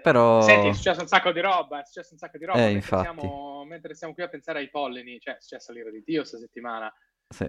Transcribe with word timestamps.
Però... 0.00 0.40
Senti, 0.42 0.68
è 0.68 0.72
successo 0.72 1.00
un 1.02 1.06
sacco 1.08 1.32
di 1.32 1.40
roba, 1.40 1.80
è 1.80 1.84
successo 1.84 2.12
un 2.12 2.18
sacco 2.18 2.38
di 2.38 2.44
roba. 2.44 2.58
Eh, 2.58 2.72
mentre, 2.72 2.96
siamo, 2.98 3.64
mentre 3.64 3.94
siamo 3.94 4.14
qui 4.14 4.22
a 4.22 4.28
pensare 4.28 4.58
ai 4.60 4.70
pollini, 4.70 5.18
cioè 5.20 5.36
è 5.36 5.40
successo 5.40 5.72
l'ira 5.72 5.90
di 5.90 6.02
Dio 6.04 6.20
questa 6.20 6.38
settimana. 6.38 6.92
Sì. 7.28 7.46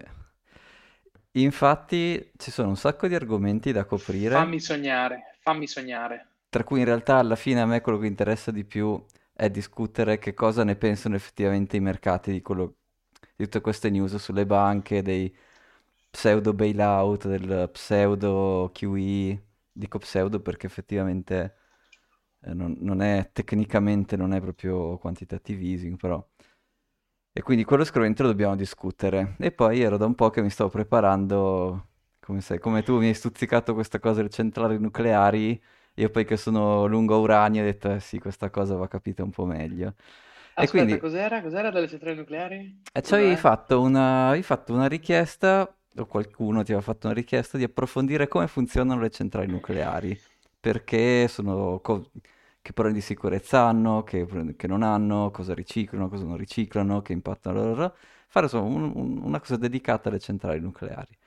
Infatti 1.33 2.31
ci 2.37 2.51
sono 2.51 2.69
un 2.69 2.75
sacco 2.77 3.07
di 3.07 3.15
argomenti 3.15 3.71
da 3.71 3.85
coprire, 3.85 4.35
Fammi 4.35 4.59
sognare, 4.59 5.37
fammi 5.39 5.65
sognare. 5.67 6.27
tra 6.49 6.63
cui 6.63 6.79
in 6.79 6.85
realtà 6.85 7.17
alla 7.17 7.35
fine 7.37 7.61
a 7.61 7.65
me 7.65 7.79
quello 7.81 7.97
che 7.97 8.07
interessa 8.07 8.52
di 8.52 8.65
più 8.65 9.04
è 9.33 9.49
discutere 9.49 10.20
che 10.20 10.33
cosa 10.33 10.63
ne 10.65 10.75
pensano 10.75 11.15
effettivamente 11.15 11.77
i 11.77 11.79
mercati 11.79 12.31
di 12.31 12.41
quello, 12.41 12.75
di 13.36 13.45
tutte 13.45 13.61
queste 13.61 13.89
news 13.89 14.15
sulle 14.18 14.45
banche, 14.45 15.02
dei 15.02 15.33
pseudo 16.09 16.54
bailout, 16.54 17.27
del 17.27 17.70
pseudo 17.71 18.70
QE, 18.73 19.41
dico 19.71 19.97
pseudo 19.99 20.41
perché 20.41 20.68
effettivamente 20.68 21.55
eh, 22.42 22.54
non, 22.54 22.76
non 22.80 23.02
è 23.02 23.30
tecnicamente 23.34 24.16
non 24.18 24.34
è 24.34 24.41
proprio 24.41 24.98
quantitative 24.98 25.63
easing, 25.63 25.98
però. 25.98 26.26
E 27.34 27.41
quindi 27.44 27.63
quello 27.63 27.86
sicuramente 27.86 28.23
lo 28.23 28.30
dobbiamo 28.30 28.55
discutere. 28.55 29.36
E 29.40 29.52
poi 29.52 29.82
ero 29.82 29.98
da 29.98 30.05
un 30.05 30.16
po' 30.16 30.30
che 30.30 30.41
mi 30.41 30.49
stavo 30.49 30.70
preparando, 30.70 31.88
come 32.20 32.41
sai, 32.41 32.59
come 32.59 32.84
tu 32.84 32.98
mi 32.99 33.08
hai 33.08 33.13
stuzzicato 33.13 33.73
questa 33.73 33.99
cosa 33.99 34.16
delle 34.18 34.30
centrali 34.30 34.77
nucleari, 34.77 35.62
io 35.96 36.09
poi 36.09 36.26
che 36.26 36.35
sono 36.38 36.85
lungo 36.88 37.20
uranio 37.20 37.62
ho 37.62 37.66
detto, 37.66 37.90
eh 37.94 37.99
sì, 38.02 38.20
questa 38.20 38.49
cosa 38.49 38.76
va 38.76 38.88
capita 38.90 39.23
un 39.23 39.30
po' 39.32 39.46
meglio. 39.46 39.96
E 40.58 40.68
Aspetta, 40.68 40.98
quindi 40.98 40.98
cos'era? 40.98 41.41
Cos'era 41.41 41.71
delle 41.71 41.90
centrali 41.90 42.16
nucleari? 42.16 42.82
e 42.94 43.02
ci 43.02 43.13
avevi 43.13 43.35
Cos'è? 43.35 43.38
fatto 43.38 43.82
una, 43.82 44.27
avevi 44.30 44.44
fatto 44.44 44.73
una 44.73 44.88
richiesta, 44.88 45.62
o 45.98 46.05
qualcuno 46.05 46.63
ti 46.63 46.71
aveva 46.71 46.82
fatto 46.85 47.08
una 47.08 47.16
richiesta 47.16 47.58
di 47.58 47.63
approfondire 47.63 48.27
come 48.27 48.48
funzionano 48.48 49.02
le 49.02 49.10
centrali 49.10 49.48
nucleari, 49.48 50.18
perché 50.61 51.27
sono, 51.29 51.81
co- 51.81 52.11
che 52.61 52.73
problemi 52.73 52.99
di 52.99 53.05
sicurezza 53.05 53.63
hanno, 53.67 54.03
che, 54.03 54.25
che 54.57 54.67
non 54.67 54.84
hanno, 54.84 55.31
cosa 55.31 55.53
riciclano, 55.55 56.09
cosa 56.09 56.25
non 56.25 56.37
riciclano, 56.37 57.01
che 57.03 57.13
impatto 57.13 57.49
hanno 57.49 57.63
loro, 57.65 57.95
fare 58.29 58.45
insomma 58.48 58.68
un- 58.76 58.91
un- 58.95 59.18
una 59.23 59.40
cosa 59.41 59.57
dedicata 59.57 60.09
alle 60.09 60.20
centrali 60.20 60.59
nucleari. 60.62 61.18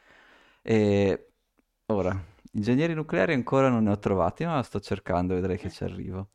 E 0.62 1.28
ora, 1.86 2.18
ingegneri 2.52 2.94
nucleari 2.94 3.34
ancora 3.34 3.68
non 3.68 3.84
ne 3.84 3.90
ho 3.90 3.98
trovati, 3.98 4.44
ma 4.46 4.62
sto 4.62 4.80
cercando, 4.80 5.34
vedrei 5.34 5.58
che 5.58 5.70
ci 5.70 5.84
arrivo. 5.84 6.30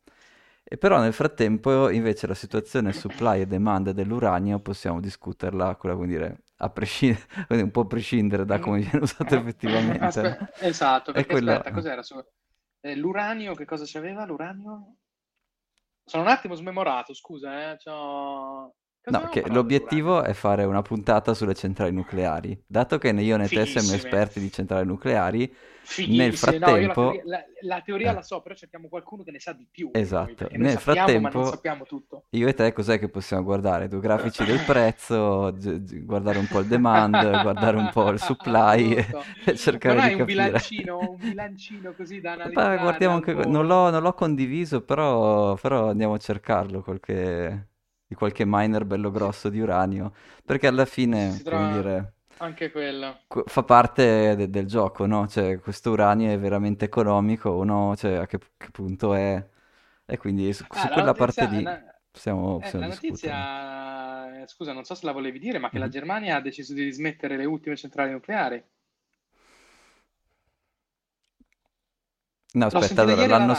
E 0.62 0.76
però 0.78 1.00
nel 1.00 1.12
frattempo 1.12 1.88
invece 1.90 2.26
la 2.28 2.34
situazione 2.34 2.92
supply 2.92 3.40
e 3.40 3.46
demand 3.46 3.90
dell'uranio 3.90 4.60
possiamo 4.60 5.00
discuterla, 5.00 5.74
quella 5.76 5.96
come 5.96 6.06
dire, 6.06 6.42
a 6.58 6.70
prescindere, 6.70 7.26
un 7.62 7.70
po' 7.72 7.80
a 7.82 7.86
prescindere 7.86 8.44
da 8.44 8.58
come 8.60 8.80
viene 8.80 8.98
usato 9.02 9.34
effettivamente, 9.34 10.22
no? 10.22 10.36
Aspe- 10.36 10.54
esatto, 10.56 11.12
perché 11.12 11.26
quello... 11.26 11.60
aspetta, 11.60 11.70
cos'era? 11.70 12.02
su- 12.02 12.22
eh, 12.82 12.94
l'uranio, 12.96 13.54
che 13.54 13.64
cosa 13.64 13.84
c'aveva? 13.86 14.24
L'uranio? 14.26 14.96
Sono 16.04 16.24
un 16.24 16.28
attimo 16.28 16.54
smemorato, 16.54 17.14
scusa, 17.14 17.70
eh. 17.72 17.76
c'ho- 17.76 18.74
No, 19.06 19.28
che 19.28 19.44
l'obiettivo 19.48 20.22
è 20.22 20.32
fare 20.34 20.64
una 20.64 20.82
puntata 20.82 21.34
sulle 21.34 21.54
centrali 21.54 21.92
nucleari. 21.92 22.62
Dato 22.66 22.96
che 22.98 23.10
né 23.12 23.22
io 23.22 23.36
né 23.36 23.50
te 23.50 23.66
siamo 23.66 23.92
esperti 23.92 24.38
di 24.38 24.52
centrali 24.52 24.86
nucleari, 24.86 25.52
nel 26.04 26.32
fighissime. 26.34 26.58
No, 26.58 26.76
la 26.76 26.96
teoria, 26.96 27.22
frattempo... 27.22 27.24
la, 27.24 27.44
la 27.62 27.80
teoria 27.82 28.12
eh, 28.12 28.12
la 28.12 28.22
so, 28.22 28.40
però 28.42 28.54
cerchiamo 28.54 28.88
qualcuno 28.88 29.22
che 29.24 29.30
ne 29.30 29.40
sa 29.40 29.52
di 29.52 29.66
più 29.70 29.90
esatto, 29.90 30.48
noi 30.52 30.68
nel 30.68 30.68
sappiamo, 30.68 31.18
ma 31.20 31.30
non 31.30 31.42
frattempo 31.42 31.44
sappiamo 31.44 31.84
tutto. 31.84 32.26
io 32.30 32.48
e 32.48 32.54
te 32.54 32.72
cos'è 32.72 32.98
che 32.98 33.08
possiamo 33.10 33.42
guardare? 33.44 33.88
Due 33.88 34.00
grafici 34.00 34.44
del 34.44 34.60
prezzo, 34.62 35.52
gi- 35.56 35.82
gi- 35.84 36.00
guardare 36.04 36.38
un 36.38 36.46
po' 36.48 36.60
il 36.60 36.66
demand, 36.66 37.38
guardare 37.38 37.76
un 37.76 37.88
po' 37.88 38.10
il 38.10 38.18
supply 38.20 38.94
e, 38.94 39.06
e 39.44 39.54
cercare 39.56 40.00
hai 40.00 40.12
di 40.12 40.14
un 40.14 40.24
capire. 40.24 40.60
bilancino, 40.64 41.12
un 41.12 41.26
bilancino 41.26 41.94
così 41.94 42.20
da 42.20 42.32
Beh, 42.42 42.78
analizzare 42.78 42.78
guardiamo 42.78 43.14
al 43.14 43.16
anche... 43.16 43.34
Non 43.34 43.66
l'ho 43.66 43.90
non 43.90 44.02
l'ho 44.02 44.14
condiviso, 44.14 44.82
però, 44.82 45.54
però 45.56 45.88
andiamo 45.90 46.14
a 46.14 46.18
cercarlo, 46.18 46.82
qualche... 46.82 47.69
di 48.10 48.16
qualche 48.16 48.44
miner 48.46 48.84
bello 48.84 49.10
Si, 49.12 49.12
grosso 49.12 49.48
di 49.50 49.60
uranio, 49.60 50.12
perché 50.44 50.66
alla 50.66 50.84
si 51.12 51.24
fine, 51.24 51.44
come 51.46 51.66
trova 51.68 51.68
dire, 51.68 52.14
anche 52.38 52.72
quello. 52.72 53.20
que- 53.26 53.44
fa 53.46 53.62
parte 53.62 54.34
de- 54.36 54.50
del 54.50 54.66
gioco, 54.66 55.06
no? 55.06 55.26
Cioè, 55.28 55.58
questo 55.60 55.90
uranio 55.90 56.30
è 56.32 56.38
veramente 56.38 56.84
economico 56.86 57.50
o 57.50 57.64
no? 57.64 57.94
Cioè, 57.96 58.14
a 58.16 58.26
che, 58.26 58.38
che 58.56 58.70
punto 58.70 59.14
è? 59.14 59.48
E 60.06 60.16
quindi 60.18 60.52
su, 60.52 60.64
su 60.70 60.88
Ah, 60.88 60.88
la 60.88 61.10
quella 61.10 61.14
parte 61.14 61.46
lì 61.46 61.62
la, 61.62 61.82
possiamo, 62.10 62.58
eh, 62.58 62.62
possiamo 62.62 62.84
la 62.84 62.86
discuterne. 62.86 63.48
notizia, 63.66 64.42
eh, 64.42 64.46
scusa, 64.48 64.72
non 64.72 64.84
so 64.84 64.94
se 64.94 65.04
la 65.06 65.12
volevi 65.12 65.38
dire, 65.38 65.58
ma 65.58 65.70
che 65.70 65.78
la 65.78 65.88
Mhm. 65.88 65.90
Germania 65.90 66.36
ha 66.36 66.40
deciso 66.40 66.72
di 66.74 66.84
dismettere 66.84 67.36
le 67.36 67.44
ultime 67.44 67.76
centrali 67.76 68.12
nucleari. 68.12 68.62
No, 72.54 72.66
L'ho 72.70 72.80
aspetta, 72.80 73.02
allora, 73.02 73.26
l'anno. 73.26 73.54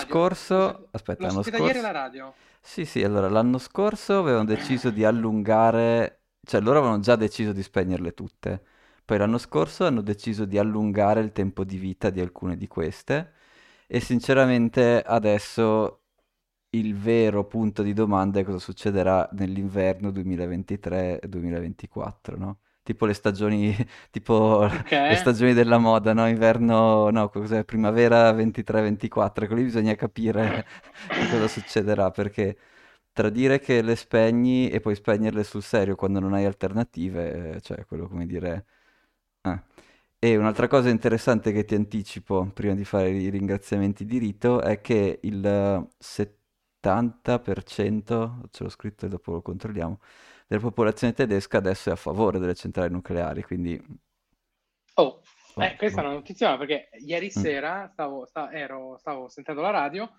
L'ho 0.58 0.76
scorso, 0.76 0.88
aspetta, 0.92 1.28
l'ho 1.28 1.30
l'anno 1.30 1.44
sentita 1.44 1.58
ieri 1.58 1.80
alla 1.80 1.92
scorso, 1.92 1.92
radio. 1.92 2.36
Sì, 2.64 2.86
sì, 2.86 3.04
allora, 3.04 3.28
l'anno 3.30 3.58
scorso 3.58 4.20
avevano 4.20 4.46
deciso 4.46 4.92
di 4.92 5.04
allungare, 5.04 6.22
cioè 6.44 6.62
loro 6.62 6.80
avevano 6.80 7.02
già 7.02 7.16
deciso 7.16 7.52
di 7.54 7.62
spegnerle 7.64 8.14
tutte, 8.14 8.64
poi 9.04 9.18
l'anno 9.18 9.38
scorso 9.38 9.86
hanno 9.86 10.02
deciso 10.02 10.46
di 10.46 10.58
allungare 10.58 11.20
il 11.22 11.32
tempo 11.34 11.64
di 11.66 11.78
vita 11.78 12.10
di 12.10 12.22
alcune 12.22 12.56
di 12.56 12.68
queste 12.68 13.34
e 13.88 14.00
sinceramente 14.00 15.02
adesso 15.02 16.04
il 16.72 16.96
vero 16.96 17.46
punto 17.46 17.82
di 17.84 17.94
domanda 17.94 18.40
è 18.40 18.44
cosa 18.44 18.60
succederà 18.60 19.28
nell'inverno 19.34 20.12
2023-2024, 20.12 22.38
no? 22.38 22.60
Tipo 22.84 23.06
le 23.06 23.14
stagioni, 23.14 23.76
tipo 24.12 24.68
Ok. 24.72 24.92
le 25.06 25.16
stagioni 25.16 25.54
della 25.54 25.78
moda, 25.78 26.14
no? 26.14 26.28
Inverno, 26.28 27.10
no, 27.10 27.30
cos'è? 27.30 27.64
Primavera 27.66 28.32
23-24, 28.32 29.46
ecco 29.46 29.56
lì 29.56 29.64
bisogna 29.64 29.96
capire 29.96 30.66
cosa 31.28 31.48
succederà, 31.48 32.12
perché 32.12 32.58
tra 33.14 33.30
dire 33.30 33.60
che 33.60 33.82
le 33.82 33.96
spegni 33.96 34.70
e 34.70 34.80
poi 34.80 34.96
spegnerle 34.96 35.44
sul 35.44 35.64
serio 35.64 35.96
quando 35.96 36.20
non 36.20 36.34
hai 36.34 36.46
alternative, 36.46 37.56
eh, 37.58 37.62
cioè 37.62 37.86
quello 37.86 38.08
come 38.08 38.26
dire... 38.26 38.66
eh. 39.42 39.62
E 40.24 40.38
un'altra 40.38 40.68
cosa 40.68 40.90
interessante 40.90 41.52
che 41.52 41.66
ti 41.66 41.74
anticipo 41.76 42.46
prima 42.54 42.76
di 42.76 42.86
fare 42.86 43.10
i 43.10 43.30
ringraziamenti 43.30 44.06
di 44.06 44.18
rito 44.20 44.62
è 44.62 44.80
che 44.82 45.20
il 45.24 45.44
eh, 45.46 45.88
70%, 45.98 48.42
ce 48.52 48.64
l'ho 48.64 48.70
scritto 48.70 49.06
e 49.08 49.10
dopo 49.10 49.32
lo 49.34 49.42
controlliamo, 49.42 50.00
della 50.52 50.64
popolazione 50.64 51.14
tedesca 51.14 51.60
adesso 51.60 51.88
è 51.88 51.94
a 51.94 51.96
favore 51.96 52.38
delle 52.38 52.56
centrali 52.56 52.92
nucleari, 52.92 53.42
quindi... 53.42 53.82
Oh, 54.96 55.22
oh, 55.54 55.64
eh, 55.64 55.78
questa 55.78 56.02
è 56.02 56.04
oh, 56.04 56.08
una 56.08 56.16
notizia 56.18 56.58
perché 56.58 56.90
ieri 57.06 57.28
mm, 57.28 57.30
sera 57.30 57.88
stavo, 57.94 58.26
sta- 58.26 58.52
ero- 58.52 58.98
stavo 58.98 59.30
sentendo 59.30 59.62
la 59.62 59.70
radio 59.70 60.12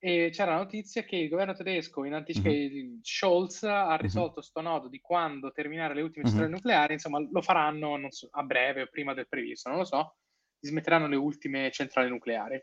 e 0.00 0.30
c'era 0.32 0.54
la 0.54 0.58
notizia 0.58 1.04
che 1.04 1.14
il 1.14 1.28
governo 1.28 1.54
tedesco, 1.54 2.04
in 2.04 2.14
anticipo, 2.14 2.48
mhm, 2.48 2.98
Scholz 3.00 3.62
ha 3.62 3.96
mhm, 4.00 4.00
risolto 4.00 4.40
sto 4.40 4.60
nodo 4.60 4.88
di 4.88 4.98
quando 5.00 5.52
terminare 5.52 5.94
le 5.94 6.02
ultime 6.02 6.24
centrali 6.24 6.50
nucleari, 6.50 6.94
insomma 6.94 7.20
lo 7.20 7.40
faranno 7.40 7.96
so, 8.10 8.26
a 8.32 8.42
breve 8.42 8.82
o 8.82 8.88
prima 8.90 9.14
del 9.14 9.28
previsto, 9.28 9.68
non 9.68 9.78
lo 9.78 9.84
so, 9.84 10.16
dismetteranno 10.58 11.06
le 11.06 11.16
ultime 11.16 11.70
centrali 11.70 12.08
nucleari. 12.08 12.60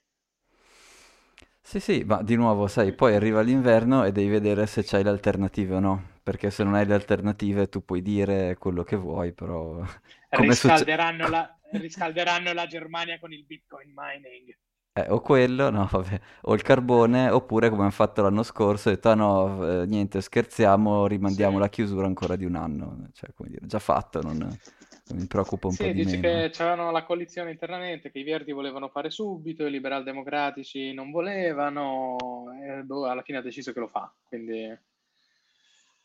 Sì, 1.62 1.80
sì, 1.80 2.04
ma 2.04 2.22
di 2.22 2.36
nuovo, 2.36 2.68
sai, 2.68 2.92
poi 2.94 3.16
arriva 3.16 3.40
l'inverno 3.40 4.04
e 4.04 4.12
devi 4.12 4.28
vedere 4.28 4.66
se 4.66 4.84
c'hai 4.84 5.04
le 5.04 5.10
alternative 5.10 5.76
o 5.76 5.80
no, 5.80 6.13
perché 6.24 6.50
se 6.50 6.64
non 6.64 6.74
hai 6.76 6.86
le 6.86 6.94
alternative 6.94 7.70
tu 7.70 7.84
puoi 7.84 8.02
dire 8.02 8.58
quello 8.58 8.84
che 8.84 8.96
vuoi, 8.96 9.34
però. 9.34 9.82
Riscalderanno 10.30 11.28
la, 11.28 11.60
riscalderanno 11.72 12.54
la 12.54 12.66
Germania 12.66 13.20
con 13.20 13.32
il 13.34 13.46
Bitcoin 13.46 13.92
mining. 13.94 14.58
Eh, 14.96 15.08
o 15.10 15.22
quello, 15.22 15.72
no, 15.72 15.88
vabbè, 15.92 16.20
o 16.42 16.54
il 16.54 16.62
carbone, 16.62 17.30
oppure 17.30 17.70
come 17.70 17.82
hanno 17.82 17.90
fatto 17.92 18.22
l'anno 18.22 18.44
scorso, 18.44 18.90
ho 18.90 18.92
detto, 18.92 19.10
ah 19.10 19.16
no, 19.16 19.82
eh, 19.82 19.86
niente, 19.88 20.22
scherziamo, 20.22 21.08
rimandiamo 21.08 21.54
Sì. 21.56 21.60
la 21.60 21.70
chiusura 21.70 22.06
ancora 22.06 22.36
di 22.36 22.46
un 22.46 22.54
anno, 22.56 23.10
cioè, 23.14 23.34
come 23.34 23.50
dire, 23.50 23.66
già 23.66 23.80
fatto, 23.80 24.22
non, 24.22 24.38
non 24.38 25.18
mi 25.18 25.26
preoccupa 25.26 25.68
un 25.68 25.78
po' 25.78 25.88
Sì, 25.88 25.94
di 25.94 26.04
dice 26.04 26.18
meno. 26.18 26.44
che 26.44 26.50
c'erano 26.52 26.92
la 26.92 27.04
coalizione 27.04 27.50
internamente, 27.52 28.12
che 28.12 28.20
i 28.20 28.24
Verdi 28.24 28.52
volevano 28.52 28.90
fare 28.90 29.10
subito, 29.10 29.66
i 29.66 29.72
liberal-democratici 29.72 30.94
non 30.94 31.10
volevano, 31.10 32.46
e 32.64 32.84
boh, 32.84 33.06
alla 33.08 33.24
fine 33.24 33.40
ha 33.40 33.42
deciso 33.42 33.74
che 33.74 33.80
lo 33.80 33.88
fa. 33.88 34.14
Quindi, 34.24 34.78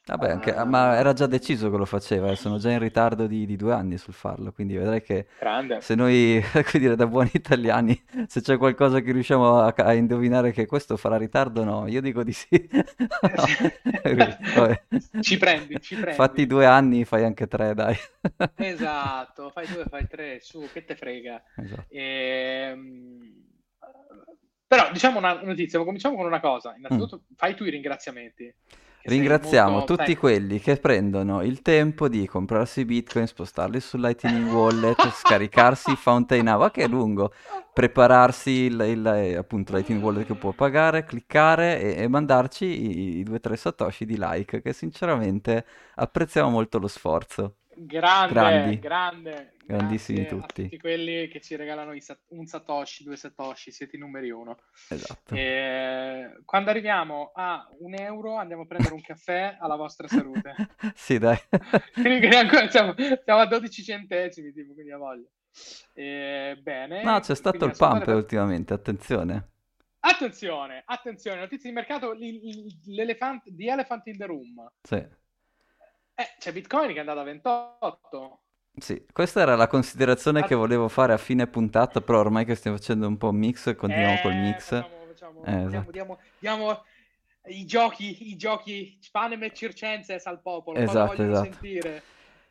Vabbè, 0.08 0.30
anche, 0.30 0.54
ah, 0.54 0.64
ma 0.64 0.94
eh, 0.94 1.00
era 1.00 1.12
già 1.12 1.26
deciso 1.26 1.70
che 1.70 1.76
lo 1.76 1.84
faceva, 1.84 2.30
e 2.30 2.36
sono 2.36 2.56
già 2.56 2.70
in 2.70 2.78
ritardo 2.78 3.26
di, 3.26 3.44
di 3.44 3.56
due 3.56 3.74
anni 3.74 3.98
sul 3.98 4.14
farlo, 4.14 4.52
quindi 4.52 4.74
vedrai 4.74 5.02
che 5.02 5.26
grande. 5.38 5.82
se 5.82 5.94
noi, 5.94 6.42
dire, 6.72 6.96
da 6.96 7.06
buoni 7.06 7.30
italiani, 7.34 8.02
se 8.26 8.40
c'è 8.40 8.56
qualcosa 8.56 9.00
che 9.00 9.12
riusciamo 9.12 9.60
a, 9.60 9.74
a 9.76 9.92
indovinare 9.92 10.52
che 10.52 10.64
questo 10.64 10.96
farà 10.96 11.18
ritardo, 11.18 11.62
no, 11.62 11.86
io 11.86 12.00
dico 12.00 12.22
di 12.22 12.32
sì. 12.32 12.48
No. 13.28 15.20
Ci 15.20 15.36
prendi, 15.38 15.80
ci 15.80 15.94
Fatti 15.94 16.14
prendi. 16.14 16.46
due 16.46 16.66
anni, 16.66 17.04
fai 17.04 17.24
anche 17.24 17.46
tre, 17.46 17.74
dai. 17.74 17.96
Esatto, 18.56 19.50
fai 19.50 19.66
due, 19.66 19.84
fai 19.84 20.06
tre, 20.08 20.38
su, 20.40 20.66
che 20.72 20.84
te 20.84 20.94
frega. 20.94 21.42
Esatto. 21.56 21.84
Ehm, 21.88 23.44
Però 24.66 24.90
diciamo 24.92 25.18
una 25.18 25.40
notizia, 25.42 25.82
cominciamo 25.82 26.16
con 26.16 26.26
una 26.26 26.40
cosa. 26.40 26.74
Innanzitutto 26.76 27.22
mm. 27.24 27.34
fai 27.36 27.54
tu 27.54 27.64
i 27.64 27.70
ringraziamenti. 27.70 28.54
Ringraziamo 29.02 29.84
tutti 29.84 30.16
quelli 30.16 30.60
che 30.60 30.76
prendono 30.76 31.42
il 31.42 31.62
tempo 31.62 32.08
di 32.08 32.26
comprarsi 32.26 32.84
bitcoin, 32.84 33.26
spostarli 33.26 33.80
su 33.80 33.96
Lightning 33.96 34.50
Wallet, 34.50 35.10
scaricarsi 35.10 35.94
Fountain 35.96 36.46
Ava, 36.48 36.70
che 36.70 36.82
è 36.82 36.88
lungo, 36.88 37.32
prepararsi 37.72 38.50
il, 38.50 38.80
il, 38.80 39.06
eh, 39.06 39.36
appunto 39.36 39.72
Lightning 39.72 40.02
Wallet 40.02 40.26
che 40.26 40.34
può 40.34 40.52
pagare, 40.52 41.04
cliccare 41.04 41.80
e, 41.80 42.02
e 42.02 42.08
mandarci 42.08 42.66
i, 42.66 43.18
i 43.18 43.22
due 43.22 43.36
o 43.36 43.40
tre 43.40 43.56
satoshi 43.56 44.04
di 44.04 44.16
like, 44.18 44.60
che 44.60 44.72
sinceramente 44.72 45.64
apprezziamo 45.94 46.50
molto 46.50 46.78
lo 46.78 46.88
sforzo. 46.88 47.54
Grande, 47.86 48.32
Grandi. 48.32 48.78
grande. 48.78 49.52
Grandissimi 49.68 50.26
tutti. 50.26 50.62
tutti 50.62 50.78
quelli 50.78 51.28
che 51.28 51.40
ci 51.40 51.54
regalano 51.54 51.98
sat- 52.00 52.22
un 52.28 52.46
Satoshi, 52.46 53.04
due 53.04 53.16
Satoshi, 53.16 53.70
siete 53.70 53.96
i 53.96 53.98
numeri 53.98 54.30
uno. 54.30 54.56
Esatto. 54.88 55.34
E 55.34 56.40
quando 56.44 56.70
arriviamo 56.70 57.32
a 57.34 57.68
un 57.80 57.94
euro 57.94 58.36
andiamo 58.36 58.62
a 58.62 58.66
prendere 58.66 58.94
un 58.94 59.02
caffè 59.02 59.58
alla 59.60 59.76
vostra 59.76 60.08
salute. 60.08 60.54
sì, 60.96 61.18
dai. 61.18 61.36
siamo, 62.70 62.94
siamo, 62.96 63.40
a 63.40 63.46
12 63.46 63.82
centesimi, 63.82 64.52
tipo, 64.52 64.72
quindi 64.72 64.90
a 64.90 64.96
voglia. 64.96 65.28
E, 65.92 66.58
bene. 66.62 67.02
No, 67.02 67.20
c'è 67.20 67.34
stato 67.34 67.66
il 67.66 67.76
pump 67.76 68.04
per... 68.04 68.14
ultimamente, 68.14 68.72
attenzione. 68.72 69.50
Attenzione, 70.00 70.82
attenzione, 70.86 71.40
notizie 71.40 71.68
di 71.68 71.74
mercato, 71.74 72.14
l'elefant, 72.86 73.42
the 73.54 73.66
elephant 73.66 74.06
in 74.06 74.16
the 74.16 74.26
room. 74.26 74.70
Sì. 74.80 75.06
Eh, 76.20 76.34
c'è 76.36 76.52
Bitcoin 76.52 76.88
che 76.88 76.96
è 76.96 76.98
andato 76.98 77.20
a 77.20 77.22
28. 77.22 78.40
Sì, 78.76 79.06
questa 79.12 79.40
era 79.40 79.54
la 79.54 79.68
considerazione 79.68 80.42
che 80.42 80.56
volevo 80.56 80.88
fare 80.88 81.12
a 81.12 81.16
fine 81.16 81.46
puntata, 81.46 82.00
però 82.00 82.18
ormai 82.18 82.44
che 82.44 82.56
stiamo 82.56 82.76
facendo 82.76 83.06
un 83.06 83.16
po' 83.16 83.30
mix, 83.30 83.76
continuiamo 83.76 84.14
eh, 84.14 84.20
col 84.22 84.34
mix. 84.34 84.64
Facciamo, 84.64 85.04
facciamo, 85.06 85.44
eh, 85.44 85.64
esatto. 85.66 85.90
diamo, 85.92 86.18
diamo, 86.40 86.84
i 87.46 87.64
giochi, 87.64 88.30
i 88.30 88.36
giochi 88.36 88.98
Spanem 89.00 89.44
e 89.44 89.52
Circenses 89.52 90.26
al 90.26 90.40
popolo, 90.40 90.76
esatto, 90.76 91.22
esatto. 91.22 91.44
sentire. 91.44 92.02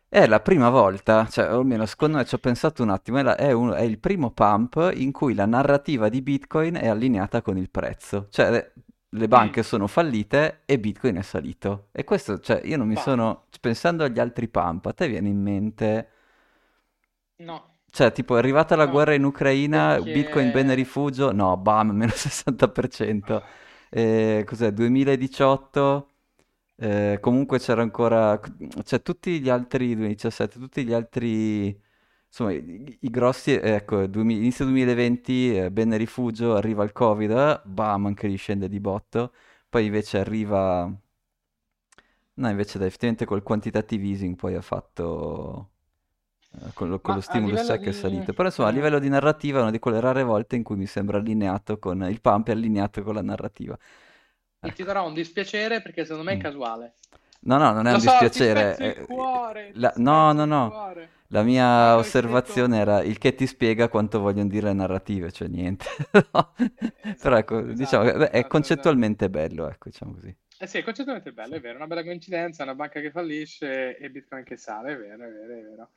È 0.07 0.25
la 0.27 0.39
prima 0.39 0.69
volta, 0.69 1.27
cioè 1.29 1.47
almeno 1.47 1.85
secondo 1.85 2.15
me 2.15 2.23
ci 2.23 2.35
ho 2.35 2.37
pensato 2.37 2.83
un 2.83 2.89
attimo, 2.89 3.17
è, 3.17 3.23
la, 3.23 3.35
è, 3.35 3.51
un, 3.51 3.71
è, 3.71 3.81
il 3.81 3.99
primo 3.99 4.31
pump 4.31 4.91
in 4.95 5.11
cui 5.11 5.33
la 5.33 5.45
narrativa 5.45 6.07
di 6.07 6.21
Bitcoin 6.21 6.75
è 6.75 6.87
allineata 6.87 7.41
con 7.41 7.57
il 7.57 7.69
prezzo. 7.69 8.27
Cioè 8.29 8.71
le 9.09 9.27
banche 9.27 9.61
mm. 9.61 9.63
sono 9.63 9.87
fallite 9.87 10.61
e 10.65 10.79
Bitcoin 10.79 11.15
è 11.15 11.21
salito. 11.21 11.87
E 11.91 12.03
questo, 12.03 12.39
cioè, 12.39 12.61
io 12.63 12.77
non 12.77 12.87
mi 12.87 12.95
bah. 12.95 13.01
sono... 13.01 13.45
Pensando 13.59 14.03
agli 14.03 14.19
altri 14.19 14.47
pump, 14.47 14.85
a 14.85 14.93
te 14.93 15.07
viene 15.07 15.29
in 15.29 15.41
mente... 15.41 16.09
No. 17.37 17.75
Cioè, 17.89 18.11
tipo, 18.11 18.35
è 18.35 18.39
arrivata 18.39 18.75
la 18.75 18.85
no. 18.85 18.91
guerra 18.91 19.13
in 19.13 19.23
Ucraina, 19.23 19.95
Perché... 19.95 20.11
Bitcoin 20.11 20.51
bene 20.51 20.73
rifugio? 20.73 21.31
No, 21.31 21.57
bam, 21.57 21.91
meno 21.91 22.11
60%. 22.15 23.41
Eh, 23.89 24.43
cos'è, 24.45 24.71
2018? 24.71 26.09
Eh, 26.75 27.17
comunque 27.21 27.59
c'era 27.59 27.81
ancora... 27.81 28.39
Cioè, 28.83 29.01
tutti 29.01 29.39
gli 29.39 29.49
altri... 29.49 29.95
2017, 29.95 30.59
tutti 30.59 30.83
gli 30.83 30.93
altri 30.93 31.85
insomma, 32.27 32.51
i, 32.51 32.97
i 33.01 33.09
grossi, 33.09 33.53
ecco, 33.53 34.05
du- 34.07 34.21
inizio 34.21 34.65
2020, 34.65 35.57
eh, 35.57 35.71
bene 35.71 35.97
rifugio, 35.97 36.55
arriva 36.55 36.83
il 36.83 36.91
Covid, 36.91 37.31
eh, 37.31 37.61
bam, 37.63 38.05
anche 38.05 38.27
lì 38.27 38.35
scende 38.35 38.69
di 38.69 38.79
botto, 38.79 39.33
poi 39.69 39.85
invece 39.85 40.19
arriva... 40.19 40.91
No, 42.33 42.49
invece 42.49 42.77
dai, 42.77 42.87
effettivamente 42.87 43.25
col 43.25 43.41
quantitative 43.41 44.05
easing 44.05 44.35
poi 44.35 44.55
ha 44.55 44.61
fatto... 44.61 45.71
Eh, 46.53 46.71
con 46.73 46.87
lo, 46.89 46.99
con 46.99 47.15
lo 47.15 47.21
stimulus 47.21 47.65
check 47.65 47.83
di... 47.83 47.89
è 47.89 47.91
salito. 47.91 48.33
Però 48.33 48.47
insomma, 48.47 48.69
a 48.69 48.71
livello 48.71 48.99
di 48.99 49.09
narrativa 49.09 49.59
è 49.59 49.61
una 49.61 49.71
di 49.71 49.79
quelle 49.79 49.99
rare 49.99 50.23
volte 50.23 50.55
in 50.55 50.63
cui 50.63 50.75
mi 50.75 50.85
sembra 50.85 51.17
allineato 51.17 51.79
con... 51.79 52.03
Il 52.03 52.21
pump 52.21 52.49
è 52.49 52.51
allineato 52.51 53.01
con 53.01 53.15
la 53.15 53.23
narrativa. 53.23 53.77
E 54.59 54.73
ti 54.73 54.83
darò 54.83 55.05
un 55.05 55.13
dispiacere 55.13 55.81
perché 55.81 56.03
secondo 56.03 56.23
me 56.23 56.33
è 56.33 56.37
mm. 56.37 56.41
casuale. 56.41 56.93
No, 57.41 57.57
no, 57.57 57.71
non 57.71 57.87
è 57.87 57.91
lo 57.91 57.95
un 57.95 58.01
so, 58.01 58.09
dispiacere. 58.11 58.95
Il 58.99 59.05
cuore, 59.05 59.71
la... 59.73 59.93
No, 59.97 60.31
no, 60.31 60.45
no. 60.45 60.93
La 61.29 61.43
mia 61.43 61.97
osservazione 61.97 62.79
era 62.79 63.01
il 63.01 63.17
che 63.17 63.35
ti 63.35 63.45
spiega 63.47 63.89
quanto 63.89 64.19
vogliono 64.19 64.47
dire 64.47 64.67
le 64.67 64.73
narrative, 64.73 65.31
cioè 65.31 65.49
niente. 65.49 65.85
no. 66.31 66.53
esatto, 66.55 67.17
Però 67.21 67.37
ecco, 67.37 67.59
esatto, 67.59 67.73
diciamo 67.73 68.03
che 68.05 68.11
beh, 68.13 68.29
è 68.29 68.35
esatto, 68.35 68.47
concettualmente 68.47 69.25
esatto. 69.25 69.39
bello, 69.39 69.69
ecco, 69.69 69.89
diciamo 69.89 70.13
così. 70.13 70.35
Eh 70.59 70.67
sì, 70.67 70.77
è 70.77 70.83
concettualmente 70.83 71.33
bello, 71.33 71.55
è 71.55 71.59
vero, 71.59 71.75
una 71.75 71.87
bella 71.87 72.03
coincidenza, 72.03 72.63
una 72.63 72.75
banca 72.75 73.01
che 73.01 73.11
fallisce 73.11 73.97
e 73.97 74.09
Bitcoin 74.09 74.43
che 74.43 74.57
sale, 74.57 74.93
è 74.93 74.97
vero, 74.97 75.25
è 75.25 75.31
vero, 75.31 75.53
è 75.53 75.61
vero. 75.61 75.91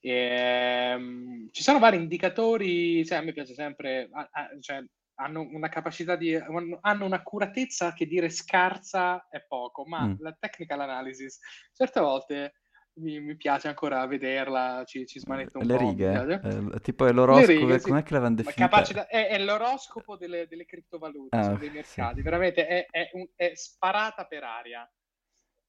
E, 0.00 0.94
um, 0.96 1.48
ci 1.50 1.62
sono 1.62 1.78
vari 1.78 1.96
indicatori, 1.96 3.04
cioè, 3.04 3.18
a 3.18 3.22
me 3.22 3.32
piace 3.32 3.54
sempre, 3.54 4.08
a, 4.12 4.28
a, 4.30 4.48
cioè, 4.60 4.84
hanno 5.16 5.42
una 5.42 5.68
capacità 5.68 6.16
di, 6.16 6.34
hanno 6.34 7.04
un'accuratezza 7.04 7.92
che 7.92 8.06
dire 8.06 8.30
scarsa 8.30 9.28
è 9.28 9.44
poco, 9.46 9.84
ma 9.84 10.06
mm. 10.06 10.14
la 10.20 10.36
technical 10.38 10.80
analysis 10.80 11.38
certe 11.72 12.00
volte 12.00 12.61
mi, 12.94 13.20
mi, 13.20 13.36
piace 13.36 13.68
ancora 13.68 14.06
vederla, 14.06 14.82
ci, 14.84 15.06
ci 15.06 15.18
smanetta 15.18 15.58
un 15.58 15.64
le 15.64 15.76
po'. 15.76 15.88
Righe, 15.88 16.40
eh, 16.42 16.80
tipo 16.80 17.06
è 17.06 17.12
l'oroscopo, 17.12 17.52
righe, 17.52 17.78
sì. 17.78 17.88
com'è 17.88 18.02
che 18.02 18.12
l'avevano 18.12 18.36
definita? 18.36 18.68
Capacità, 18.68 19.06
è, 19.06 19.28
è, 19.28 19.38
l'oroscopo 19.38 20.16
delle, 20.16 20.46
delle 20.46 20.64
criptovalute, 20.64 21.36
ah, 21.36 21.54
dei 21.54 21.70
mercati, 21.70 22.16
sì. 22.16 22.22
veramente 22.22 22.66
è, 22.66 22.86
è, 22.90 23.10
un, 23.14 23.26
è, 23.34 23.52
sparata 23.54 24.26
per 24.26 24.44
aria. 24.44 24.90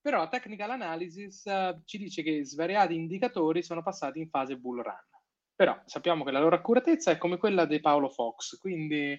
Però 0.02 0.18
la 0.18 0.28
technical 0.28 0.72
analysis 0.72 1.44
uh, 1.46 1.82
ci 1.86 1.98
dice 1.98 2.24
che 2.24 2.44
svariati 2.44 2.94
indicatori 2.94 3.64
sono 3.64 3.82
passati 3.82 4.20
in 4.20 4.28
fase 4.28 4.58
bull 4.58 4.82
run. 4.82 5.12
Però 5.56 5.82
sappiamo 5.86 6.26
che 6.26 6.32
la 6.32 6.42
loro 6.42 6.56
accuratezza 6.56 7.12
è 7.12 7.18
come 7.18 7.38
quella 7.38 7.66
di 7.66 7.80
Paolo 7.80 8.10
Fox, 8.10 8.58
quindi 8.58 9.18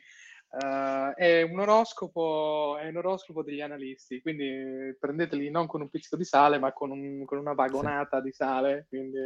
Uh, 0.57 1.13
è, 1.15 1.43
un 1.43 1.59
oroscopo, 1.59 2.79
è 2.79 2.87
un 2.87 2.97
oroscopo 2.97 3.43
degli 3.43 3.61
analisti, 3.61 4.21
quindi 4.21 4.97
prendeteli 5.01 5.51
non 5.51 5.67
con 5.67 5.81
un 5.81 5.91
pizzico 5.91 6.15
di 6.17 6.25
sale, 6.25 6.61
ma 6.61 6.73
con, 6.73 6.93
un, 6.93 7.25
con 7.25 7.39
una 7.39 7.55
vagonata 7.55 8.19
sì. 8.19 8.25
di 8.25 8.33
sale. 8.33 8.87
Quindi... 8.89 9.19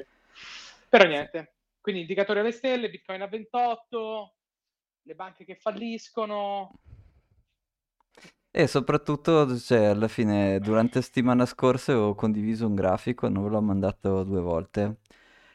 Però 0.89 1.07
niente. 1.07 1.53
Quindi 1.83 2.01
indicatori 2.01 2.41
alle 2.41 2.53
stelle, 2.53 2.89
Bitcoin 2.89 3.21
a 3.21 3.27
28, 3.27 4.35
le 5.03 5.15
banche 5.15 5.45
che 5.45 5.57
falliscono. 5.57 6.73
E 8.51 8.67
soprattutto, 8.67 9.55
cioè, 9.59 9.85
alla 9.85 10.09
fine, 10.09 10.59
durante 10.61 11.03
settimana 11.03 11.45
scorsa 11.45 11.99
ho 11.99 12.15
condiviso 12.15 12.67
un 12.67 12.75
grafico, 12.75 13.29
non 13.29 13.43
ve 13.45 13.51
l'ho 13.51 13.61
mandato 13.61 14.25
due 14.25 14.41
volte, 14.41 15.01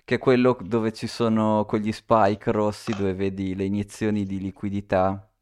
che 0.04 0.16
è 0.16 0.18
quello 0.19 0.56
dove 0.62 0.94
ci 0.94 1.08
sono 1.08 1.66
quegli 1.66 1.92
spike 1.92 2.52
rossi 2.52 2.96
dove 2.96 3.16
vedi 3.16 3.56
le 3.56 3.66
iniezioni 3.66 4.24
di 4.26 4.40
liquidità 4.40 5.32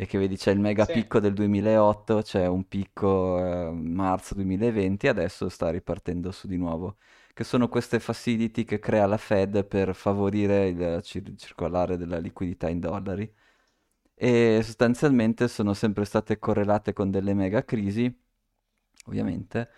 e 0.00 0.06
che 0.06 0.16
vedi 0.16 0.36
c'è 0.36 0.52
il 0.52 0.60
mega 0.60 0.84
sì. 0.84 0.92
picco 0.92 1.18
del 1.18 1.32
2008, 1.34 2.22
c'è 2.22 2.46
un 2.46 2.68
picco 2.68 3.38
eh, 3.68 3.70
marzo 3.72 4.34
2020 4.34 5.08
adesso 5.08 5.48
sta 5.48 5.70
ripartendo 5.70 6.30
su 6.30 6.46
di 6.46 6.56
nuovo, 6.56 6.98
che 7.34 7.42
sono 7.42 7.68
queste 7.68 7.98
facility 7.98 8.62
che 8.64 8.78
crea 8.78 9.06
la 9.06 9.16
Fed 9.16 9.64
per 9.64 9.96
favorire 9.96 10.68
il 10.68 11.00
cir- 11.02 11.34
circolare 11.36 11.96
della 11.96 12.18
liquidità 12.18 12.68
in 12.68 12.78
dollari 12.78 13.28
e 14.14 14.60
sostanzialmente 14.62 15.48
sono 15.48 15.74
sempre 15.74 16.04
state 16.04 16.38
correlate 16.38 16.92
con 16.92 17.10
delle 17.10 17.34
mega 17.34 17.64
crisi, 17.64 18.12
ovviamente, 19.06 19.70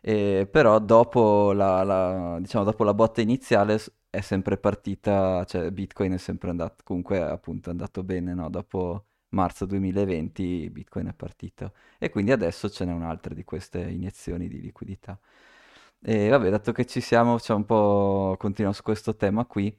e 0.00 0.48
però 0.50 0.78
dopo 0.80 1.52
la, 1.52 1.82
la, 1.84 2.38
diciamo, 2.40 2.64
dopo 2.64 2.84
la 2.84 2.94
botta 2.94 3.20
iniziale 3.20 3.78
è 4.10 4.20
sempre 4.20 4.58
partita, 4.58 5.44
cioè 5.44 5.70
Bitcoin 5.70 6.12
è 6.12 6.18
sempre 6.18 6.50
andato, 6.50 6.82
comunque 6.84 7.20
appunto 7.22 7.68
è 7.68 7.72
andato 7.72 8.02
bene, 8.02 8.34
no? 8.34 8.50
Dopo 8.50 9.06
marzo 9.32 9.66
2020 9.66 10.70
Bitcoin 10.70 11.08
è 11.08 11.12
partito 11.14 11.72
e 11.98 12.10
quindi 12.10 12.32
adesso 12.32 12.68
ce 12.70 12.84
n'è 12.84 12.92
un'altra 12.92 13.34
di 13.34 13.44
queste 13.44 13.80
iniezioni 13.80 14.48
di 14.48 14.60
liquidità. 14.60 15.18
E 16.04 16.28
vabbè, 16.28 16.50
dato 16.50 16.72
che 16.72 16.84
ci 16.86 17.00
siamo, 17.00 17.36
c'è 17.36 17.54
un 17.54 17.64
po' 17.64 18.36
continuo 18.38 18.72
su 18.72 18.82
questo 18.82 19.14
tema 19.16 19.44
qui. 19.44 19.74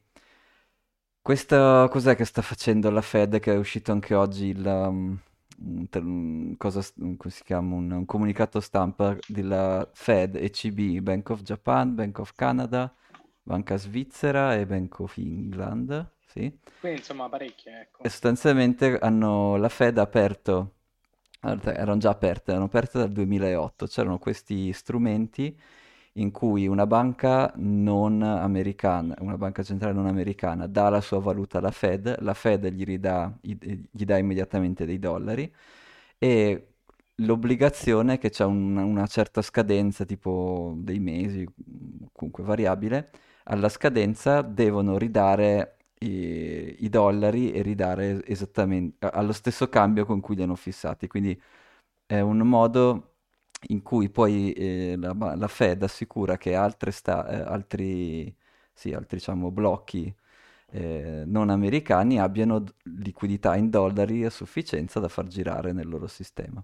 Questo 1.22 1.88
cos'è 1.90 2.16
che 2.16 2.26
sta 2.26 2.42
facendo 2.42 2.90
la 2.92 3.02
Fed 3.02 3.40
che 3.40 3.54
è 3.54 3.58
uscito 3.58 3.92
anche 3.94 4.14
oggi 4.14 4.48
il 4.48 4.66
um, 4.66 5.18
un, 5.60 6.56
cosa, 6.58 6.82
si 6.82 7.44
chiama, 7.44 7.76
un, 7.76 7.92
un 7.92 8.06
comunicato 8.06 8.60
stampa 8.60 9.18
della 9.28 9.90
Fed, 9.94 10.36
ECB, 10.36 11.00
Bank 11.02 11.30
of 11.30 11.42
Japan, 11.42 11.96
Bank 11.96 12.20
of 12.20 12.34
Canada, 12.36 12.94
Banca 13.42 13.78
Svizzera 13.78 14.56
e 14.56 14.66
Bank 14.66 15.00
of 15.00 15.18
England 15.18 16.13
sì. 16.34 16.52
Quindi 16.80 17.00
insomma 17.00 17.30
parecchie, 17.30 17.82
ecco. 17.82 18.02
E 18.04 18.10
sostanzialmente 18.10 18.98
hanno, 18.98 19.56
la 19.58 19.70
Fed 19.70 20.00
ha 20.00 20.02
aperto, 20.02 20.74
erano 21.40 21.98
già 21.98 22.10
aperte, 22.10 22.52
erano 22.52 22.66
aperte 22.66 22.98
dal 22.98 23.12
2008, 23.12 23.86
c'erano 23.86 24.18
questi 24.18 24.74
strumenti 24.74 25.56
in 26.14 26.32
cui 26.32 26.68
una 26.68 26.88
banca 26.88 27.52
non 27.58 28.22
americana, 28.22 29.16
una 29.20 29.38
banca 29.38 29.64
centrale 29.64 29.94
non 29.94 30.08
americana 30.08 30.68
dà 30.68 30.90
la 30.90 31.02
sua 31.02 31.20
valuta 31.20 31.60
alla 31.60 31.72
Fed, 31.72 32.20
la 32.22 32.34
Fed 32.34 32.68
gli, 32.68 32.84
ridà, 32.84 33.32
gli 33.42 34.06
dà 34.06 34.18
immediatamente 34.18 34.86
dei 34.86 35.00
dollari 35.00 35.52
e 36.18 36.68
l'obbligazione 37.18 38.18
che 38.18 38.30
c'è 38.30 38.46
un, 38.46 38.78
una 38.78 39.08
certa 39.08 39.42
scadenza, 39.42 40.06
tipo 40.06 40.74
dei 40.78 41.00
mesi, 41.00 41.48
comunque 42.12 42.44
variabile, 42.44 43.12
alla 43.46 43.70
scadenza 43.70 44.42
devono 44.42 44.98
ridare 44.98 45.78
i, 46.06 46.84
i 46.86 46.90
dollari 46.90 47.52
e 47.52 47.62
ridare 47.62 48.26
esattamente 48.26 49.08
allo 49.12 49.32
stesso 49.34 49.70
cambio 49.70 50.06
con 50.06 50.20
cui 50.22 50.36
li 50.36 50.44
hanno 50.44 50.56
fissati. 50.56 51.08
Quindi 51.08 51.40
è 52.06 52.20
un 52.20 52.40
modo 52.40 53.16
in 53.70 53.82
cui 53.82 54.10
poi 54.10 54.52
eh, 54.54 54.96
la, 54.98 55.14
la, 55.36 55.48
Fed 55.48 55.84
assicura 55.84 56.38
che 56.38 56.58
sta, 56.92 57.28
eh, 57.28 57.36
altri, 57.42 58.36
sì, 58.74 58.94
altri 58.94 59.18
diciamo, 59.18 59.52
blocchi 59.52 60.14
eh, 60.72 61.24
non 61.26 61.50
americani 61.50 62.20
abbiano 62.20 62.64
liquidità 62.84 63.56
in 63.56 63.70
dollari 63.70 64.26
a 64.26 64.30
sufficienza 64.30 65.00
da 65.00 65.08
far 65.08 65.28
girare 65.28 65.72
nel 65.72 65.88
loro 65.88 66.08
sistema. 66.08 66.64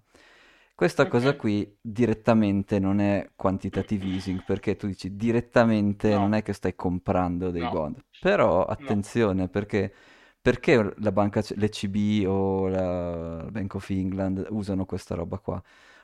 Questa 0.80 1.10
cosa 1.10 1.36
qui 1.36 1.78
direttamente 1.82 2.80
non 2.80 3.02
è 3.02 3.32
quantitative 3.36 4.06
easing, 4.06 4.46
perché 4.46 4.78
tu 4.78 4.88
dici 4.88 5.14
direttamente 5.14 6.14
no. 6.14 6.20
non 6.20 6.34
è 6.36 6.42
che 6.42 6.54
stai 6.54 6.74
comprando 6.74 7.52
dei 7.52 7.64
no. 7.64 7.70
bond. 7.70 8.00
Però 8.22 8.64
attenzione, 8.64 9.42
no. 9.42 9.48
perché, 9.50 9.94
perché 10.42 10.94
la 11.00 11.12
banca, 11.12 11.44
l'ECB 11.46 12.26
o 12.26 12.70
la 12.70 13.46
Bank 13.52 13.76
of 13.76 13.90
England 13.90 14.48
usano 14.52 14.86
questa 14.86 15.16
roba 15.16 15.40
qua? 15.40 15.62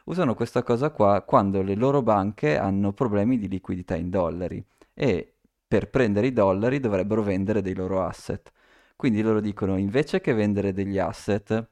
Usano 0.07 0.35
questa 0.35 0.61
cosa 0.61 0.89
qua 0.89 1.21
quando 1.21 1.61
le 1.61 1.75
loro 1.75 2.01
banche 2.01 2.57
hanno 2.57 2.91
problemi 2.91 3.37
di 3.37 3.47
liquidità 3.47 3.95
in 3.95 4.09
dollari 4.09 4.61
e 4.93 5.35
per 5.65 5.89
prendere 5.89 6.27
i 6.27 6.33
dollari 6.33 6.81
dovrebbero 6.81 7.23
vendere 7.23 7.61
dei 7.61 7.75
loro 7.75 8.03
asset. 8.05 8.51
Quindi 8.97 9.21
loro 9.21 9.39
dicono 9.39 9.77
invece 9.77 10.19
che 10.19 10.33
vendere 10.33 10.73
degli 10.73 10.97
asset 10.97 11.65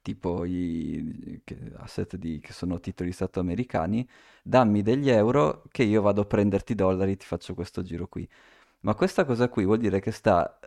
tipo 0.00 0.44
i 0.44 1.40
che, 1.44 1.56
asset 1.76 2.16
di, 2.16 2.40
che 2.40 2.52
sono 2.52 2.80
titoli 2.80 3.10
di 3.10 3.14
Stato 3.14 3.40
americani, 3.40 4.08
dammi 4.42 4.82
degli 4.82 5.10
euro 5.10 5.64
che 5.70 5.82
io 5.82 6.02
vado 6.02 6.22
a 6.22 6.24
prenderti 6.24 6.72
i 6.72 6.74
dollari, 6.74 7.16
ti 7.16 7.26
faccio 7.26 7.54
questo 7.54 7.82
giro 7.82 8.06
qui. 8.08 8.28
Ma 8.80 8.94
questa 8.94 9.24
cosa 9.24 9.48
qui 9.48 9.64
vuol 9.64 9.78
dire 9.78 10.00
che 10.00 10.10
sta, 10.10 10.58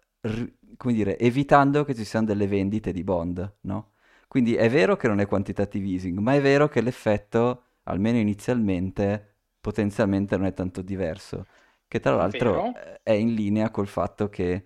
come 0.77 0.93
dire, 0.93 1.17
evitando 1.17 1.83
che 1.83 1.95
ci 1.95 2.05
siano 2.05 2.25
delle 2.25 2.47
vendite 2.47 2.91
di 2.91 3.03
bond, 3.03 3.55
no? 3.61 3.91
Quindi 4.27 4.55
è 4.55 4.69
vero 4.69 4.95
che 4.95 5.07
non 5.07 5.19
è 5.19 5.25
quantitative 5.27 5.87
easing, 5.87 6.19
ma 6.19 6.33
è 6.35 6.41
vero 6.41 6.67
che 6.67 6.81
l'effetto, 6.81 7.63
almeno 7.83 8.17
inizialmente, 8.17 9.35
potenzialmente 9.61 10.37
non 10.37 10.45
è 10.45 10.53
tanto 10.53 10.81
diverso. 10.81 11.45
Che 11.87 11.99
tra 11.99 12.15
l'altro 12.15 12.73
è 13.03 13.11
in 13.11 13.33
linea 13.33 13.69
col 13.69 13.87
fatto 13.87 14.29
che 14.29 14.65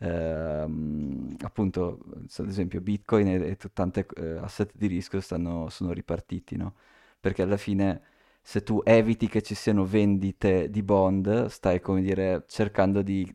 ehm, 0.00 1.36
appunto, 1.42 2.00
ad 2.38 2.48
esempio, 2.48 2.80
Bitcoin 2.80 3.28
e, 3.28 3.50
e 3.50 3.56
tanti 3.72 4.04
eh, 4.16 4.36
asset 4.38 4.72
di 4.74 4.86
rischio 4.86 5.20
stanno, 5.20 5.68
sono 5.68 5.92
ripartiti, 5.92 6.56
no? 6.56 6.74
Perché 7.20 7.42
alla 7.42 7.56
fine 7.56 8.02
se 8.42 8.62
tu 8.62 8.80
eviti 8.84 9.28
che 9.28 9.42
ci 9.42 9.54
siano 9.54 9.84
vendite 9.84 10.70
di 10.70 10.82
bond, 10.82 11.46
stai, 11.46 11.80
come 11.80 12.00
dire, 12.02 12.44
cercando 12.48 13.02
di 13.02 13.32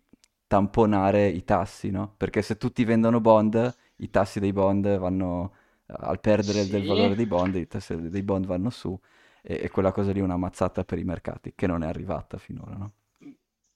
tamponare 0.48 1.28
i 1.28 1.44
tassi, 1.44 1.90
no? 1.92 2.14
Perché 2.18 2.42
se 2.42 2.58
tutti 2.58 2.84
vendono 2.84 3.22
bond, 3.22 3.76
i 3.98 4.10
tassi 4.10 4.40
dei 4.40 4.54
bond 4.54 4.98
vanno, 4.98 5.54
al 5.88 6.20
perdere 6.20 6.64
sì. 6.64 6.72
del 6.72 6.86
valore 6.86 7.16
dei 7.16 7.26
bond, 7.28 7.56
i 7.56 7.68
tassi 7.68 8.10
dei 8.10 8.24
bond 8.24 8.46
vanno 8.46 8.70
su 8.70 9.00
e, 9.42 9.62
e 9.64 9.70
quella 9.70 9.92
cosa 9.92 10.12
lì 10.12 10.20
è 10.20 10.24
una 10.24 10.38
mazzata 10.38 10.84
per 10.84 10.98
i 10.98 11.04
mercati, 11.04 11.54
che 11.56 11.68
non 11.68 11.84
è 11.84 11.88
arrivata 11.88 12.38
finora, 12.38 12.76
no? 12.76 12.92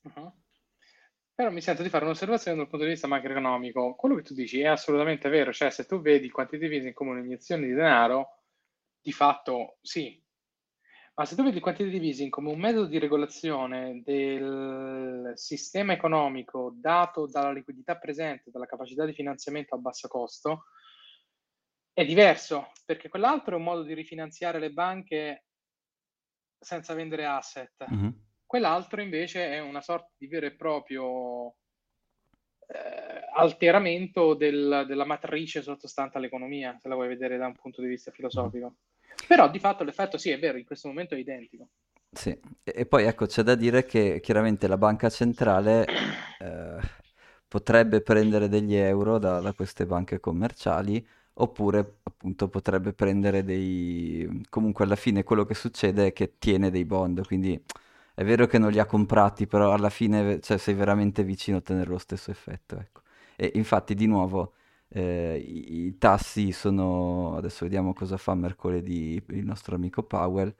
Uh-huh. 0.02 0.32
Però 1.40 1.50
mi 1.50 1.62
sento 1.62 1.82
di 1.82 1.88
fare 1.88 2.04
un'osservazione 2.04 2.58
dal 2.58 2.68
punto 2.68 2.84
di 2.84 2.90
vista 2.90 3.06
macroeconomico. 3.06 3.94
Quello 3.94 4.14
che 4.14 4.20
tu 4.20 4.34
dici 4.34 4.60
è 4.60 4.66
assolutamente 4.66 5.30
vero, 5.30 5.54
cioè 5.54 5.70
se 5.70 5.86
tu 5.86 6.02
vedi 6.02 6.28
quantitative 6.28 6.74
easing 6.74 6.92
come 6.92 7.12
un'iniezione 7.12 7.66
di 7.66 7.72
denaro, 7.72 8.42
di 9.00 9.10
fatto 9.10 9.78
sì. 9.80 10.22
Ma 11.14 11.24
se 11.24 11.36
tu 11.36 11.42
vedi 11.42 11.56
il 11.56 11.62
quantitative 11.62 12.28
come 12.28 12.50
un 12.50 12.60
metodo 12.60 12.84
di 12.84 12.98
regolazione 12.98 14.02
del 14.04 15.32
sistema 15.36 15.94
economico 15.94 16.74
dato 16.74 17.26
dalla 17.26 17.52
liquidità 17.52 17.96
presente, 17.96 18.50
dalla 18.50 18.66
capacità 18.66 19.06
di 19.06 19.14
finanziamento 19.14 19.74
a 19.74 19.78
basso 19.78 20.08
costo, 20.08 20.64
è 21.94 22.04
diverso, 22.04 22.70
perché 22.84 23.08
quell'altro 23.08 23.54
è 23.54 23.56
un 23.56 23.64
modo 23.64 23.82
di 23.82 23.94
rifinanziare 23.94 24.58
le 24.58 24.72
banche 24.72 25.46
senza 26.58 26.92
vendere 26.92 27.24
asset. 27.24 27.90
Mm-hmm 27.90 28.28
Quell'altro 28.50 29.00
invece 29.00 29.48
è 29.48 29.60
una 29.60 29.80
sorta 29.80 30.10
di 30.16 30.26
vero 30.26 30.44
e 30.44 30.50
proprio 30.50 31.54
eh, 32.66 33.28
alteramento 33.32 34.34
del, 34.34 34.86
della 34.88 35.04
matrice 35.04 35.62
sottostante 35.62 36.18
all'economia, 36.18 36.76
se 36.76 36.88
la 36.88 36.96
vuoi 36.96 37.06
vedere 37.06 37.36
da 37.36 37.46
un 37.46 37.54
punto 37.54 37.80
di 37.80 37.86
vista 37.86 38.10
filosofico. 38.10 38.74
Però 39.28 39.48
di 39.48 39.60
fatto 39.60 39.84
l'effetto 39.84 40.18
sì, 40.18 40.30
è 40.30 40.38
vero, 40.40 40.58
in 40.58 40.64
questo 40.64 40.88
momento 40.88 41.14
è 41.14 41.18
identico. 41.18 41.68
Sì, 42.10 42.36
e 42.64 42.86
poi 42.86 43.04
ecco 43.04 43.26
c'è 43.26 43.42
da 43.42 43.54
dire 43.54 43.84
che 43.84 44.18
chiaramente 44.20 44.66
la 44.66 44.76
banca 44.76 45.08
centrale 45.10 45.86
eh, 46.40 46.78
potrebbe 47.46 48.00
prendere 48.00 48.48
degli 48.48 48.74
euro 48.74 49.18
da, 49.18 49.38
da, 49.38 49.52
queste 49.52 49.86
banche 49.86 50.18
commerciali 50.18 51.06
oppure 51.34 51.98
appunto 52.02 52.48
potrebbe 52.48 52.94
prendere 52.94 53.44
dei... 53.44 54.42
comunque 54.48 54.86
alla 54.86 54.96
fine 54.96 55.22
quello 55.22 55.44
che 55.44 55.54
succede 55.54 56.08
è 56.08 56.12
che 56.12 56.36
tiene 56.38 56.72
dei 56.72 56.84
bond, 56.84 57.24
quindi 57.24 57.64
è 58.20 58.24
vero 58.24 58.46
che 58.46 58.58
non 58.58 58.70
li 58.70 58.78
ha 58.78 58.84
comprati, 58.84 59.46
però 59.46 59.72
alla 59.72 59.88
fine 59.88 60.40
cioè, 60.40 60.58
sei 60.58 60.74
veramente 60.74 61.24
vicino 61.24 61.56
a 61.56 61.60
ottenere 61.60 61.88
lo 61.88 61.96
stesso 61.96 62.30
effetto. 62.30 62.76
Ecco. 62.78 63.00
E 63.34 63.52
infatti, 63.54 63.94
di 63.94 64.04
nuovo, 64.06 64.52
eh, 64.88 65.42
i, 65.42 65.86
i, 65.86 65.96
tassi 65.96 66.52
sono... 66.52 67.34
Adesso 67.38 67.64
vediamo 67.64 67.94
cosa 67.94 68.18
fa 68.18 68.34
mercoledì 68.34 69.22
il 69.28 69.46
nostro 69.46 69.74
amico 69.74 70.02
Powell. 70.02 70.54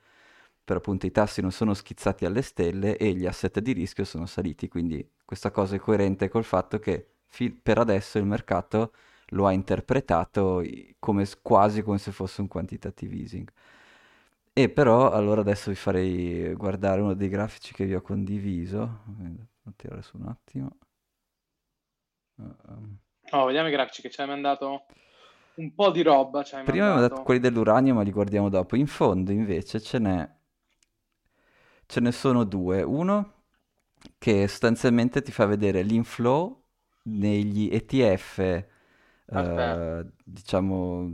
Per 0.64 0.76
appunto 0.76 1.04
i 1.04 1.10
tassi 1.10 1.42
non 1.42 1.52
sono 1.52 1.74
schizzati 1.74 2.24
alle 2.24 2.40
stelle 2.40 2.96
e 2.96 3.12
gli 3.12 3.26
asset 3.26 3.60
di 3.60 3.72
rischio 3.72 4.04
sono 4.04 4.24
saliti. 4.24 4.66
Quindi 4.66 5.06
questa 5.22 5.50
cosa 5.50 5.76
è 5.76 5.78
coerente 5.78 6.30
col 6.30 6.44
fatto 6.44 6.78
che 6.78 7.08
fi- 7.26 7.50
per 7.50 7.76
adesso 7.76 8.16
il 8.16 8.24
mercato 8.24 8.92
lo 9.32 9.46
ha 9.46 9.52
interpretato 9.52 10.64
come, 10.98 11.28
quasi 11.42 11.82
come 11.82 11.98
se 11.98 12.10
fosse 12.10 12.40
un 12.40 12.48
quantitative 12.48 13.14
easing. 13.16 13.52
E 14.52 14.68
però 14.68 15.10
allora 15.10 15.40
adesso 15.40 15.70
vi 15.70 15.76
farei 15.76 16.52
guardare 16.54 17.00
uno 17.00 17.14
dei 17.14 17.28
grafici 17.28 17.72
che 17.72 17.84
vi 17.84 17.94
ho 17.94 18.02
condiviso. 18.02 19.02
Devo 19.06 19.76
tirare 19.76 20.02
su 20.02 20.16
un 20.16 20.26
attimo. 20.26 20.76
Oh, 23.30 23.44
vediamo 23.44 23.68
i 23.68 23.72
grafici 23.72 24.02
che 24.02 24.10
ci 24.10 24.20
hai 24.20 24.26
mandato 24.26 24.86
un 25.54 25.74
po' 25.74 25.90
di 25.90 26.02
roba. 26.02 26.42
Prima 26.42 26.62
mandato. 26.62 26.70
abbiamo 26.70 27.00
dato 27.00 27.22
quelli 27.22 27.40
dell'uranio, 27.40 27.94
ma 27.94 28.02
li 28.02 28.10
guardiamo 28.10 28.48
dopo. 28.48 28.76
In 28.76 28.86
fondo 28.86 29.30
invece 29.30 29.80
ce 29.80 29.98
n'è... 29.98 30.28
Ce 31.86 32.00
ne 32.00 32.12
sono 32.12 32.44
due. 32.44 32.82
Uno 32.82 33.34
che 34.18 34.48
sostanzialmente 34.48 35.22
ti 35.22 35.32
fa 35.32 35.46
vedere 35.46 35.82
l'inflow 35.82 36.62
negli 37.02 37.68
ETF, 37.70 38.38
eh, 39.26 40.06
diciamo 40.24 41.10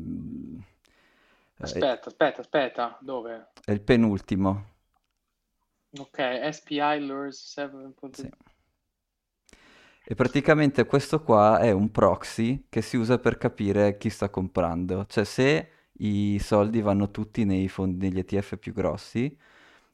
aspetta, 1.59 2.09
aspetta, 2.09 2.41
aspetta, 2.41 2.99
dove? 3.01 3.49
È 3.65 3.71
il 3.71 3.83
penultimo. 3.83 4.75
Ok, 5.99 6.49
SPI 6.53 7.07
Lures 7.07 7.53
7. 7.53 7.95
Sì. 8.13 8.31
E 10.09 10.15
praticamente 10.15 10.85
questo 10.87 11.23
qua 11.23 11.59
è 11.59 11.73
un 11.73 11.91
proxy 11.91 12.67
che 12.69 12.81
si 12.81 12.97
usa 12.97 13.19
per 13.19 13.39
capire 13.39 13.97
chi 13.97 14.09
sta 14.11 14.29
comprando. 14.29 15.05
Cioè 15.07 15.25
se 15.25 15.71
i 15.99 16.39
soldi 16.39 16.81
vanno 16.81 17.11
tutti 17.11 17.45
nei 17.45 17.69
fondi, 17.69 18.09
negli 18.09 18.19
ETF 18.19 18.57
più 18.59 18.73
grossi, 18.73 19.37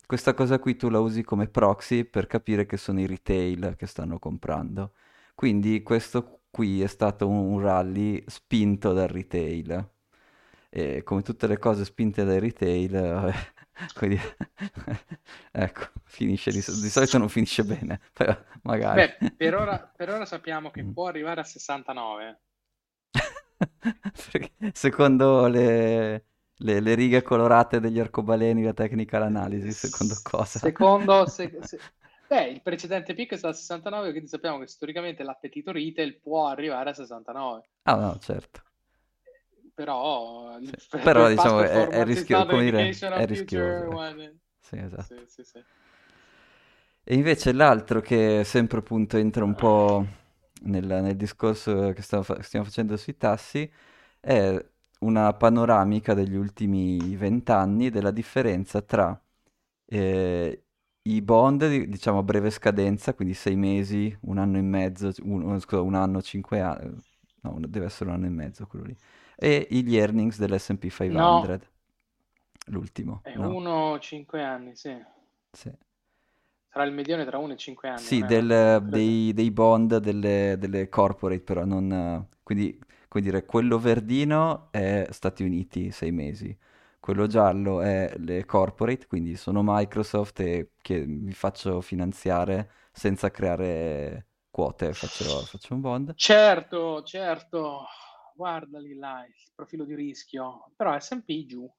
questa 0.05 0.35
cosa 0.35 0.59
qui 0.59 0.77
tu 0.77 0.91
la 0.91 0.99
usi 0.99 1.23
come 1.23 1.49
proxy 1.49 2.05
per 2.05 2.27
capire 2.27 2.67
che 2.67 2.77
sono 2.77 3.01
i 3.01 3.07
retail 3.07 3.75
che 3.77 3.87
stanno 3.87 4.19
comprando. 4.19 4.93
Quindi 5.35 5.83
questo 5.83 6.41
qui 6.51 6.83
è 6.83 6.87
stato 6.89 7.29
un 7.29 7.61
rally 7.61 8.23
spinto 8.27 8.93
dal 8.93 9.09
retail 9.09 9.92
e 10.75 11.03
come 11.03 11.21
tutte 11.21 11.47
le 11.47 11.59
cose 11.59 11.85
spinte 11.85 12.25
dai 12.25 12.41
retail, 12.41 13.31
quindi, 13.95 14.19
ecco, 15.53 15.89
finisce 16.05 16.51
di, 16.51 16.57
di, 16.57 16.89
solito 16.89 17.19
non 17.19 17.29
finisce 17.29 17.63
bene, 17.63 18.01
però 18.11 18.35
magari. 18.63 19.15
Beh, 19.19 19.33
per 19.33 19.55
ora, 19.55 19.93
per 19.95 20.09
ora 20.09 20.25
sappiamo 20.25 20.71
che 20.71 20.83
mm. 20.83 20.93
può 20.93 21.09
arrivare 21.09 21.43
a 21.43 21.45
69. 21.45 22.41
secondo 24.73 25.47
le, 25.47 26.25
le, 26.57 26.81
le, 26.81 26.95
righe 26.95 27.21
colorate 27.21 27.79
degli 27.79 28.01
arcobaleni, 28.01 28.63
la 28.63 28.73
tecnica 28.73 29.19
l'analisi, 29.19 29.73
secondo 29.73 30.15
cosa? 30.23 30.59
Secondo... 30.59 31.27
Se, 31.27 31.59
se... 31.61 31.79
Beh, 32.27 32.49
il 32.49 32.63
precedente 32.63 33.13
picco 33.13 33.35
è 33.35 33.37
stato 33.37 33.53
a 33.53 33.59
69, 33.59 34.11
quindi 34.11 34.29
sappiamo 34.29 34.59
che 34.59 34.69
storicamente 34.69 35.23
l'appetito 35.23 35.71
retail 35.71 36.19
può 36.19 36.49
arrivare 36.49 36.89
a 36.89 36.95
69. 36.95 37.69
Ah 37.83 37.97
no, 37.97 38.19
certo 38.19 38.63
però, 39.75 40.59
sì. 40.61 40.73
però 41.03 41.29
diciamo 41.29 41.61
è, 41.63 41.89
è, 41.89 42.05
rischio, 42.05 42.47
come 42.47 42.65
dire, 42.65 42.91
è 42.91 43.27
rischioso. 43.27 43.99
Sì, 44.61 44.77
esatto. 44.77 45.15
Sì, 45.27 45.43
sì, 45.45 45.59
e 47.05 47.15
invece 47.15 47.53
l'altro 47.53 48.01
che 48.01 48.43
sempre 48.45 48.79
appunto 48.79 49.17
entra 49.17 49.45
un 49.45 49.55
po' 49.55 50.07
nel, 50.63 50.87
nel 50.87 51.17
discorso 51.17 51.93
che 51.93 52.03
stiamo, 52.03 52.25
stiamo, 52.41 52.65
facendo 52.65 52.97
sui 52.97 53.17
tassi 53.17 53.69
è 54.21 54.65
una 55.01 55.33
panoramica 55.35 56.15
degli 56.15 56.37
ultimi 56.37 57.17
vent'anni 57.17 57.91
della 57.91 58.13
differenza 58.13 58.83
tra 58.83 59.21
eh, 59.87 60.63
i 61.03 61.23
bond, 61.23 61.67
diciamo 61.87 62.19
a 62.19 62.23
breve 62.23 62.51
scadenza, 62.51 63.15
quindi 63.15 63.35
sei 63.35 63.57
mesi, 63.57 64.17
un 64.23 64.39
anno 64.39 64.59
e 64.59 64.63
mezzo, 64.63 65.13
un, 65.23 65.59
scusa, 65.59 65.83
un 65.83 65.95
anno, 65.95 66.23
cinque 66.23 66.61
anni, 66.61 66.95
no, 67.43 67.57
deve 67.67 67.87
essere 67.87 68.11
un 68.11 68.17
anno 68.17 68.27
e 68.27 68.31
mezzo 68.31 68.67
quello 68.67 68.85
lì, 68.85 68.97
e 69.37 69.67
gli 69.71 69.97
earnings 69.97 70.39
dell'S&P 70.39 70.89
500, 70.89 71.17
no. 71.19 71.61
l'ultimo. 72.67 73.21
È 73.23 73.35
no? 73.35 73.55
uno, 73.55 73.99
cinque 73.99 74.43
anni, 74.43 74.75
sì. 74.77 74.97
Sì. 75.51 75.71
Sarà 76.69 76.85
il 76.85 76.93
medione 76.93 77.25
tra 77.25 77.39
uno 77.39 77.53
e 77.53 77.57
cinque 77.57 77.89
anni. 77.89 77.99
Sì, 77.99 78.25
del, 78.25 78.83
dei, 78.85 79.33
dei, 79.35 79.51
bond 79.51 79.99
delle, 79.99 80.57
delle, 80.59 80.89
corporate, 80.89 81.41
però 81.43 81.65
non... 81.65 82.29
Quindi, 82.43 82.79
come 83.09 83.23
dire, 83.23 83.45
quello 83.45 83.79
verdino 83.79 84.69
è 84.71 85.07
Stati 85.11 85.43
Uniti, 85.43 85.91
sei 85.91 86.13
mesi 86.13 86.57
quello 87.03 87.27
giallo 87.27 87.81
è 87.81 88.15
le 88.19 88.45
corporate, 88.45 89.09
quindi 89.09 89.35
sono 89.35 89.61
Microsoft 89.65 90.39
e 90.39 90.71
che 90.81 91.05
mi 91.05 91.33
faccio 91.33 91.81
finanziare 91.81 92.71
senza 92.93 93.29
creare 93.29 94.29
quote, 94.49 94.93
faccio, 94.93 95.25
faccio 95.41 95.75
un 95.75 95.81
bond. 95.81 96.15
Certo, 96.15 97.03
certo, 97.03 97.87
guardali 98.35 98.95
là, 98.95 99.25
il 99.27 99.35
profilo 99.55 99.85
di 99.85 99.95
rischio, 99.95 100.71
però 100.77 100.99
S&P 100.99 101.47
giù. 101.47 101.71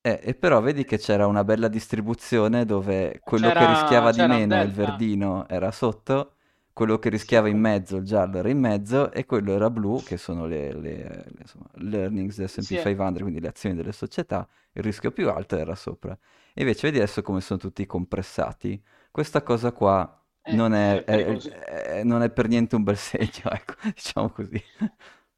Eh, 0.00 0.20
e 0.22 0.34
però 0.34 0.60
vedi 0.60 0.84
che 0.84 0.98
c'era 0.98 1.26
una 1.26 1.44
bella 1.44 1.68
distribuzione 1.68 2.64
dove 2.66 3.20
quello 3.24 3.48
c'era, 3.48 3.60
che 3.60 3.66
rischiava 3.66 4.12
di 4.12 4.26
meno, 4.26 4.62
il 4.62 4.72
verdino, 4.72 5.48
era 5.48 5.70
sotto 5.70 6.34
quello 6.74 6.98
che 6.98 7.08
rischiava 7.08 7.48
in 7.48 7.58
mezzo, 7.58 7.96
il 7.96 8.04
giallo 8.04 8.38
era 8.38 8.50
in 8.50 8.58
mezzo 8.58 9.12
e 9.12 9.24
quello 9.24 9.52
era 9.52 9.70
blu, 9.70 10.02
che 10.02 10.16
sono 10.16 10.44
le, 10.44 10.72
le, 10.74 10.96
le 11.24 11.34
insomma, 11.38 11.66
earnings 11.76 12.42
S&P 12.42 12.60
sì. 12.60 12.76
500, 12.76 13.20
quindi 13.20 13.40
le 13.40 13.48
azioni 13.48 13.76
delle 13.76 13.92
società, 13.92 14.46
il 14.72 14.82
rischio 14.82 15.12
più 15.12 15.30
alto 15.30 15.56
era 15.56 15.76
sopra. 15.76 16.12
E 16.52 16.60
invece 16.60 16.88
vedi 16.88 16.98
adesso 16.98 17.22
come 17.22 17.40
sono 17.40 17.60
tutti 17.60 17.86
compressati. 17.86 18.82
Questa 19.10 19.42
cosa 19.42 19.70
qua 19.70 20.20
eh, 20.42 20.52
non, 20.52 20.74
è, 20.74 21.04
è, 21.04 21.24
è, 21.26 22.02
non, 22.02 22.22
è, 22.22 22.30
per 22.30 22.48
niente 22.48 22.74
un 22.74 22.82
bel 22.82 22.96
segno, 22.98 23.50
ecco, 23.50 23.74
diciamo 23.94 24.30
così. 24.30 24.62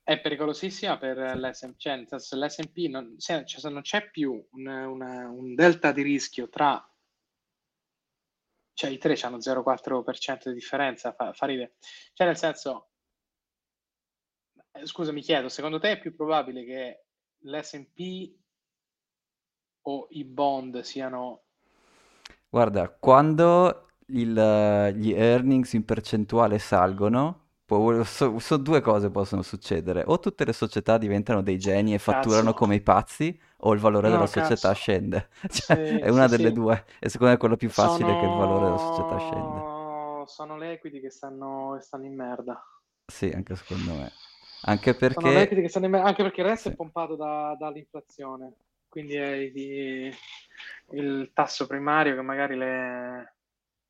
È 0.06 0.20
pericolosissima 0.20 0.98
per 0.98 1.32
sì. 1.32 1.66
l'S&P, 1.66 1.76
cioè 1.78 1.96
l'S&P 1.98 2.86
non, 2.86 3.18
cioè, 3.18 3.44
non 3.64 3.80
c'è 3.80 4.08
più 4.08 4.46
un, 4.52 4.66
una, 4.68 5.28
un 5.28 5.56
delta 5.56 5.90
di 5.90 6.02
rischio 6.02 6.48
tra 6.48 6.80
cioè 8.72 8.90
i 8.90 8.98
tre 8.98 9.14
hanno 9.22 9.38
0,4% 9.38 10.42
di 10.44 10.54
differenza, 10.54 11.12
fa, 11.12 11.32
fa 11.32 11.46
ridere. 11.46 11.74
Cioè 12.12 12.24
nel 12.28 12.36
senso, 12.36 12.90
eh, 14.70 14.86
scusa 14.86 15.10
mi 15.10 15.22
chiedo, 15.22 15.48
secondo 15.48 15.80
te 15.80 15.90
è 15.90 15.98
più 15.98 16.14
probabile 16.14 16.64
che 16.64 17.06
l'S&P 17.38 18.32
o 19.80 20.06
i 20.10 20.24
bond 20.24 20.82
siano... 20.82 21.46
Guarda, 22.48 22.90
quando 22.90 23.88
il, 24.06 24.92
gli 24.94 25.10
earnings 25.10 25.72
in 25.72 25.84
percentuale 25.84 26.60
salgono, 26.60 27.45
Può, 27.66 28.04
so, 28.04 28.38
so, 28.38 28.56
due 28.58 28.80
cose 28.80 29.10
possono 29.10 29.42
succedere. 29.42 30.04
O 30.06 30.20
tutte 30.20 30.44
le 30.44 30.52
società 30.52 30.98
diventano 30.98 31.42
dei 31.42 31.58
geni 31.58 31.94
e 31.94 31.98
fatturano 31.98 32.50
cazzo. 32.50 32.58
come 32.58 32.76
i 32.76 32.80
pazzi, 32.80 33.40
o 33.58 33.72
il 33.72 33.80
valore 33.80 34.06
no, 34.06 34.14
della 34.14 34.28
cazzo. 34.28 34.40
società 34.40 34.72
scende. 34.72 35.28
Cioè, 35.50 35.86
sì, 35.86 35.96
è 35.98 36.08
una 36.08 36.28
sì, 36.28 36.36
delle 36.36 36.48
sì. 36.50 36.54
due. 36.54 36.84
E 37.00 37.08
secondo 37.08 37.32
me 37.32 37.36
è 37.36 37.40
quello 37.40 37.56
più 37.56 37.68
facile 37.68 38.08
sono... 38.08 38.20
che 38.20 38.26
il 38.26 38.36
valore 38.36 38.64
della 38.66 38.78
società 38.78 39.18
scende. 39.18 40.26
Sono 40.26 40.56
le 40.56 40.72
equity 40.74 41.00
che 41.00 41.10
stanno, 41.10 41.76
stanno 41.80 42.04
in 42.04 42.14
merda. 42.14 42.64
Sì, 43.04 43.32
anche 43.34 43.56
secondo 43.56 43.94
me. 43.94 44.12
Anche 44.62 44.94
perché... 44.94 45.20
Sono 45.20 45.32
le 45.32 45.42
equity 45.42 45.62
che 45.62 45.68
stanno 45.68 45.86
in 45.86 45.94
anche 45.96 46.22
perché 46.22 46.40
il 46.42 46.46
resto 46.46 46.68
è 46.68 46.74
pompato 46.76 47.16
da, 47.16 47.56
dall'inflazione. 47.58 48.52
Quindi 48.88 49.16
è 49.16 49.50
di, 49.50 50.08
il 50.92 51.30
tasso 51.34 51.66
primario 51.66 52.14
che 52.14 52.22
magari 52.22 52.54
le... 52.54 53.34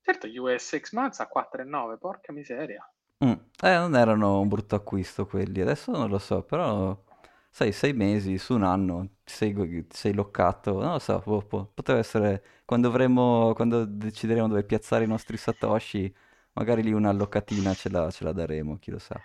Certo, 0.00 0.28
US 0.28 0.64
6 0.64 0.80
months 0.92 1.20
a 1.20 1.28
4,9, 1.30 1.98
porca 1.98 2.32
miseria. 2.32 2.90
Mm. 3.24 3.32
Eh, 3.62 3.74
non 3.78 3.96
erano 3.96 4.40
un 4.40 4.48
brutto 4.48 4.74
acquisto 4.74 5.26
quelli, 5.26 5.60
adesso 5.62 5.90
non 5.90 6.10
lo 6.10 6.18
so, 6.18 6.42
però 6.42 7.02
sai, 7.50 7.72
sei 7.72 7.94
mesi 7.94 8.36
su 8.36 8.54
un 8.54 8.62
anno, 8.62 9.08
sei, 9.24 9.86
sei 9.88 10.12
loccato, 10.12 10.80
non 10.80 10.92
lo 10.92 10.98
so, 10.98 11.18
po- 11.20 11.42
po- 11.42 11.70
poteva 11.72 11.98
essere, 11.98 12.44
quando 12.66 12.88
avremo, 12.88 13.54
quando 13.54 13.86
decideremo 13.86 14.48
dove 14.48 14.64
piazzare 14.64 15.04
i 15.04 15.06
nostri 15.06 15.38
Satoshi, 15.38 16.14
magari 16.52 16.82
lì 16.82 16.92
una 16.92 17.12
locatina 17.12 17.72
ce 17.74 17.88
la, 17.88 18.10
ce 18.10 18.24
la 18.24 18.32
daremo, 18.32 18.76
chi 18.78 18.90
lo 18.90 18.98
sa. 18.98 19.18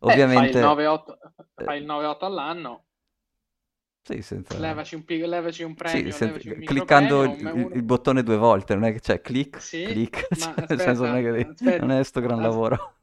Ovviamente... 0.00 0.58
Eh, 0.58 0.62
fai 0.62 0.76
il 0.78 0.84
9-8, 0.84 1.18
fai 1.64 1.78
il 1.80 1.84
9-8 1.84 2.26
all'anno, 2.26 2.85
sì, 4.06 4.22
senza... 4.22 4.56
levaci, 4.56 4.94
un, 4.94 5.02
levaci 5.06 5.64
un 5.64 5.74
premio, 5.74 6.12
sì, 6.12 6.16
sen- 6.16 6.32
un 6.32 6.64
cliccando 6.64 7.24
il, 7.24 7.40
il, 7.40 7.70
il, 7.74 7.82
bottone 7.82 8.22
due 8.22 8.36
volte, 8.36 8.74
non 8.74 8.84
è 8.84 8.92
che 8.92 9.00
c'è 9.00 9.20
click, 9.20 9.60
sì, 9.60 9.82
click, 9.82 10.28
cioè, 10.32 10.48
aspetta, 10.48 10.74
nel 10.74 10.80
senso 10.80 11.06
non 11.06 11.16
è, 11.16 11.22
che, 11.22 11.48
aspetta, 11.48 11.84
non 11.84 11.90
è 11.90 12.04
sto 12.04 12.20
gran 12.20 12.38
as- 12.38 12.44
lavoro. 12.44 12.98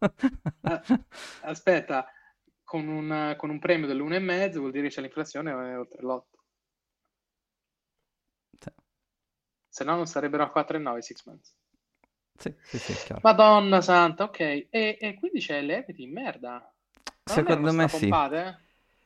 aspetta, 1.41 2.07
con 2.63 2.87
un, 2.87 3.35
con 3.37 3.49
un 3.49 3.59
premio 3.59 3.85
dell'1,5 3.85 4.57
vuol 4.59 4.71
dire 4.71 4.87
che 4.87 4.93
c'è 4.93 5.01
l'inflazione 5.01 5.51
oltre 5.51 6.01
l'8. 6.01 6.23
Sì. 8.59 8.69
Se 9.67 9.83
no 9.83 9.95
non 9.95 10.07
sarebbero 10.07 10.43
a 10.43 10.51
4,9 10.55 10.99
six 10.99 11.25
months. 11.25 11.53
Sì, 12.37 12.55
sì, 12.61 12.77
sì, 12.77 12.93
chiaro. 12.93 13.19
Madonna 13.23 13.81
santa, 13.81 14.23
ok. 14.23 14.39
E, 14.39 14.67
e 14.69 15.15
quindi 15.19 15.39
c'è 15.39 15.61
l'equity 15.61 16.03
in 16.03 16.13
merda. 16.13 16.51
Non 17.25 17.35
Secondo 17.35 17.73
me 17.73 17.89
sì. 17.89 18.09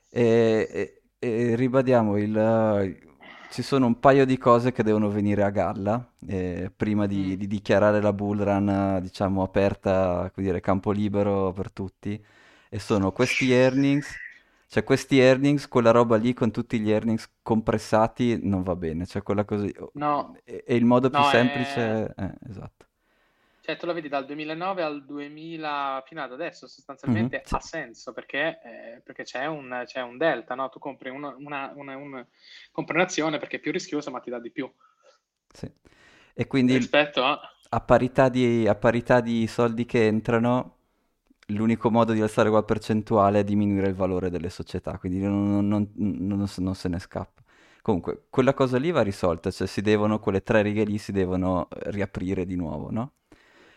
E, 0.09 0.67
e, 0.71 0.96
e 1.19 1.55
ribadiamo, 1.55 2.17
il, 2.17 2.97
ci 3.49 3.61
sono 3.61 3.85
un 3.85 3.99
paio 3.99 4.25
di 4.25 4.37
cose 4.37 4.71
che 4.71 4.83
devono 4.83 5.09
venire 5.09 5.43
a 5.43 5.49
galla 5.49 6.05
eh, 6.27 6.71
prima 6.75 7.05
di, 7.05 7.33
mm. 7.33 7.33
di, 7.33 7.47
dichiarare 7.47 8.01
la 8.01 8.13
bull 8.13 8.43
run, 8.43 8.99
diciamo, 9.01 9.41
aperta, 9.41 10.29
come 10.33 10.45
dire, 10.45 10.59
campo 10.59 10.91
libero 10.91 11.51
per 11.53 11.71
tutti. 11.71 12.23
E 12.69 12.79
sono 12.79 13.11
questi 13.11 13.51
earnings, 13.51 14.13
cioè 14.67 14.83
questi 14.83 15.19
earnings, 15.19 15.67
quella 15.67 15.91
roba 15.91 16.17
lì 16.17 16.33
con 16.33 16.51
tutti 16.51 16.79
gli 16.79 16.91
earnings 16.91 17.29
compressati 17.41 18.39
non 18.43 18.63
va 18.63 18.75
bene, 18.75 19.05
cioè 19.05 19.23
quella 19.23 19.45
così... 19.45 19.73
No. 19.93 20.37
E, 20.43 20.63
e 20.67 20.75
il 20.75 20.85
modo 20.85 21.09
più 21.09 21.19
no, 21.19 21.25
semplice... 21.25 22.13
È... 22.13 22.23
Eh, 22.23 22.33
esatto. 22.49 22.86
Cioè, 23.67 23.75
tu 23.75 23.85
la 23.85 23.91
vedi 23.91 24.07
dal 24.07 24.25
2009 24.25 24.81
al 24.81 25.03
2000 25.03 26.03
fino 26.07 26.23
ad 26.23 26.31
adesso, 26.31 26.67
sostanzialmente 26.67 27.35
mm-hmm, 27.35 27.47
ha 27.49 27.59
senso 27.59 28.13
perché, 28.13 28.61
eh, 28.63 29.01
perché 29.03 29.23
c'è, 29.23 29.45
un, 29.45 29.83
c'è, 29.83 30.01
un, 30.01 30.17
delta, 30.17 30.55
no? 30.55 30.69
Tu 30.69 30.79
compri, 30.79 31.09
una, 31.09 31.35
una, 31.37 31.73
una, 31.75 32.25
compri 32.71 32.95
un'azione 32.95 33.39
perché 33.39 33.57
è 33.57 33.59
più 33.59 33.73
rischiosa, 33.73 34.09
ma 34.09 34.21
ti 34.21 34.29
dà 34.29 34.39
di 34.39 34.51
più. 34.51 34.71
Sì. 35.51 35.69
E 36.33 36.47
quindi 36.47 36.77
rispetto 36.77 37.25
a... 37.25 37.41
A, 37.67 37.81
parità 37.81 38.29
di, 38.29 38.65
a 38.65 38.75
parità 38.75 39.19
di 39.19 39.45
soldi 39.47 39.85
che 39.85 40.05
entrano, 40.05 40.77
l'unico 41.47 41.91
modo 41.91 42.13
di 42.13 42.21
alzare 42.21 42.47
quella 42.47 42.63
percentuale 42.63 43.41
è 43.41 43.43
diminuire 43.43 43.89
il 43.89 43.95
valore 43.95 44.29
delle 44.29 44.49
società, 44.49 44.97
quindi 44.97 45.19
non, 45.19 45.67
non, 45.67 45.91
non, 45.93 46.47
non 46.55 46.75
se 46.75 46.87
ne 46.87 46.99
scappa. 46.99 47.43
Comunque, 47.81 48.27
quella 48.29 48.53
cosa 48.53 48.77
lì 48.77 48.91
va 48.91 49.01
risolta, 49.01 49.51
cioè 49.51 49.67
si 49.67 49.81
devono, 49.81 50.19
quelle 50.19 50.41
tre 50.41 50.61
righe 50.61 50.85
lì 50.85 50.97
si 50.97 51.11
devono 51.11 51.67
riaprire 51.69 52.45
di 52.45 52.55
nuovo, 52.55 52.91
no? 52.91 53.11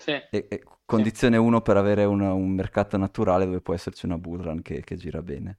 Sì. 0.01 0.13
E, 0.13 0.47
e 0.49 0.63
condizione 0.87 1.37
1 1.37 1.57
sì. 1.57 1.63
per 1.63 1.77
avere 1.77 2.05
una, 2.05 2.33
un 2.33 2.51
mercato 2.51 2.97
naturale 2.97 3.45
dove 3.45 3.61
può 3.61 3.75
esserci 3.75 4.07
una 4.07 4.17
bull 4.17 4.41
run 4.41 4.63
che, 4.63 4.83
che 4.83 4.97
gira 4.97 5.21
bene. 5.21 5.59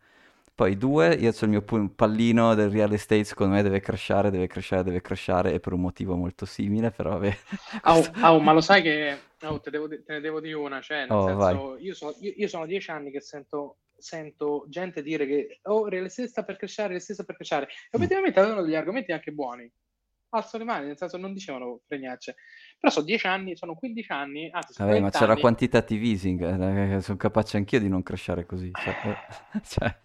Poi 0.53 0.77
due, 0.77 1.13
io 1.13 1.29
ho 1.29 1.45
il 1.45 1.49
mio 1.49 1.89
pallino 1.95 2.53
del 2.55 2.69
real 2.69 2.91
estate, 2.91 3.23
secondo 3.23 3.55
me 3.55 3.63
deve 3.63 3.79
crashare, 3.79 4.29
deve 4.29 4.47
crashare, 4.47 4.83
deve 4.83 5.01
crashare, 5.01 5.53
e 5.53 5.59
per 5.59 5.73
un 5.73 5.81
motivo 5.81 6.15
molto 6.15 6.45
simile, 6.45 6.91
però 6.91 7.11
vabbè. 7.11 7.37
Oh, 7.85 8.11
oh, 8.23 8.39
ma 8.39 8.51
lo 8.51 8.61
sai 8.61 8.81
che 8.81 9.17
oh, 9.43 9.59
te, 9.59 9.69
devo, 9.69 9.87
te, 9.87 10.03
ne 10.07 10.19
devo 10.19 10.39
dire 10.39 10.55
una, 10.55 10.81
cioè, 10.81 11.07
nel 11.07 11.11
oh, 11.11 11.25
senso, 11.27 11.77
io 11.77 11.93
sono, 11.93 12.15
io, 12.19 12.33
io 12.35 12.47
sono, 12.47 12.65
dieci 12.65 12.91
anni 12.91 13.11
che 13.11 13.21
sento, 13.21 13.77
sento 13.97 14.65
gente 14.67 15.01
dire 15.01 15.25
che 15.25 15.59
oh, 15.63 15.87
real 15.87 16.05
estate 16.05 16.27
sta 16.27 16.43
per 16.43 16.57
crashare, 16.57 16.89
real 16.89 16.99
estate 16.99 17.13
sta 17.15 17.23
per 17.23 17.35
crashare, 17.35 17.65
e 17.65 17.69
mm. 17.69 17.95
obiettivamente 17.95 18.39
avevano 18.39 18.61
degli 18.61 18.75
argomenti 18.75 19.11
anche 19.11 19.31
buoni 19.31 19.71
alzo 20.31 20.57
le 20.57 20.63
mani, 20.63 20.87
nel 20.87 20.97
senso 20.97 21.17
non 21.17 21.33
dicevano 21.33 21.81
fregnacce. 21.85 22.35
Però 22.81 22.91
sono 22.91 23.05
10 23.05 23.27
anni, 23.27 23.55
sono 23.55 23.75
15 23.75 24.11
anni, 24.11 24.49
anzi 24.51 24.73
sono 24.73 24.89
Vabbè, 24.89 25.01
ma 25.01 25.11
c'era 25.11 25.33
anni. 25.33 25.41
quantitative 25.41 26.03
easing, 26.03 26.95
eh, 26.95 27.01
sono 27.01 27.17
capace 27.17 27.57
anch'io 27.57 27.79
di 27.79 27.87
non 27.87 28.01
crescere 28.01 28.47
così. 28.47 28.71
Cioè, 28.73 28.95
eh, 29.53 29.61
cioè... 29.61 29.99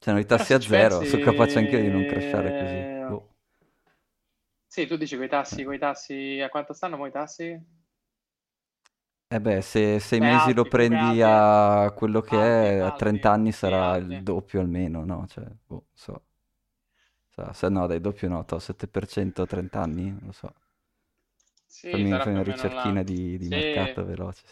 C'erano 0.00 0.20
i 0.20 0.26
tassi 0.26 0.54
a 0.54 0.60
zero, 0.60 0.98
pensi... 0.98 1.10
sono 1.12 1.22
capace 1.22 1.58
anch'io 1.60 1.80
di 1.80 1.88
non 1.88 2.04
crescere 2.06 2.58
così. 2.58 3.08
Boh. 3.08 3.34
Sì, 4.66 4.88
tu 4.88 4.96
dici 4.96 5.14
quei 5.14 5.28
tassi, 5.28 5.62
quei 5.62 5.78
tassi, 5.78 6.40
a 6.40 6.48
quanto 6.48 6.72
stanno 6.72 6.96
poi 6.96 7.10
i 7.10 7.12
tassi? 7.12 7.64
Eh 9.28 9.40
beh, 9.40 9.60
se 9.60 10.00
sei 10.00 10.18
mesi 10.18 10.48
alti, 10.48 10.54
lo 10.54 10.64
prendi 10.64 11.22
a 11.22 11.92
quello 11.94 12.20
che 12.22 12.36
alti, 12.36 12.74
è, 12.74 12.78
a 12.78 12.90
30 12.90 13.30
anni 13.30 13.52
sarà 13.52 13.96
il 13.98 14.20
doppio 14.24 14.58
almeno, 14.60 15.04
no? 15.04 15.26
Cioè, 15.28 15.44
boh, 15.64 15.86
so. 15.92 16.22
Se 17.52 17.68
no, 17.68 17.86
dai, 17.86 18.00
doppio 18.00 18.28
no, 18.28 18.44
7% 18.58 19.44
30 19.46 19.82
anni, 19.82 20.08
non 20.08 20.20
lo 20.24 20.32
so. 20.32 20.54
Sì, 21.66 21.90
Fammi 21.90 22.08
fare 22.10 22.30
una 22.30 22.42
ricerchina 22.42 23.02
di, 23.02 23.36
di 23.36 23.44
sì. 23.44 23.50
mercato 23.50 24.04
veloce. 24.04 24.46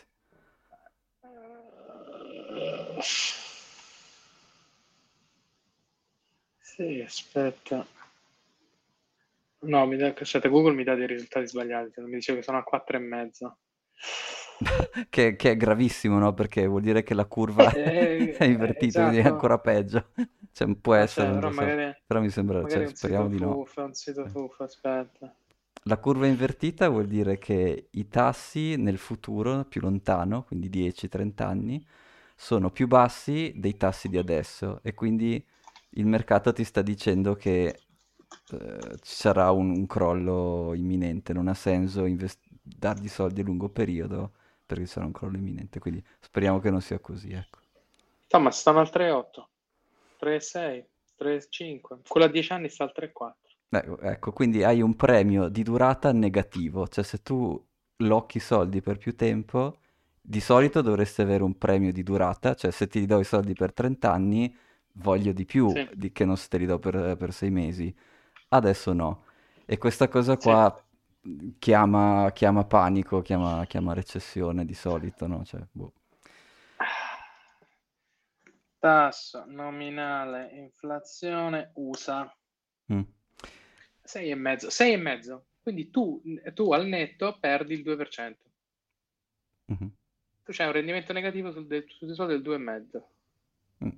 Sì. 6.59 6.83
sì, 6.85 7.01
aspetta. 7.01 7.87
No, 9.61 9.87
mi 9.87 9.97
da, 9.97 10.13
aspetta, 10.15 10.49
Google 10.49 10.75
mi 10.75 10.85
dà 10.85 10.95
dei 10.95 11.07
risultati 11.07 11.47
sbagliati, 11.47 12.01
mi 12.03 12.11
dice 12.11 12.35
che 12.35 12.43
sono 12.43 12.59
a 12.59 12.65
4,5. 12.65 13.57
che, 15.11 15.37
che, 15.37 15.51
è 15.51 15.57
gravissimo, 15.57 16.19
no? 16.19 16.33
Perché 16.35 16.67
vuol 16.67 16.83
dire 16.83 17.03
che 17.03 17.15
la 17.15 17.25
curva 17.27 17.71
eh, 17.73 18.35
è 18.39 18.45
invertita, 18.45 18.87
esatto. 18.87 19.01
quindi 19.01 19.17
è 19.17 19.21
esatto. 19.21 19.35
ancora 19.35 19.59
peggio. 19.59 20.07
Cioè, 20.55 20.73
può 20.77 20.95
essere, 20.95 21.31
cioè, 21.31 21.35
però, 21.35 21.51
so. 21.51 21.61
magari, 21.61 21.97
però, 22.07 22.21
mi 22.21 22.31
sembra, 22.31 22.69
cioè, 22.69 22.87
speriamo 22.95 23.27
di 23.27 23.41
no. 23.41 23.55
Fuffa, 23.55 23.83
un 23.83 23.93
sito 23.93 24.25
fuffa, 24.29 24.63
aspetta. 24.63 25.35
La 25.83 25.99
curva 25.99 26.29
invertita 26.29 26.89
vuol 26.89 27.07
dire 27.07 27.39
che 27.39 27.89
i 27.91 28.07
tassi 28.07 28.77
nel 28.77 28.99
futuro, 28.99 29.65
più 29.65 29.81
lontano, 29.81 30.45
quindi 30.45 30.71
10-30 30.71 31.43
anni, 31.43 31.85
sono 32.37 32.71
più 32.71 32.87
bassi 32.87 33.53
dei 33.57 33.77
tassi 33.77 34.09
di 34.09 34.17
adesso 34.17 34.79
e 34.85 34.95
quindi 34.95 35.45
il 35.91 36.07
mercato 36.07 36.53
ti 36.53 36.63
sta 36.63 36.83
dicendo 36.83 37.35
che 37.35 37.81
eh, 38.51 38.97
ci 39.01 39.15
sarà 39.15 39.51
un, 39.51 39.71
un, 39.71 39.87
crollo 39.87 40.73
imminente, 40.75 41.33
non 41.33 41.49
ha 41.49 41.55
senso 41.55 42.05
invest- 42.05 42.47
dargli 42.63 43.09
soldi 43.09 43.41
a 43.41 43.45
lungo 43.45 43.69
periodo 43.69 44.35
perché 44.65 44.87
sarà 44.87 45.07
un 45.07 45.13
crollo 45.13 45.37
imminente, 45.37 45.79
quindi 45.79 46.05
speriamo 46.21 46.59
che 46.59 46.71
non 46.71 46.81
sia 46.81 46.99
così, 46.99 47.33
ecco. 47.33 47.59
No, 48.31 48.41
ma 48.41 48.51
stanno 48.51 48.81
al 48.81 48.91
3,8, 48.93 49.47
3,6, 50.21 50.85
3,5, 51.19 51.99
quello 52.09 52.27
a 52.27 52.31
10 52.31 52.53
anni 52.53 52.69
sta 52.69 52.85
al 52.85 52.93
3,4. 52.97 53.33
Ecco, 53.69 54.01
ecco, 54.01 54.33
quindi 54.33 54.63
hai 54.63 54.81
un 54.81 54.95
premio 54.95 55.49
di 55.49 55.63
durata 55.63 56.13
negativo, 56.13 56.87
cioè 56.89 57.05
se 57.05 57.23
tu 57.23 57.63
locchi 57.99 58.39
soldi 58.39 58.81
per 58.81 58.99
più 58.99 59.15
tempo, 59.17 59.79
di 60.21 60.41
solito 60.41 60.81
dovresti 60.81 61.21
avere 61.21 61.43
un 61.43 61.59
premio 61.59 61.93
di 61.93 62.03
durata, 62.03 62.55
cioè 62.55 62.71
se 62.71 62.87
ti 62.87 63.05
do 63.05 63.21
i 63.21 63.25
soldi 63.25 63.53
per 63.53 63.73
30 63.73 64.11
anni, 64.11 64.57
voglio 64.93 65.33
di 65.33 65.45
più 65.45 65.69
sì. 65.71 65.89
di 65.93 66.13
che 66.13 66.25
non 66.25 66.37
se 66.37 66.49
te 66.49 66.59
li 66.59 66.67
do 66.67 66.79
per, 66.79 67.17
per 67.17 67.33
6 67.33 67.51
mesi. 67.51 67.95
Adesso 68.49 68.93
no. 68.93 69.25
E 69.65 69.79
questa 69.79 70.09
cosa 70.09 70.37
qua 70.37 70.75
sì. 70.75 70.94
Chiama, 71.59 72.31
chiama, 72.33 72.65
panico, 72.65 73.23
chiama, 73.23 73.65
chiama, 73.67 73.95
recessione 73.95 74.65
di 74.65 74.75
solito, 74.75 75.27
no? 75.27 75.45
Cioè, 75.45 75.61
boh. 75.71 75.93
Tasso 78.79 79.45
nominale 79.47 80.51
inflazione 80.53 81.71
USA. 81.75 82.31
Mm. 82.93 83.01
6,5. 84.07 84.69
6,5. 84.69 85.41
Quindi 85.63 85.91
tu, 85.91 86.23
tu, 86.53 86.73
al 86.73 86.87
netto 86.87 87.39
perdi 87.41 87.75
il 87.75 87.83
2%. 87.83 88.35
Mm-hmm. 89.73 89.89
Tu 90.45 90.53
c'hai 90.53 90.67
un 90.67 90.73
rendimento 90.73 91.15
negativo 91.15 91.51
sul, 91.51 91.67
de- 91.67 91.87
sul 91.89 92.27
del 92.27 92.43
2,5. 92.43 93.03
Mm. 93.83 93.89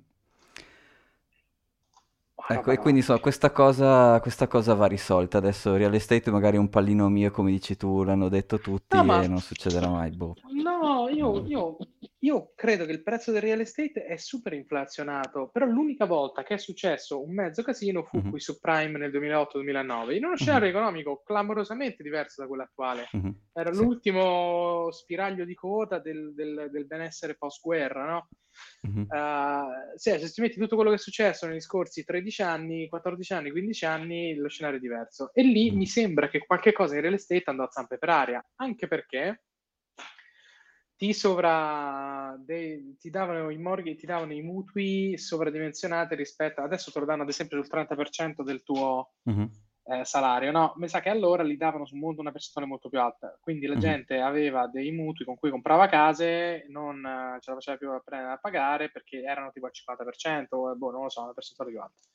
Ecco, 2.49 2.71
e 2.71 2.77
quindi 2.77 3.01
so, 3.01 3.19
questa 3.19 3.51
cosa, 3.51 4.19
questa 4.21 4.47
cosa 4.47 4.73
va 4.73 4.85
risolta. 4.85 5.37
Adesso 5.37 5.75
real 5.75 5.93
estate 5.93 6.31
magari 6.31 6.55
è 6.55 6.59
un 6.59 6.69
pallino 6.69 7.09
mio, 7.09 7.29
come 7.29 7.51
dici 7.51 7.75
tu, 7.75 8.03
l'hanno 8.03 8.29
detto 8.29 8.59
tutti 8.59 8.95
no, 8.95 9.03
ma... 9.03 9.21
e 9.21 9.27
non 9.27 9.39
succederà 9.39 9.89
mai. 9.89 10.11
Boh. 10.11 10.35
No, 10.63 11.09
io, 11.09 11.45
io, 11.45 11.77
io, 12.19 12.53
credo 12.55 12.85
che 12.85 12.93
il 12.93 13.03
prezzo 13.03 13.33
del 13.33 13.41
real 13.41 13.59
estate 13.59 14.05
è 14.05 14.15
super 14.15 14.53
inflazionato, 14.53 15.49
però 15.51 15.65
l'unica 15.65 16.05
volta 16.05 16.43
che 16.43 16.53
è 16.53 16.57
successo 16.57 17.21
un 17.21 17.33
mezzo 17.33 17.63
casino 17.63 18.03
fu 18.03 18.17
mm-hmm. 18.17 18.29
qui 18.29 18.39
su 18.39 18.59
Prime 18.59 18.97
nel 18.97 19.11
2008-2009, 19.11 20.15
in 20.15 20.25
uno 20.25 20.37
scenario 20.37 20.67
mm-hmm. 20.67 20.75
economico 20.75 21.21
clamorosamente 21.25 22.01
diverso 22.01 22.41
da 22.41 22.47
quello 22.47 22.63
attuale. 22.63 23.09
Mm-hmm. 23.15 23.31
Era 23.51 23.73
sì. 23.73 23.83
l'ultimo 23.83 24.87
spiraglio 24.91 25.43
di 25.43 25.53
quota 25.53 25.99
del, 25.99 26.33
del, 26.33 26.69
del 26.71 26.85
benessere 26.85 27.35
post-guerra, 27.35 28.05
no? 28.05 28.27
Mm-hmm. 28.87 29.05
Uh, 29.09 29.95
se, 29.95 30.19
se 30.19 30.29
ti 30.29 30.41
metti 30.41 30.59
tutto 30.59 30.75
quello 30.75 30.91
che 30.91 30.97
è 30.97 30.99
successo 30.99 31.47
negli 31.47 31.59
scorsi 31.59 32.03
13 32.03 32.41
anni, 32.41 32.89
14 32.89 33.33
anni, 33.33 33.51
15 33.51 33.85
anni, 33.85 34.35
lo 34.35 34.49
scenario 34.49 34.77
è 34.77 34.81
diverso. 34.81 35.31
E 35.33 35.43
lì 35.43 35.69
mm-hmm. 35.69 35.77
mi 35.77 35.85
sembra 35.87 36.29
che 36.29 36.45
qualche 36.45 36.71
cosa 36.71 36.95
in 36.95 37.01
real 37.01 37.13
estate 37.13 37.43
andò 37.45 37.63
a 37.63 37.71
zampe 37.71 37.97
per 37.97 38.09
aria, 38.09 38.45
anche 38.55 38.87
perché 38.87 39.41
ti, 40.97 41.13
sovra, 41.13 42.35
dei, 42.43 42.95
ti 42.97 43.11
davano 43.11 43.51
i 43.51 43.57
morghi, 43.57 43.95
ti 43.95 44.07
davano 44.07 44.33
i 44.33 44.41
mutui 44.41 45.15
sovradimensionati 45.17 46.15
rispetto 46.15 46.61
adesso 46.61 46.91
te 46.91 46.99
lo 46.99 47.05
danno 47.05 47.21
ad 47.21 47.29
esempio 47.29 47.61
sul 47.61 47.71
30% 47.71 48.41
del 48.41 48.63
tuo 48.63 49.13
mm-hmm. 49.29 49.45
Eh, 49.89 50.03
salario, 50.05 50.51
no? 50.51 50.73
Mi 50.77 50.87
sa 50.89 50.99
che 50.99 51.09
allora 51.09 51.43
li 51.43 51.55
davano 51.55 51.85
su 51.85 51.95
una 51.95 52.31
percentuale 52.31 52.67
molto 52.67 52.89
più 52.89 52.99
alta, 52.99 53.37
quindi 53.39 53.65
la 53.65 53.73
mm-hmm. 53.73 53.81
gente 53.81 54.19
aveva 54.19 54.67
dei 54.67 54.91
mutui 54.91 55.25
con 55.25 55.37
cui 55.37 55.49
comprava 55.49 55.87
case, 55.87 56.65
non 56.69 57.05
eh, 57.05 57.39
ce 57.39 57.51
la 57.51 57.55
faceva 57.55 57.77
più 57.77 57.89
a, 57.91 58.31
a 58.31 58.37
pagare 58.37 58.91
perché 58.91 59.21
erano 59.21 59.51
tipo 59.51 59.65
al 59.65 59.71
50%, 59.73 60.75
boh, 60.75 60.91
non 60.91 61.03
lo 61.03 61.09
so, 61.09 61.23
una 61.23 61.33
percentuale 61.33 61.71
più 61.71 61.81
alta. 61.81 62.07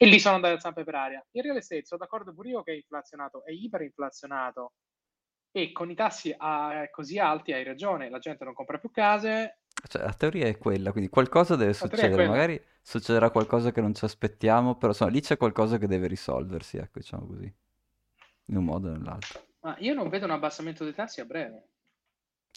E 0.00 0.06
lì 0.06 0.18
sono 0.20 0.36
andati 0.36 0.54
a 0.54 0.60
zampe 0.60 0.84
per 0.84 0.94
aria. 0.94 1.26
In 1.32 1.42
real 1.42 1.56
estate 1.56 1.84
sono 1.84 2.00
d'accordo 2.00 2.32
pure 2.32 2.48
io 2.50 2.62
che 2.62 2.72
è 2.72 2.76
inflazionato, 2.76 3.44
è 3.44 3.50
iperinflazionato, 3.50 4.74
e 5.50 5.72
con 5.72 5.90
i 5.90 5.94
tassi 5.94 6.34
a, 6.36 6.88
così 6.90 7.18
alti 7.18 7.52
hai 7.52 7.64
ragione, 7.64 8.10
la 8.10 8.18
gente 8.18 8.44
non 8.44 8.54
compra 8.54 8.78
più 8.78 8.90
case. 8.90 9.58
Cioè, 9.86 10.02
la 10.02 10.12
teoria 10.12 10.46
è 10.46 10.58
quella, 10.58 10.90
quindi 10.90 11.08
qualcosa 11.08 11.56
deve 11.56 11.72
succedere, 11.72 12.26
magari 12.26 12.60
succederà 12.82 13.30
qualcosa 13.30 13.70
che 13.70 13.80
non 13.80 13.94
ci 13.94 14.04
aspettiamo, 14.04 14.76
però 14.76 14.88
insomma, 14.90 15.10
lì 15.10 15.20
c'è 15.20 15.36
qualcosa 15.36 15.78
che 15.78 15.86
deve 15.86 16.08
risolversi, 16.08 16.78
ecco, 16.78 16.98
diciamo 16.98 17.26
così, 17.26 17.52
in 18.46 18.56
un 18.56 18.64
modo 18.64 18.88
o 18.88 18.92
nell'altro. 18.92 19.40
Ma 19.60 19.76
io 19.78 19.94
non 19.94 20.08
vedo 20.08 20.24
un 20.24 20.32
abbassamento 20.32 20.84
dei 20.84 20.94
tassi 20.94 21.20
a 21.20 21.24
breve. 21.24 21.68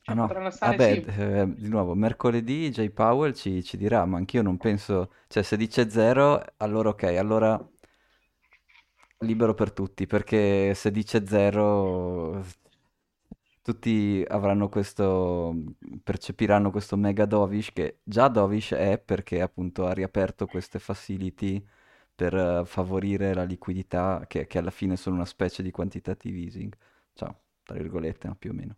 Cioè, 0.04 0.16
ah 0.16 0.20
no, 0.20 0.28
vabbè, 0.28 0.94
sì. 0.94 1.22
eh, 1.22 1.54
di 1.56 1.68
nuovo, 1.68 1.94
mercoledì 1.94 2.72
Jay 2.72 2.90
Powell 2.90 3.34
ci, 3.34 3.64
ci 3.64 3.78
dirà, 3.78 4.04
ma 4.06 4.18
anch'io 4.18 4.42
non 4.42 4.58
penso, 4.58 5.14
cioè 5.28 5.44
se 5.44 5.58
dice 5.58 5.92
zero, 5.92 6.44
allora 6.58 6.90
ok, 6.90 7.04
allora 7.04 7.64
libero 9.20 9.54
per 9.54 9.72
tutti, 9.72 10.08
perché 10.08 10.74
se 10.74 10.90
dice 10.90 11.28
zero 11.28 12.44
tutti 13.62 14.24
avranno 14.28 14.70
questo, 14.70 15.56
percepiranno 16.04 16.72
questo 16.72 16.98
mega 16.98 17.26
dovish 17.26 17.72
che 17.74 18.00
già 18.04 18.28
dovish 18.28 18.74
è 18.74 18.98
perché 18.98 19.42
appunto 19.42 19.86
ha 19.86 19.94
riaperto 19.94 20.48
queste 20.48 20.80
facility 20.80 21.64
per 22.16 22.34
uh, 22.34 22.66
favorire 22.66 23.34
la 23.34 23.44
liquidità 23.44 24.26
che, 24.28 24.48
che, 24.48 24.58
alla 24.58 24.72
fine 24.72 24.96
sono 24.96 25.16
una 25.16 25.26
specie 25.26 25.64
di 25.64 25.72
quantitative 25.72 26.38
easing, 26.40 26.74
ciao, 27.14 27.40
tra 27.64 27.76
virgolette, 27.78 28.28
no, 28.28 28.36
più 28.36 28.52
o 28.52 28.54
meno. 28.54 28.78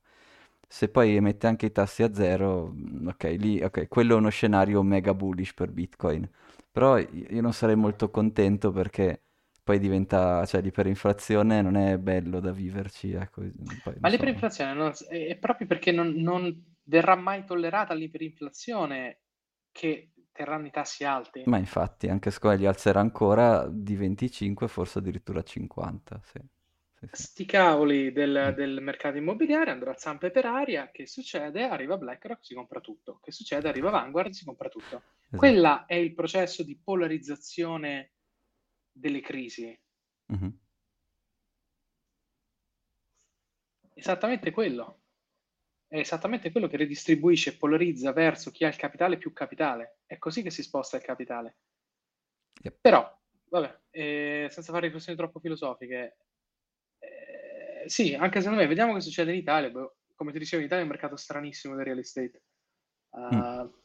Se 0.68 0.90
poi 0.90 1.20
mette 1.22 1.48
anche 1.48 1.68
i 1.68 1.72
tassi 1.72 2.04
a 2.04 2.14
zero, 2.14 2.72
mm, 2.74 3.08
ok, 3.08 3.24
lì, 3.38 3.62
ok, 3.62 3.88
quello 3.88 4.16
è 4.16 4.18
uno 4.18 4.30
scenario 4.30 4.82
mega 4.84 5.14
bullish 5.14 5.54
per 5.54 5.72
Bitcoin. 5.72 6.30
Però 6.72 6.98
io 6.98 7.42
non 7.42 7.54
sarei 7.54 7.76
molto 7.76 8.10
contento 8.10 8.72
perché 8.72 9.22
poi 9.64 9.80
diventa, 9.80 10.46
cioè 10.46 10.62
l'iperinflazione 10.62 11.62
non 11.62 11.78
è 11.78 11.98
bello 11.98 12.40
da 12.40 12.52
viverci. 12.52 13.14
Ecco, 13.14 13.42
poi, 13.84 13.96
Ma 14.00 14.10
liperinflazione 14.10 14.74
non, 14.74 14.92
è 15.10 15.36
proprio 15.38 15.68
perché 15.68 15.92
non, 15.92 16.10
non 16.16 16.76
verrà 16.84 17.16
mai 17.16 17.46
tollerata 17.46 17.94
l'iperinflazione 17.94 19.20
che 19.72 20.12
terranno 20.34 20.68
i 20.68 20.72
tassi 20.72 21.06
alti. 21.06 21.44
Ma 21.46 21.58
infatti, 21.58 22.10
anche 22.10 22.30
secondo 22.30 22.58
li 22.58 22.66
alzerà 22.66 23.00
ancora 23.00 23.68
di 23.70 23.96
25, 23.96 24.68
forse 24.68 25.00
addirittura 25.00 25.42
50. 25.42 26.22
Sì. 26.24 26.40
Sì, 27.04 27.10
sì. 27.12 27.24
Sti 27.24 27.46
cavoli 27.46 28.12
del, 28.12 28.50
mm. 28.52 28.56
del, 28.56 28.82
mercato 28.82 29.18
immobiliare 29.18 29.72
andrà 29.72 29.92
a 29.92 29.98
zampe 29.98 30.32
per 30.32 30.46
aria. 30.46 30.90
Che 30.92 31.06
succede? 31.08 31.64
Arriva 31.64 31.98
BlackRock, 31.98 32.46
si 32.46 32.54
compra 32.54 32.80
tutto. 32.80 33.20
Che 33.22 33.32
succede? 33.32 33.68
Arriva 33.68 33.90
Vanguard, 33.90 34.32
si 34.32 34.46
compra 34.46 34.70
tutto. 34.70 35.04
Esatto. 35.06 35.38
Quella 35.38 35.86
è 35.86 35.96
il 35.96 36.14
processo 36.14 36.64
di 36.64 36.80
polarizzazione 36.82 38.13
delle 38.94 39.22
crisi. 39.22 39.78
Mm-hmm. 40.32 40.50
Esattamente 43.96 44.52
quello. 44.52 45.02
È 45.88 45.98
esattamente 45.98 46.52
quello 46.52 46.68
che 46.68 46.78
ridistribuisce 46.78 47.52
e 47.52 47.58
polarizza 47.58 48.14
verso 48.14 48.52
chi 48.52 48.64
ha 48.64 48.70
il 48.70 48.76
capitale 48.76 49.18
più 49.18 49.34
capitale. 49.34 50.00
È 50.06 50.18
così 50.18 50.42
che 50.42 50.50
si 50.50 50.64
sposta 50.64 50.98
il 50.98 51.04
capitale. 51.04 51.58
Yep. 52.62 52.78
Però, 52.82 53.22
vabbè, 53.50 53.82
eh, 53.92 54.48
senza 54.50 54.72
fare 54.72 54.86
riflessioni 54.86 55.18
troppo 55.18 55.40
filosofiche, 55.40 56.18
eh, 57.00 57.84
sì, 57.88 58.16
anche 58.16 58.40
secondo 58.40 58.62
me, 58.62 58.68
vediamo 58.68 58.94
che 58.94 59.02
succede 59.02 59.32
in 59.32 59.38
Italia. 59.38 59.70
Boh, 59.70 59.98
come 60.16 60.32
ti 60.32 60.40
dicevo, 60.40 60.62
in 60.62 60.68
Italia 60.68 60.84
è 60.84 60.88
un 60.88 60.94
mercato 60.94 61.16
stranissimo 61.16 61.76
del 61.76 61.86
real 61.86 62.00
estate. 62.00 62.44
Uh, 63.10 63.36
mm 63.36 63.82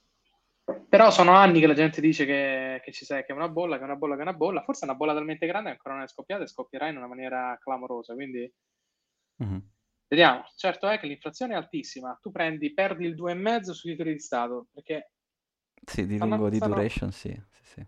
però 0.88 1.10
sono 1.10 1.32
anni 1.32 1.60
che 1.60 1.66
la 1.66 1.74
gente 1.74 2.00
dice 2.00 2.26
che, 2.26 2.80
che 2.84 2.92
ci 2.92 3.04
sei, 3.06 3.24
che 3.24 3.32
è 3.32 3.34
una 3.34 3.48
bolla, 3.48 3.76
che 3.76 3.82
è 3.82 3.84
una 3.84 3.96
bolla, 3.96 4.14
che 4.14 4.20
è 4.20 4.24
una 4.24 4.34
bolla. 4.34 4.62
Forse 4.62 4.84
è 4.84 4.88
una 4.88 4.96
bolla 4.96 5.14
talmente 5.14 5.46
grande 5.46 5.70
che 5.70 5.76
ancora 5.76 5.94
non 5.94 6.04
è 6.04 6.08
scoppiata 6.08 6.42
e 6.42 6.46
scoppierà 6.46 6.88
in 6.88 6.96
una 6.98 7.06
maniera 7.06 7.58
clamorosa. 7.60 8.12
Quindi 8.14 8.52
mm-hmm. 9.42 9.58
vediamo. 10.08 10.44
Certo 10.56 10.88
è 10.88 10.98
che 10.98 11.06
l'inflazione 11.06 11.54
è 11.54 11.56
altissima. 11.56 12.18
Tu 12.20 12.30
prendi, 12.30 12.74
perdi 12.74 13.06
il 13.06 13.14
2,5 13.14 13.70
sui 13.70 13.92
titoli 13.92 14.12
di 14.12 14.18
Stato 14.18 14.66
perché. 14.72 15.12
Sì, 15.84 16.06
di 16.06 16.16
stanno, 16.16 16.34
lungo 16.34 16.50
di 16.50 16.56
stanno... 16.56 16.74
duration, 16.74 17.12
sì. 17.12 17.42
sì, 17.50 17.64
sì. 17.64 17.86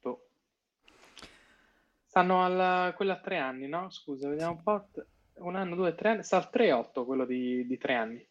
Boh. 0.00 0.28
Stanno 2.04 2.44
al, 2.44 2.94
quello 2.94 3.12
a 3.12 3.20
tre 3.20 3.38
anni, 3.38 3.68
no? 3.68 3.90
Scusa, 3.90 4.28
vediamo 4.28 4.52
un 4.52 4.62
po'. 4.62 4.88
Un 5.40 5.56
anno, 5.56 5.74
due, 5.76 5.94
tre 5.94 6.10
anni. 6.10 6.22
Sta 6.24 6.36
al 6.36 6.50
3,8 6.52 7.06
quello 7.06 7.24
di, 7.24 7.66
di 7.66 7.78
tre 7.78 7.94
anni 7.94 8.28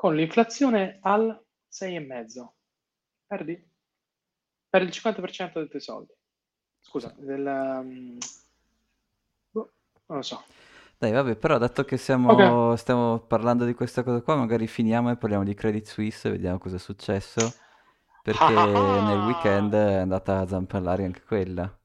con 0.00 0.14
l'inflazione 0.14 0.98
al 1.02 1.28
6,5. 1.70 2.48
Perdi? 3.26 3.70
Perdi 4.66 4.86
il 4.86 4.98
50% 4.98 5.52
dei 5.52 5.68
tuoi 5.68 5.82
soldi. 5.82 6.14
scusa, 6.78 7.14
del... 7.18 7.44
Um... 7.44 8.16
non 9.52 9.68
lo 10.06 10.22
so. 10.22 10.42
Dai, 10.96 11.12
vabbè, 11.12 11.36
però 11.36 11.58
dato 11.58 11.84
che 11.84 11.98
siamo, 11.98 12.32
okay. 12.32 12.78
stiamo 12.78 13.18
parlando 13.18 13.66
di 13.66 13.74
questa 13.74 14.02
cosa 14.02 14.22
qua, 14.22 14.36
magari 14.36 14.66
finiamo 14.66 15.10
e 15.10 15.18
parliamo 15.18 15.44
di 15.44 15.52
Credit 15.52 15.86
Suisse 15.86 16.28
e 16.28 16.30
vediamo 16.30 16.56
cosa 16.56 16.76
è 16.76 16.78
successo. 16.78 17.52
Perché 18.22 18.48
nel 18.54 19.20
weekend 19.26 19.74
è 19.74 19.96
andata 19.96 20.38
a 20.38 20.46
zampellare 20.46 21.04
anche 21.04 21.20
quella. 21.24 21.78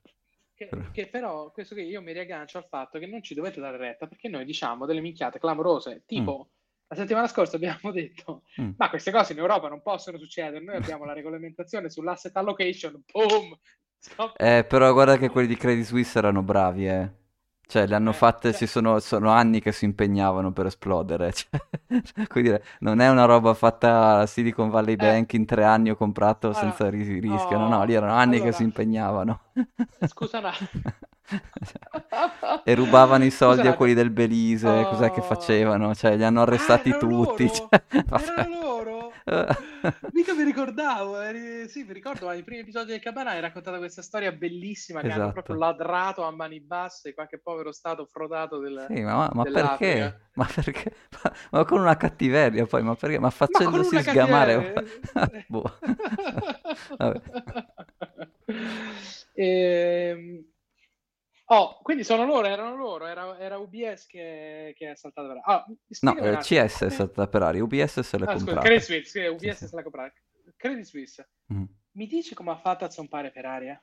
Che, 0.53 0.69
che, 0.93 1.07
però, 1.09 1.51
questo 1.51 1.75
che 1.75 1.81
io 1.81 2.01
mi 2.01 2.13
riaggancio 2.13 2.59
al 2.59 2.67
fatto 2.69 2.97
che 2.97 3.07
non 3.07 3.21
ci 3.21 3.33
dovete 3.33 3.59
dare 3.59 3.75
retta 3.75 4.07
perché 4.07 4.29
noi 4.29 4.45
diciamo 4.45 4.85
delle 4.85 5.01
minchiate 5.01 5.37
clamorose, 5.37 6.03
tipo 6.05 6.47
mm. 6.49 6.54
La 6.95 7.01
settimana 7.01 7.27
scorsa 7.27 7.57
abbiamo 7.57 7.91
detto 7.93 8.43
mm. 8.59 8.71
ma 8.77 8.89
queste 8.89 9.11
cose 9.11 9.33
in 9.33 9.39
Europa 9.39 9.67
non 9.67 9.81
possono 9.81 10.17
succedere, 10.17 10.63
noi 10.63 10.77
abbiamo 10.77 11.05
la 11.05 11.13
regolamentazione 11.13 11.89
sull'asset 11.89 12.35
allocation, 12.35 13.03
boom! 13.11 13.57
Eh, 14.37 14.65
però 14.67 14.93
guarda 14.93 15.17
che 15.17 15.29
quelli 15.29 15.47
di 15.47 15.57
Credit 15.57 15.83
Suisse 15.83 16.17
erano 16.17 16.43
bravi, 16.43 16.87
eh. 16.87 17.09
Cioè, 17.67 17.87
le 17.87 17.95
hanno 17.95 18.11
eh, 18.11 18.13
fatte, 18.13 18.51
cioè... 18.51 18.59
ci 18.59 18.67
sono, 18.67 18.99
sono, 18.99 19.31
anni 19.31 19.59
che 19.59 19.71
si 19.71 19.85
impegnavano 19.85 20.51
per 20.51 20.67
esplodere. 20.67 21.33
Cioè, 21.87 22.41
dire, 22.41 22.63
non 22.79 22.99
è 22.99 23.09
una 23.09 23.25
roba 23.25 23.55
fatta 23.55 24.19
a 24.19 24.25
Silicon 24.27 24.69
Valley 24.69 24.93
eh. 24.93 24.97
Bank 24.97 25.33
in 25.33 25.45
tre 25.45 25.63
anni 25.63 25.89
ho 25.89 25.95
comprato 25.95 26.47
allora, 26.47 26.61
senza 26.61 26.89
ris- 26.89 27.07
rischio. 27.07 27.57
No, 27.57 27.67
no, 27.67 27.83
lì 27.83 27.93
erano 27.93 28.13
anni 28.13 28.35
allora, 28.35 28.51
che 28.51 28.55
si 28.55 28.63
impegnavano. 28.63 29.39
Scusa 30.05 30.39
no. 30.39 30.51
e 32.63 32.75
rubavano 32.75 33.25
i 33.25 33.31
soldi 33.31 33.57
Scusate. 33.57 33.73
a 33.73 33.77
quelli 33.77 33.93
del 33.93 34.11
Belize, 34.11 34.67
oh. 34.67 34.89
cos'è 34.89 35.11
che 35.11 35.21
facevano? 35.21 35.93
Cioè, 35.95 36.15
li 36.15 36.23
hanno 36.23 36.41
arrestati 36.41 36.91
ah, 36.91 36.97
tutti. 36.97 37.45
Loro? 37.45 37.69
Cioè, 37.69 37.83
erano 38.37 38.61
loro? 38.61 39.13
Mica 40.13 40.35
mi 40.35 40.43
ricordavo, 40.43 41.19
eri... 41.19 41.67
sì, 41.67 41.83
mi 41.83 41.93
ricordo, 41.93 42.29
nei 42.29 42.43
primi 42.43 42.61
episodi 42.61 42.91
del 42.91 42.99
Cabana 42.99 43.31
hai 43.31 43.41
raccontato 43.41 43.79
questa 43.79 44.03
storia 44.03 44.31
bellissima 44.31 45.01
che 45.01 45.07
esatto. 45.07 45.21
hanno 45.21 45.31
proprio 45.31 45.55
ladrato 45.55 46.23
a 46.23 46.31
mani 46.31 46.59
basse 46.59 47.15
qualche 47.15 47.39
povero 47.39 47.71
stato 47.71 48.05
frodato 48.05 48.59
del, 48.59 48.85
Sì, 48.87 49.01
ma, 49.01 49.27
ma 49.33 49.43
perché? 49.43 50.19
Ma 50.35 50.45
perché? 50.53 50.93
Ma, 51.23 51.33
ma, 51.51 51.63
con 51.63 51.79
una 51.79 51.95
cattiveria 51.95 52.65
poi, 52.65 52.83
ma 52.83 52.93
perché? 52.93 53.19
Ma 53.19 53.29
facendosi 53.29 53.95
ma 53.95 54.01
sgamare... 54.01 54.73
boh. 55.47 55.79
ehm... 59.33 60.45
Oh, 61.47 61.77
quindi 61.83 62.03
sono 62.03 62.25
loro, 62.25 62.47
erano 62.47 62.75
loro, 62.75 63.05
era, 63.05 63.37
era 63.37 63.59
UBS 63.59 64.07
che, 64.07 64.73
che, 64.75 64.91
è 64.91 64.95
saltata 64.95 65.27
per 65.27 65.43
aria. 65.43 65.55
Oh, 65.55 65.65
no, 66.01 66.17
eh, 66.17 66.37
CS 66.37 66.85
è 66.85 66.89
saltata 66.89 67.27
per 67.27 67.43
aria, 67.43 67.63
UBS 67.63 67.99
se 67.99 68.17
l'è 68.17 68.25
ah, 68.25 68.33
comprata. 68.33 68.61
Credit 68.61 68.83
Suisse, 68.83 69.09
sì, 69.09 69.19
UBS 69.27 69.57
sì, 69.57 69.67
se 69.67 69.75
l'ha 69.75 69.83
comprata. 69.83 70.15
Credit 70.55 70.85
Suisse, 70.85 71.29
mm. 71.53 71.63
mi 71.91 72.07
dici 72.07 72.33
come 72.33 72.49
ha 72.49 72.55
fatto 72.55 72.85
a 72.85 72.89
zompare 72.89 73.29
per 73.29 73.45
aria? 73.45 73.79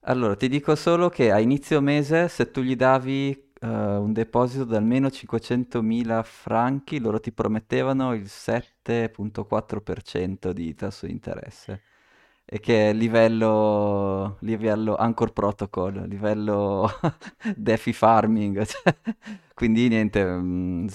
Allora, 0.00 0.36
ti 0.36 0.48
dico 0.48 0.76
solo 0.76 1.08
che 1.08 1.32
a 1.32 1.40
inizio 1.40 1.80
mese, 1.80 2.28
se 2.28 2.50
tu 2.52 2.60
gli 2.60 2.76
davi 2.76 3.52
uh, 3.62 3.66
un 3.66 4.12
deposito 4.12 4.64
di 4.64 4.76
almeno 4.76 5.08
500.000 5.08 6.22
franchi, 6.22 7.00
loro 7.00 7.18
ti 7.18 7.32
promettevano 7.32 8.14
il 8.14 8.22
7.4% 8.22 10.50
di 10.50 10.76
tasso 10.76 11.06
di 11.06 11.12
interesse 11.12 11.82
e 12.48 12.60
che 12.60 12.90
è 12.90 12.92
livello, 12.92 14.36
livello 14.40 14.94
Anchor 14.94 15.32
Protocol, 15.32 16.06
livello 16.06 16.88
DeFi 17.56 17.92
Farming, 17.92 18.62
cioè, 18.64 18.94
quindi 19.52 19.88
niente, 19.88 20.24
mh, 20.24 20.44
mm, 20.44 20.86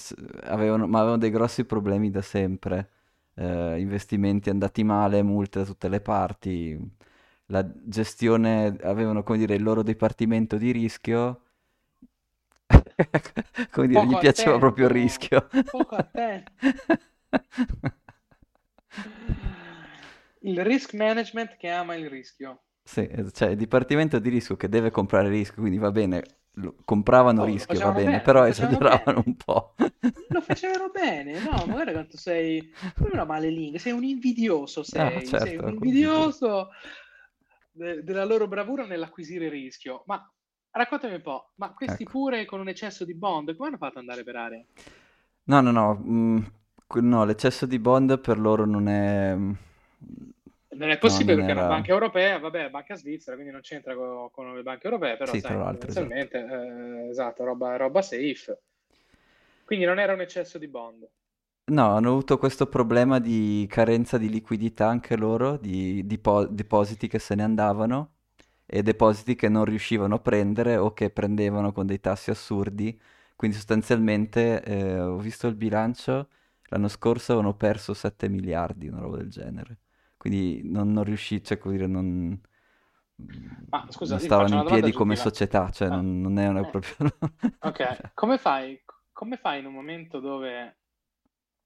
avevano, 0.43 0.87
ma 0.87 0.99
avevano 0.99 1.19
dei 1.19 1.29
grossi 1.29 1.65
problemi 1.65 2.09
da 2.09 2.21
sempre, 2.21 2.89
eh, 3.35 3.79
investimenti 3.79 4.49
andati 4.49 4.83
male, 4.85 5.23
multe 5.23 5.59
da 5.59 5.65
tutte 5.65 5.89
le 5.89 5.99
parti, 5.99 6.79
la 7.47 7.69
gestione, 7.83 8.77
avevano 8.83 9.21
come 9.23 9.39
dire 9.39 9.55
il 9.55 9.63
loro 9.63 9.83
dipartimento 9.83 10.55
di 10.55 10.71
rischio, 10.71 11.41
come 13.71 13.87
dire, 13.87 13.99
poco 13.99 14.13
gli 14.13 14.17
piaceva 14.19 14.57
proprio 14.57 14.85
il 14.85 14.91
rischio. 14.91 15.47
Poco 15.69 15.95
attento. 15.95 16.51
Il 20.43 20.63
risk 20.63 20.93
management 20.93 21.55
che 21.57 21.69
ama 21.69 21.95
il 21.95 22.09
rischio. 22.09 22.63
Sì, 22.83 23.07
cioè 23.31 23.49
il 23.49 23.57
dipartimento 23.57 24.19
di 24.19 24.29
rischio 24.29 24.55
che 24.55 24.67
deve 24.67 24.89
comprare 24.89 25.29
rischio, 25.29 25.61
quindi 25.61 25.77
va 25.77 25.91
bene, 25.91 26.23
compravano 26.83 27.43
oh, 27.43 27.45
rischio, 27.45 27.79
va 27.79 27.91
bene, 27.91 28.05
bene 28.05 28.21
però 28.21 28.47
esageravano 28.47 29.03
bene. 29.05 29.23
un 29.25 29.35
po'. 29.35 29.75
Lo 30.29 30.41
facevano 30.41 30.89
bene, 30.89 31.39
no, 31.39 31.51
ma 31.51 31.73
guarda 31.73 31.91
quanto 31.91 32.17
sei 32.17 32.73
una 33.11 33.23
male 33.23 33.49
lingua, 33.49 33.79
sei 33.79 33.91
un 33.91 34.03
invidioso, 34.03 34.83
sei, 34.83 35.15
ah, 35.15 35.23
certo, 35.23 35.45
sei 35.45 35.57
un 35.57 35.69
invidioso 35.69 36.69
de- 37.71 38.03
della 38.03 38.25
loro 38.25 38.47
bravura 38.47 38.85
nell'acquisire 38.85 39.47
rischio. 39.47 40.03
Ma 40.07 40.29
raccontami 40.71 41.15
un 41.15 41.21
po', 41.21 41.51
ma 41.55 41.73
questi 41.73 42.03
ecco. 42.03 42.11
pure 42.11 42.45
con 42.45 42.59
un 42.59 42.67
eccesso 42.67 43.05
di 43.05 43.13
bond, 43.13 43.55
come 43.55 43.69
hanno 43.69 43.77
fatto 43.77 43.99
ad 43.99 44.05
andare 44.05 44.23
per 44.23 44.35
aria? 44.35 44.65
No, 45.43 45.61
no, 45.61 45.71
no, 45.71 45.93
mh, 45.93 46.51
mm, 46.97 47.07
no, 47.07 47.25
l'eccesso 47.25 47.65
di 47.65 47.79
bond 47.79 48.19
per 48.19 48.39
loro 48.39 48.65
non 48.65 48.87
è 48.87 49.37
non 50.81 50.89
è 50.89 50.97
possibile 50.97 51.35
no, 51.35 51.37
non 51.37 51.45
perché 51.45 51.51
era... 51.51 51.61
è 51.61 51.65
una 51.67 51.75
banca 51.75 51.91
europea, 51.91 52.39
vabbè, 52.39 52.69
banca 52.71 52.95
svizzera, 52.95 53.35
quindi 53.35 53.53
non 53.53 53.61
c'entra 53.61 53.95
con, 53.95 54.31
con 54.31 54.55
le 54.55 54.63
banche 54.63 54.85
europee, 54.87 55.15
però 55.15 55.31
sì, 55.31 55.39
sai, 55.39 55.55
tendenzialmente, 55.55 56.37
esatto. 56.39 56.55
Eh, 56.55 57.09
esatto, 57.09 57.43
roba, 57.43 57.75
roba 57.77 58.01
safe. 58.01 58.59
Quindi 59.63 59.85
non 59.85 59.99
era 59.99 60.13
un 60.13 60.21
eccesso 60.21 60.57
di 60.57 60.67
bond. 60.67 61.07
No, 61.65 61.95
hanno 61.95 62.09
avuto 62.09 62.37
questo 62.39 62.65
problema 62.67 63.19
di 63.19 63.65
carenza 63.69 64.17
di 64.17 64.27
liquidità 64.27 64.87
anche 64.87 65.15
loro, 65.15 65.55
di, 65.57 66.05
di 66.05 66.17
po- 66.17 66.47
depositi 66.47 67.07
che 67.07 67.19
se 67.19 67.35
ne 67.35 67.43
andavano 67.43 68.15
e 68.65 68.81
depositi 68.81 69.35
che 69.35 69.49
non 69.49 69.63
riuscivano 69.65 70.15
a 70.15 70.19
prendere 70.19 70.77
o 70.77 70.93
che 70.93 71.11
prendevano 71.11 71.71
con 71.71 71.85
dei 71.85 71.99
tassi 71.99 72.31
assurdi. 72.31 72.99
Quindi 73.35 73.55
sostanzialmente 73.55 74.63
eh, 74.63 74.99
ho 74.99 75.17
visto 75.17 75.47
il 75.47 75.55
bilancio, 75.55 76.27
l'anno 76.69 76.87
scorso 76.87 77.33
avevano 77.33 77.55
perso 77.55 77.93
7 77.93 78.27
miliardi, 78.27 78.87
una 78.87 78.99
roba 78.99 79.17
del 79.17 79.29
genere 79.29 79.77
quindi 80.21 80.61
non, 80.65 80.91
non 80.91 81.03
riuscì, 81.03 81.43
cioè, 81.43 81.57
come 81.57 81.77
dire, 81.77 81.87
non, 81.87 82.39
Ma, 83.69 83.87
scusa, 83.89 84.17
non 84.17 84.23
stavano 84.23 84.61
in 84.61 84.67
piedi 84.67 84.91
come 84.91 85.15
società, 85.15 85.71
cioè 85.71 85.87
ah. 85.87 85.95
non, 85.95 86.21
non 86.21 86.37
erano 86.37 86.59
eh. 86.59 86.69
proprio... 86.69 87.17
ok, 87.57 88.11
come 88.13 88.37
fai, 88.37 88.79
come 89.11 89.37
fai 89.37 89.61
in 89.61 89.65
un 89.65 89.73
momento 89.73 90.19
dove 90.19 90.77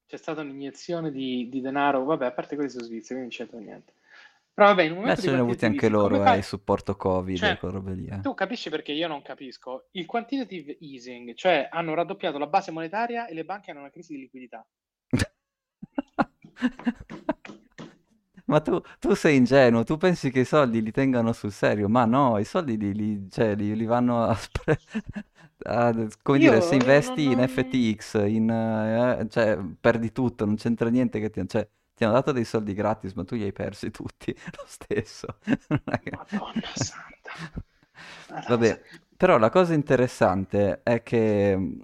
c'è 0.06 0.16
stata 0.16 0.40
un'iniezione 0.40 1.10
di, 1.10 1.50
di 1.50 1.60
denaro, 1.60 2.04
vabbè, 2.04 2.24
a 2.24 2.32
parte 2.32 2.56
questo 2.56 2.82
Svizzera, 2.82 3.20
quindi 3.20 3.36
non 3.36 3.38
c'entra 3.46 3.58
niente. 3.58 3.92
Però 4.54 4.68
vabbè, 4.68 4.84
in 4.84 4.92
un 4.92 4.98
momento 5.00 5.20
ce 5.20 5.32
ne 5.32 5.38
avuti 5.38 5.66
anche 5.66 5.90
loro, 5.90 6.24
eh, 6.24 6.38
il 6.38 6.42
supporto 6.42 6.96
Covid 6.96 7.36
cioè, 7.36 7.50
e 7.50 7.58
robe 7.60 7.92
lì. 7.92 8.06
Eh. 8.06 8.20
Tu 8.20 8.32
capisci 8.32 8.70
perché 8.70 8.92
io 8.92 9.06
non 9.06 9.20
capisco. 9.20 9.88
Il 9.90 10.06
quantitative 10.06 10.78
easing, 10.80 11.34
cioè 11.34 11.68
hanno 11.70 11.92
raddoppiato 11.92 12.38
la 12.38 12.46
base 12.46 12.70
monetaria 12.70 13.26
e 13.26 13.34
le 13.34 13.44
banche 13.44 13.70
hanno 13.70 13.80
una 13.80 13.90
crisi 13.90 14.14
di 14.14 14.20
liquidità. 14.20 14.66
Ma 18.48 18.60
tu, 18.60 18.80
tu, 19.00 19.14
sei 19.14 19.36
ingenuo, 19.36 19.82
tu 19.82 19.96
pensi 19.96 20.30
che 20.30 20.40
i 20.40 20.44
soldi 20.44 20.80
li 20.80 20.92
tengano 20.92 21.32
sul 21.32 21.50
serio, 21.50 21.88
ma 21.88 22.04
no, 22.04 22.38
i 22.38 22.44
soldi 22.44 22.76
li, 22.78 22.94
li, 22.94 23.28
cioè, 23.30 23.56
li, 23.56 23.74
li 23.74 23.84
vanno 23.86 24.22
a, 24.22 24.34
spre- 24.36 24.78
a 25.64 25.92
come 26.22 26.38
Io, 26.38 26.38
dire, 26.38 26.60
se 26.60 26.76
investi 26.76 27.30
non, 27.30 27.32
in 27.32 27.44
FTX, 27.48 28.14
in, 28.28 28.48
eh, 28.48 29.26
cioè, 29.30 29.58
perdi 29.80 30.12
tutto, 30.12 30.44
non 30.44 30.54
c'entra 30.56 30.88
niente 30.90 31.18
che 31.18 31.30
ti, 31.30 31.44
cioè, 31.48 31.68
ti 31.92 32.04
hanno 32.04 32.12
dato 32.14 32.30
dei 32.30 32.44
soldi 32.44 32.72
gratis, 32.72 33.14
ma 33.14 33.24
tu 33.24 33.34
li 33.34 33.42
hai 33.42 33.52
persi 33.52 33.90
tutti 33.90 34.32
lo 34.56 34.64
stesso. 34.66 35.26
Madonna 36.10 36.72
santa. 36.74 37.32
Vabbè, 38.46 38.80
però 39.16 39.38
la 39.38 39.50
cosa 39.50 39.74
interessante 39.74 40.82
è 40.82 41.02
che 41.02 41.76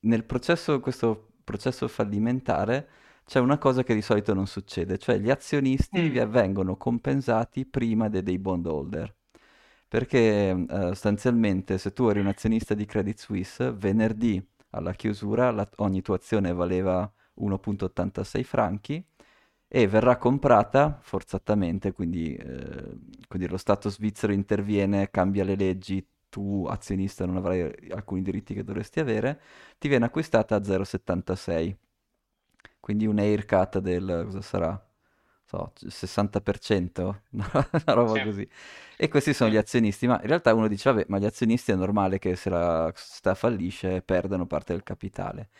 nel 0.00 0.24
processo, 0.24 0.80
questo 0.80 1.28
processo 1.44 1.88
fallimentare, 1.88 2.88
c'è 3.26 3.40
una 3.40 3.58
cosa 3.58 3.82
che 3.82 3.92
di 3.94 4.02
solito 4.02 4.32
non 4.34 4.46
succede, 4.46 4.98
cioè 4.98 5.18
gli 5.18 5.30
azionisti 5.30 6.00
mm. 6.10 6.30
vengono 6.30 6.76
compensati 6.76 7.66
prima 7.66 8.08
de- 8.08 8.22
dei 8.22 8.38
bondholder. 8.38 9.14
Perché 9.88 10.52
uh, 10.68 10.86
sostanzialmente 10.88 11.78
se 11.78 11.92
tu 11.92 12.08
eri 12.08 12.20
un 12.20 12.28
azionista 12.28 12.74
di 12.74 12.84
Credit 12.86 13.18
Suisse, 13.18 13.72
venerdì 13.72 14.44
alla 14.70 14.92
chiusura 14.92 15.50
la- 15.50 15.68
ogni 15.76 16.02
tua 16.02 16.16
azione 16.16 16.52
valeva 16.52 17.10
1.86 17.34 18.44
franchi 18.44 19.04
e 19.68 19.86
verrà 19.88 20.16
comprata 20.18 20.98
forzatamente, 21.02 21.92
quindi, 21.92 22.34
eh, 22.34 22.96
quindi 23.26 23.48
lo 23.48 23.56
Stato 23.56 23.90
svizzero 23.90 24.32
interviene, 24.32 25.10
cambia 25.10 25.44
le 25.44 25.56
leggi, 25.56 26.06
tu 26.28 26.66
azionista 26.68 27.26
non 27.26 27.36
avrai 27.36 27.62
alcuni 27.90 28.22
diritti 28.22 28.54
che 28.54 28.62
dovresti 28.64 29.00
avere, 29.00 29.40
ti 29.78 29.88
viene 29.88 30.04
acquistata 30.06 30.54
a 30.56 30.62
0,76 30.62 31.76
quindi 32.80 33.06
un 33.06 33.18
haircut 33.18 33.78
del, 33.78 34.22
cosa 34.24 34.40
sarà? 34.42 34.86
So, 35.44 35.72
60%, 35.88 37.22
una 37.30 37.94
roba 37.94 38.14
sì. 38.14 38.22
così. 38.24 38.48
E 38.96 39.08
questi 39.08 39.32
sono 39.32 39.50
gli 39.50 39.56
azionisti, 39.56 40.06
ma 40.08 40.20
in 40.20 40.26
realtà 40.26 40.52
uno 40.54 40.66
dice, 40.68 40.90
vabbè, 40.92 41.06
ma 41.08 41.18
gli 41.18 41.24
azionisti 41.24 41.70
è 41.72 41.76
normale 41.76 42.18
che 42.18 42.34
se 42.34 42.50
la 42.50 42.92
società 42.96 43.34
fallisce 43.34 44.02
perdano 44.02 44.46
parte 44.46 44.72
del 44.72 44.82
capitale. 44.82 45.50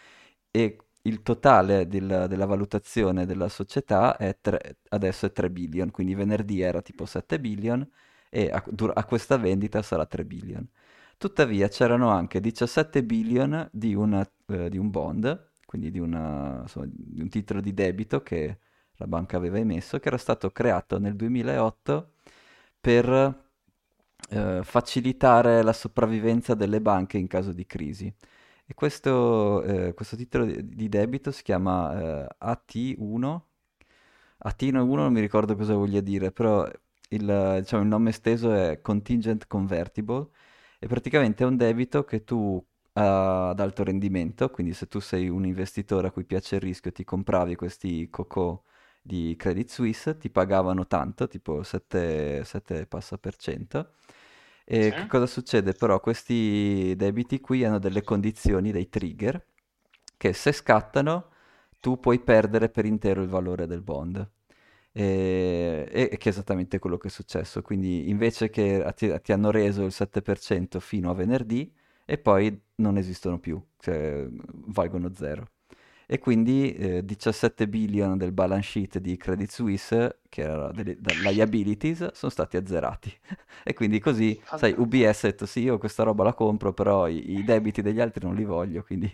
E 0.50 0.78
il 1.02 1.22
totale 1.22 1.86
del, 1.86 2.26
della 2.28 2.46
valutazione 2.46 3.26
della 3.26 3.48
società 3.48 4.16
è 4.16 4.36
tre, 4.40 4.78
adesso 4.88 5.26
è 5.26 5.32
3 5.32 5.50
billion, 5.50 5.90
quindi 5.90 6.14
venerdì 6.14 6.60
era 6.60 6.82
tipo 6.82 7.06
7 7.06 7.38
billion 7.38 7.88
e 8.28 8.50
a, 8.50 8.62
a 8.94 9.04
questa 9.04 9.36
vendita 9.36 9.82
sarà 9.82 10.04
3 10.06 10.24
billion. 10.24 10.68
Tuttavia 11.16 11.68
c'erano 11.68 12.10
anche 12.10 12.40
17 12.40 13.02
billion 13.04 13.68
di, 13.72 13.94
una, 13.94 14.28
eh, 14.48 14.68
di 14.68 14.78
un 14.78 14.90
bond, 14.90 15.50
quindi 15.66 15.90
di, 15.90 15.98
una, 15.98 16.61
insomma, 16.62 16.87
di, 16.88 17.20
un 17.20 17.29
titolo 17.29 17.61
di 17.61 17.74
debito 17.74 18.22
che 18.22 18.59
la 18.94 19.07
banca 19.07 19.37
aveva 19.37 19.59
emesso, 19.59 19.98
che 19.98 20.09
era 20.09 20.16
stato 20.16 20.50
creato 20.50 20.98
nel 20.98 21.16
2008 21.16 22.12
per 22.81 23.44
eh, 24.31 24.61
facilitare 24.62 25.62
la 25.62 25.72
sopravvivenza 25.72 26.55
delle 26.55 26.81
banche 26.81 27.18
in 27.18 27.26
caso 27.26 27.52
di 27.52 27.66
crisi. 27.66 28.12
E 28.68 28.74
questo, 28.74 29.62
eh, 29.62 29.94
questo 29.94 30.16
titolo 30.16 30.44
di, 30.46 30.88
debito 30.88 31.31
si 31.31 31.42
chiama 31.42 32.24
eh, 32.24 32.29
AT1. 32.40 33.40
AT1 34.44 34.70
non 34.72 35.12
mi 35.12 35.20
ricordo 35.20 35.57
cosa 35.57 35.74
voglia 35.74 36.00
dire, 36.00 36.33
però 36.33 36.68
il, 37.11 37.57
diciamo, 37.61 37.83
il 37.83 37.88
nome 37.88 38.11
esteso 38.11 38.52
è 38.52 38.81
Contingent 38.81 39.46
Convertible 39.46 40.29
e 40.79 40.87
praticamente 40.88 41.44
è 41.44 41.46
un 41.46 41.57
debito 41.57 42.05
che 42.05 42.24
tu 42.24 42.64
ad 42.98 43.61
alto 43.61 43.85
rendimento, 43.85 44.50
quindi 44.50 44.72
se 44.72 44.88
tu 44.88 45.00
sei 45.00 45.28
un 45.28 45.44
investitore 45.44 46.09
a 46.09 46.11
cui 46.11 46.24
piace 46.24 46.54
il 46.56 46.62
rischio, 46.62 46.92
ti 46.92 47.04
compravi 47.04 47.54
questi 47.54 48.09
COCO 48.09 48.64
di 49.02 49.35
Credit 49.37 49.68
Suisse, 49.68 50.16
ti 50.16 50.30
pagavano 50.30 50.87
tanto, 50.87 51.28
tipo 51.28 51.62
7, 51.62 52.42
7 52.42 52.87
passa 52.87 53.18
per 53.18 53.37
cento. 53.37 53.92
E 54.64 54.82
sì. 54.85 54.90
che 54.92 55.06
cosa 55.06 55.26
succede 55.26 55.74
però? 55.74 56.00
Questi 56.00 56.94
debiti 56.96 57.40
qui 57.40 57.64
hanno 57.64 57.78
delle 57.78 58.02
condizioni, 58.02 58.72
dei 58.72 58.88
trigger, 58.88 59.44
che 60.16 60.32
se 60.32 60.52
scattano 60.52 61.30
tu 61.80 62.00
puoi 62.00 62.18
perdere 62.20 62.70
per 62.70 62.87
intero 62.87 63.22
il 63.22 63.28
valore 63.28 63.66
del 63.66 63.82
bond. 63.82 64.28
E, 64.92 65.87
e, 65.92 66.16
che 66.16 66.28
è 66.28 66.32
esattamente 66.32 66.78
quello 66.78 66.96
che 66.96 67.09
è 67.09 67.11
successo. 67.11 67.61
Quindi 67.62 68.09
invece 68.09 68.48
che 68.48 68.90
ti, 68.96 69.14
ti 69.22 69.32
hanno 69.32 69.50
reso 69.50 69.85
il 69.85 69.92
7% 69.92 70.80
fino 70.80 71.11
a 71.11 71.14
venerdì 71.14 71.70
e 72.06 72.18
poi 72.18 72.59
non 72.76 72.96
esistono 72.96 73.38
più, 73.38 73.60
cioè 73.78 74.26
valgono 74.30 75.12
zero. 75.14 75.48
E 76.08 76.20
quindi 76.20 76.72
eh, 76.72 77.04
17 77.04 77.66
billion 77.66 78.16
del 78.16 78.30
balance 78.30 78.68
sheet 78.68 78.98
di 78.98 79.16
Credit 79.16 79.50
Suisse, 79.50 80.20
che 80.28 80.42
erano 80.42 80.70
delle 80.70 80.96
liabilities, 81.24 82.12
sono 82.12 82.30
stati 82.30 82.56
azzerati. 82.56 83.12
e 83.64 83.74
quindi 83.74 83.98
così, 83.98 84.40
sai, 84.44 84.72
UBS 84.76 85.24
ha 85.24 85.28
detto 85.28 85.46
sì, 85.46 85.62
io 85.62 85.78
questa 85.78 86.04
roba 86.04 86.22
la 86.22 86.32
compro, 86.32 86.72
però 86.72 87.08
i, 87.08 87.38
i 87.38 87.44
debiti 87.44 87.82
degli 87.82 88.00
altri 88.00 88.24
non 88.24 88.36
li 88.36 88.44
voglio, 88.44 88.84
quindi 88.84 89.10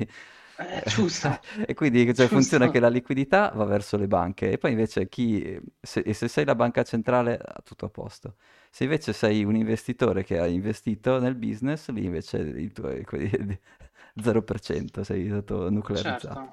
eh, 0.57 0.83
giusto. 0.87 1.41
e 1.67 1.73
quindi 1.73 2.15
cioè, 2.15 2.27
funziona 2.27 2.71
che 2.71 2.79
la 2.79 2.89
liquidità 2.89 3.53
va 3.55 3.65
verso 3.65 3.97
le 3.97 4.07
banche 4.07 4.51
e 4.51 4.59
poi 4.59 4.73
invece 4.73 5.09
chi, 5.09 5.59
se, 5.81 6.13
se 6.13 6.29
sei 6.29 6.45
la 6.45 6.55
banca 6.55 6.83
centrale, 6.83 7.41
tutto 7.65 7.87
a 7.87 7.89
posto. 7.89 8.35
Se 8.75 8.85
invece 8.85 9.13
sei 9.13 9.45
un 9.45 9.55
investitore 9.55 10.25
che 10.25 10.39
ha 10.39 10.47
investito 10.47 11.21
nel 11.21 11.35
business, 11.35 11.91
lì 11.91 12.07
invece 12.07 12.39
il 12.39 12.73
tuo 12.73 12.89
è 12.89 13.03
0%, 13.03 15.01
sei 15.03 15.29
stato 15.29 15.69
nuclearizzato. 15.69 16.35
Certo. 16.35 16.53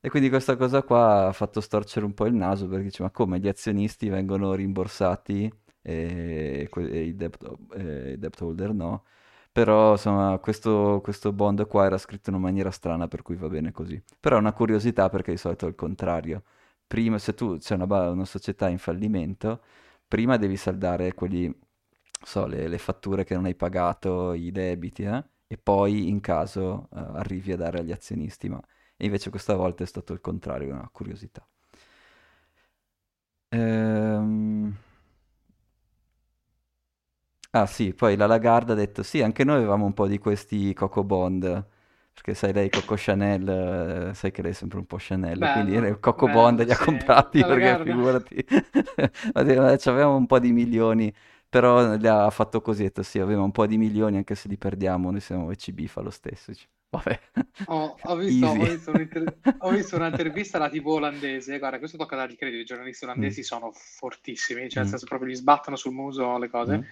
E 0.00 0.08
quindi 0.08 0.30
questa 0.30 0.56
cosa 0.56 0.82
qua 0.82 1.28
ha 1.28 1.32
fatto 1.32 1.60
storcere 1.60 2.06
un 2.06 2.14
po' 2.14 2.24
il 2.24 2.32
naso 2.32 2.66
perché 2.68 2.84
dice 2.84 3.02
ma 3.02 3.10
come 3.10 3.38
gli 3.38 3.48
azionisti 3.48 4.08
vengono 4.08 4.54
rimborsati 4.54 5.52
e, 5.82 6.70
e 6.74 7.00
i, 7.02 7.14
debt, 7.16 7.56
e 7.74 8.16
debt 8.16 8.40
holder 8.40 8.72
no? 8.72 9.04
Però 9.52 9.92
insomma 9.92 10.38
questo, 10.38 11.00
questo, 11.02 11.32
bond 11.32 11.66
qua 11.66 11.84
era 11.84 11.98
scritto 11.98 12.30
in 12.30 12.36
una 12.36 12.46
maniera 12.46 12.70
strana 12.70 13.08
per 13.08 13.20
cui 13.20 13.36
va 13.36 13.48
bene 13.48 13.72
così. 13.72 14.02
Però 14.18 14.36
è 14.36 14.38
una 14.38 14.54
curiosità 14.54 15.10
perché 15.10 15.32
di 15.32 15.36
solito 15.36 15.66
è 15.66 15.68
il 15.68 15.74
contrario. 15.74 16.44
Prima, 16.86 17.18
se 17.18 17.34
tu 17.34 17.58
c'è 17.58 17.74
una, 17.74 18.10
una 18.10 18.24
società 18.24 18.70
in 18.70 18.78
fallimento, 18.78 19.60
prima 20.12 20.36
devi 20.36 20.58
saldare 20.58 21.14
quelli, 21.14 21.50
so, 22.22 22.44
le, 22.44 22.68
le, 22.68 22.76
fatture 22.76 23.24
che 23.24 23.34
non 23.34 23.46
hai 23.46 23.54
pagato, 23.54 24.34
i 24.34 24.50
debiti, 24.50 25.04
eh? 25.04 25.24
e 25.46 25.56
poi 25.56 26.10
in 26.10 26.20
caso 26.20 26.88
uh, 26.90 26.98
arrivi 27.14 27.52
a 27.52 27.56
dare 27.56 27.78
agli 27.78 27.92
azionisti. 27.92 28.50
Ma 28.50 28.60
invece 28.98 29.30
questa 29.30 29.54
volta 29.56 29.84
è 29.84 29.86
stato 29.86 30.12
il 30.12 30.20
contrario, 30.20 30.74
una 30.74 30.88
curiosità. 30.92 31.46
Ehm... 33.50 34.74
Ah 37.54 37.66
sì, 37.66 37.92
poi 37.94 38.16
la 38.16 38.26
Lagarde 38.26 38.72
ha 38.72 38.74
detto 38.74 39.02
sì, 39.02 39.22
anche 39.22 39.44
noi 39.44 39.56
avevamo 39.56 39.84
un 39.86 39.92
po' 39.94 40.06
di 40.06 40.18
questi 40.18 40.72
Coco 40.74 41.04
Bond, 41.04 41.66
perché 42.12 42.34
sai 42.34 42.52
lei 42.52 42.70
Coco 42.70 42.94
Chanel, 42.96 44.10
eh, 44.10 44.14
sai 44.14 44.30
che 44.30 44.42
lei 44.42 44.52
è 44.52 44.54
sempre 44.54 44.78
un 44.78 44.86
po' 44.86 44.96
Chanel, 44.98 45.38
bello, 45.38 45.52
quindi 45.52 45.98
Coco 46.00 46.26
bello, 46.26 46.40
Bond 46.40 46.64
li 46.64 46.70
ha 46.70 46.76
comprati 46.78 47.40
la 47.40 47.46
perché 47.46 47.72
Lagarde. 47.72 47.84
figurati, 47.90 48.44
avevamo 49.88 50.16
un 50.16 50.26
po' 50.26 50.38
di 50.38 50.52
milioni, 50.52 51.12
però 51.48 51.96
li 51.96 52.06
ha 52.06 52.30
fatto 52.30 52.60
così, 52.60 52.82
ha 52.82 52.84
detto 52.86 53.02
sì, 53.02 53.18
aveva 53.18 53.42
un 53.42 53.50
po' 53.52 53.66
di 53.66 53.78
milioni 53.78 54.16
anche 54.18 54.34
se 54.34 54.48
li 54.48 54.56
perdiamo, 54.58 55.10
noi 55.10 55.20
siamo 55.20 55.50
ECB, 55.50 55.86
fa 55.86 56.00
lo 56.00 56.10
stesso. 56.10 56.52
Vabbè. 56.92 57.20
Oh, 57.66 57.96
ho, 58.02 58.16
visto, 58.16 58.46
ho, 58.46 58.52
visto 58.52 58.90
ho, 59.60 59.70
visto, 59.70 59.96
un'intervista 59.96 60.58
alla 60.58 60.68
TV 60.68 60.86
olandese. 60.86 61.58
Guarda, 61.58 61.78
questo 61.78 61.96
tocca 61.96 62.16
dargli 62.16 62.36
credito. 62.36 62.60
I 62.60 62.66
giornalisti 62.66 63.04
olandesi 63.04 63.40
mm. 63.40 63.44
sono 63.44 63.72
fortissimi, 63.72 64.68
cioè, 64.68 64.80
nel 64.80 64.88
mm. 64.88 64.90
senso 64.90 65.06
proprio 65.06 65.30
gli 65.30 65.34
sbattono 65.34 65.76
sul 65.76 65.94
muso 65.94 66.36
le 66.36 66.50
cose. 66.50 66.76
Mm. 66.76 66.82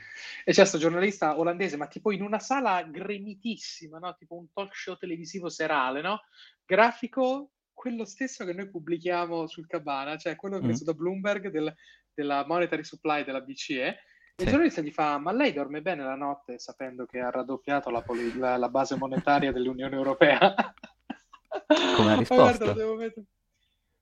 E 0.44 0.52
c'è 0.52 0.60
questo 0.60 0.78
giornalista 0.78 1.38
olandese, 1.38 1.76
ma 1.76 1.86
tipo 1.86 2.12
in 2.12 2.22
una 2.22 2.38
sala 2.38 2.82
gremitissima, 2.82 3.98
no? 3.98 4.14
tipo 4.14 4.36
un 4.36 4.50
talk 4.54 4.74
show 4.74 4.96
televisivo 4.96 5.50
serale, 5.50 6.00
no? 6.00 6.22
Grafico, 6.64 7.50
quello 7.74 8.06
stesso 8.06 8.46
che 8.46 8.54
noi 8.54 8.70
pubblichiamo 8.70 9.46
sul 9.48 9.66
Cabana, 9.66 10.16
cioè 10.16 10.34
quello 10.34 10.60
preso 10.60 10.84
mm. 10.84 10.86
da 10.86 10.94
Bloomberg 10.94 11.50
del, 11.50 11.74
della 12.14 12.46
Monetary 12.46 12.84
Supply 12.84 13.22
della 13.22 13.42
BCE 13.42 13.98
il 14.42 14.48
giornalista 14.48 14.80
gli 14.80 14.90
fa: 14.90 15.18
Ma 15.18 15.32
lei 15.32 15.52
dorme 15.52 15.82
bene 15.82 16.04
la 16.04 16.14
notte 16.14 16.58
sapendo 16.58 17.06
che 17.06 17.20
ha 17.20 17.30
raddoppiato 17.30 17.90
la, 17.90 18.02
poli- 18.02 18.36
la, 18.36 18.56
la 18.56 18.68
base 18.68 18.96
monetaria 18.96 19.52
dell'Unione 19.52 19.96
Europea? 19.96 20.54
Come 21.96 22.12
ha 22.12 22.16
risposto? 22.16 22.74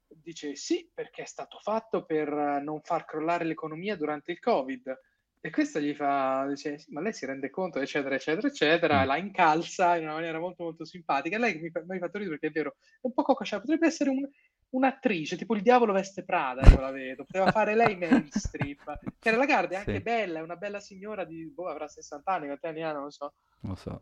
Dice 0.08 0.56
sì, 0.56 0.90
perché 0.92 1.22
è 1.22 1.26
stato 1.26 1.58
fatto 1.58 2.04
per 2.04 2.28
non 2.62 2.80
far 2.82 3.04
crollare 3.04 3.44
l'economia 3.44 3.96
durante 3.96 4.32
il 4.32 4.38
Covid. 4.40 4.98
E 5.40 5.50
questo 5.50 5.78
gli 5.78 5.94
fa, 5.94 6.46
dice, 6.48 6.84
ma 6.88 7.00
lei 7.00 7.12
si 7.12 7.24
rende 7.24 7.48
conto, 7.48 7.78
eccetera, 7.78 8.16
eccetera, 8.16 8.48
eccetera, 8.48 9.04
mm. 9.04 9.06
la 9.06 9.16
incalza 9.16 9.96
in 9.96 10.02
una 10.02 10.14
maniera 10.14 10.40
molto, 10.40 10.64
molto 10.64 10.84
simpatica. 10.84 11.38
Lei 11.38 11.54
mi, 11.60 11.70
mi 11.86 11.96
ha 11.96 12.00
fatto 12.00 12.18
ridere 12.18 12.38
perché 12.38 12.48
è 12.48 12.50
vero, 12.50 12.76
è 12.94 12.98
un 13.02 13.14
po' 13.14 13.22
coccia, 13.22 13.60
potrebbe 13.60 13.86
essere 13.86 14.10
un, 14.10 14.28
un'attrice, 14.70 15.36
tipo 15.36 15.54
il 15.54 15.62
diavolo 15.62 15.92
veste 15.92 16.24
Prada, 16.24 16.68
io 16.68 16.80
la 16.80 16.90
vedo, 16.90 17.24
poteva 17.24 17.50
fare 17.52 17.74
lei 17.74 17.96
mainstream. 17.96 18.76
Che 19.18 19.30
la 19.30 19.36
Lagarde 19.36 19.74
è 19.74 19.78
anche 19.78 19.96
sì. 19.96 20.00
bella, 20.00 20.38
è 20.38 20.42
una 20.42 20.56
bella 20.56 20.80
signora 20.80 21.24
di, 21.24 21.46
boh, 21.46 21.68
avrà 21.68 21.88
60 21.88 22.30
anni, 22.30 22.46
quanti 22.46 22.66
anni 22.66 22.82
ha, 22.82 22.92
non 22.92 23.04
lo 23.04 23.10
so. 23.10 23.34
Lo 23.60 23.74
so. 23.74 24.00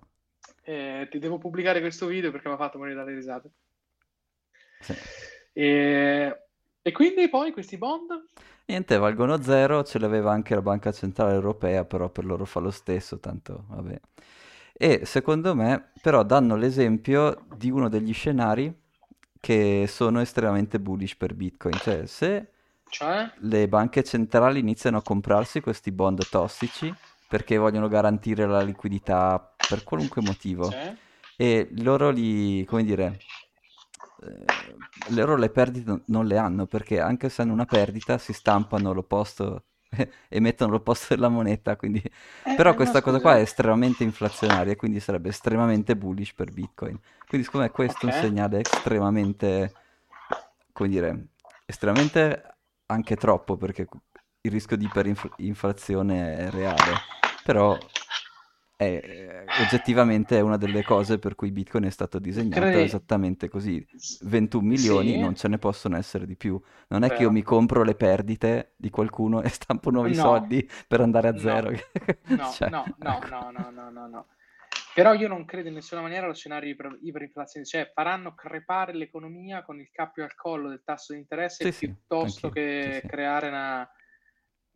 Eh, 0.63 1.09
ti 1.11 1.19
devo 1.19 1.39
pubblicare 1.39 1.81
questo 1.81 2.07
video 2.07 2.31
perché 2.31 2.49
mi 2.49 2.55
ha 2.55 2.59
fatto 2.59 2.79
morire 2.79 2.97
dalle 2.97 3.15
risate. 3.15 3.51
Sì. 4.81 4.95
E... 5.53 6.43
e 6.83 6.93
quindi 6.93 7.29
poi 7.29 7.53
questi 7.53 7.79
bond? 7.79 8.11
Niente, 8.67 8.99
valgono 8.99 9.41
zero, 9.43 9.85
ce 9.85 9.99
l'aveva 9.99 10.33
anche 10.33 10.55
la 10.55 10.63
Banca 10.63 10.91
Centrale 10.91 11.35
Europea, 11.35 11.85
però 11.85 12.11
per 12.11 12.25
loro 12.25 12.45
fa 12.45 12.61
lo 12.61 12.71
stesso, 12.71 13.21
tanto 13.21 13.65
vabbè. 13.69 14.01
E 14.73 15.07
secondo 15.07 15.55
me, 15.55 15.93
però, 16.03 16.23
danno 16.23 16.57
l'esempio 16.57 17.47
di 17.57 17.71
uno 17.71 17.89
degli 17.89 18.13
scenari 18.13 18.85
che 19.47 19.87
sono 19.87 20.21
estremamente 20.21 20.81
bullish 20.81 21.15
per 21.15 21.33
Bitcoin. 21.33 21.79
Cioè, 21.79 22.07
se 22.07 22.51
cioè? 22.89 23.31
le 23.43 23.69
banche 23.69 24.03
centrali 24.03 24.59
iniziano 24.59 24.97
a 24.97 25.03
comprarsi 25.03 25.61
questi 25.61 25.93
bond 25.93 26.29
tossici 26.29 26.93
perché 27.29 27.57
vogliono 27.57 27.87
garantire 27.87 28.45
la 28.45 28.61
liquidità 28.61 29.55
per 29.69 29.85
qualunque 29.85 30.21
motivo 30.21 30.69
sì. 30.69 30.77
e 31.37 31.69
loro 31.79 32.11
li, 32.11 32.65
come 32.65 32.83
dire, 32.83 33.21
eh, 34.25 35.15
loro 35.15 35.37
le 35.37 35.51
perdite 35.51 36.03
non 36.07 36.27
le 36.27 36.39
hanno 36.39 36.67
perché 36.67 36.99
anche 36.99 37.29
se 37.29 37.43
hanno 37.43 37.53
una 37.53 37.67
perdita 37.67 38.19
si 38.19 38.33
stampano 38.33 38.93
l'opposto 38.93 39.63
e 40.29 40.41
mettono 40.41 40.73
l'opposto 40.73 41.15
della 41.15 41.29
moneta, 41.29 41.77
quindi... 41.77 42.03
Eh, 42.45 42.55
però 42.55 42.75
questa 42.75 43.01
cosa 43.01 43.21
qua 43.21 43.37
è 43.37 43.41
estremamente 43.41 44.05
inflazionaria, 44.05 44.77
quindi 44.77 45.01
sarebbe 45.01 45.31
estremamente 45.31 45.97
bullish 45.97 46.33
per 46.35 46.53
Bitcoin. 46.53 46.99
Quindi 47.27 47.47
secondo 47.47 47.67
me 47.67 47.73
questo 47.73 48.07
okay. 48.07 48.11
è 48.11 48.15
un 48.15 48.29
segnale 48.29 48.61
estremamente, 48.61 49.73
come 50.73 50.89
dire, 50.89 51.27
estremamente 51.65 52.57
anche 52.87 53.17
troppo, 53.17 53.57
perché 53.57 53.87
il 54.41 54.51
rischio 54.51 54.77
di 54.77 54.85
iperinflazione 54.85 56.37
è 56.37 56.51
reale, 56.51 56.93
però 57.43 57.77
è, 58.77 59.45
oggettivamente 59.63 60.37
è 60.37 60.41
una 60.41 60.59
delle 60.59 60.83
cose 60.85 61.19
per 61.19 61.35
cui 61.35 61.51
Bitcoin 61.51 61.85
è 61.85 61.91
stato 61.91 62.19
disegnato 62.19 62.61
Credi... 62.61 62.83
esattamente 62.83 63.49
così. 63.49 63.85
21 64.21 64.67
milioni 64.67 65.13
sì. 65.13 65.19
non 65.19 65.35
ce 65.35 65.49
ne 65.49 65.59
possono 65.59 65.97
essere 65.97 66.27
di 66.27 66.37
più. 66.37 66.61
Non 66.89 67.03
è 67.03 67.09
Beh. 67.09 67.15
che 67.15 67.23
io 67.23 67.31
mi 67.31 67.43
compro 67.43 67.83
le 67.83 67.95
perdite 67.95 68.75
di 68.77 68.91
qualcuno 68.91 69.41
e 69.43 69.49
stampo 69.49 69.91
nuovi 69.91 70.15
no. 70.15 70.23
soldi 70.23 70.69
per 70.87 71.01
andare 71.01 71.29
a 71.29 71.39
zero. 71.39 71.73
No, 72.27 72.51
cioè, 72.51 72.69
no, 72.69 72.85
no, 72.99 73.17
ecco. 73.17 73.29
no, 73.29 73.51
no, 73.51 73.71
no, 73.71 73.91
no, 73.91 74.07
no. 74.09 74.27
Però 74.95 75.15
io 75.15 75.29
non 75.29 75.45
credo 75.45 75.69
in 75.69 75.75
nessuna 75.75 76.01
maniera 76.01 76.25
allo 76.25 76.35
scenario 76.35 76.75
di 76.75 77.09
iperinflazione, 77.09 77.65
cioè 77.65 77.91
faranno 77.95 78.35
crepare 78.35 78.95
l'economia 78.95 79.63
con 79.63 79.79
il 79.81 79.91
cappio 79.91 80.25
al 80.25 80.35
collo 80.35 80.69
del 80.69 80.83
tasso 80.85 81.13
di 81.13 81.19
interesse 81.19 81.71
sì, 81.73 81.87
piuttosto 81.87 82.49
sì, 82.49 82.55
che 82.55 83.03
creare 83.07 83.49
una 83.49 83.89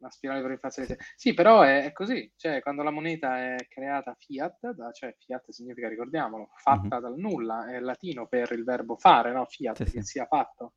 la 0.01 0.11
spirale 0.11 0.43
per 0.43 0.51
inflazione. 0.51 0.97
Sì, 1.15 1.35
però 1.35 1.63
è, 1.63 1.85
è, 1.85 1.93
così, 1.93 2.33
cioè 2.37 2.61
quando 2.61 2.83
la 2.83 2.91
moneta 2.91 3.55
è 3.55 3.67
creata 3.69 4.15
fiat, 4.19 4.73
da, 4.73 4.91
cioè 4.93 5.15
fiat 5.19 5.51
significa, 5.51 5.89
ricordiamolo, 5.89 6.51
fatta 6.57 6.81
mm-hmm. 6.81 7.01
dal 7.01 7.19
nulla, 7.19 7.71
è 7.71 7.79
latino 7.81 8.27
per 8.27 8.53
il 8.53 8.65
verbo 8.65 8.97
fare, 8.97 9.33
no? 9.33 9.45
Fiat, 9.47 9.77
sì, 9.77 9.85
che 9.85 10.03
sì. 10.03 10.03
sia 10.03 10.27
fatto. 10.27 10.75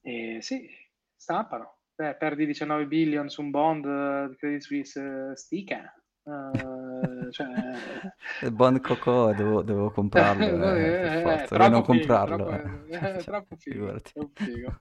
E 0.00 0.38
sì, 0.40 0.68
stampano. 1.16 1.78
Beh, 1.94 2.16
perdi 2.16 2.44
19 2.44 2.86
billion 2.86 3.28
su 3.28 3.40
un 3.40 3.50
bond 3.50 3.84
uh, 3.84 4.34
Credit 4.34 4.60
Suisse 4.60 5.00
uh, 5.00 5.34
stica. 5.34 5.94
Uh, 6.24 7.30
cioè... 7.30 7.46
il 8.42 8.52
bond 8.52 8.80
Coco 8.80 9.32
devo, 9.32 9.62
devo 9.62 9.90
comprarlo 9.90 10.42
eh, 10.74 11.22
eh, 11.22 11.46
eh, 11.50 11.68
non 11.68 11.82
comprarlo 11.82 12.46
troppo, 12.46 12.86
eh. 12.86 13.16
eh. 13.16 13.16
troppo 13.22 13.56
figo, 13.56 14.00
troppo 14.00 14.42
figo. 14.42 14.80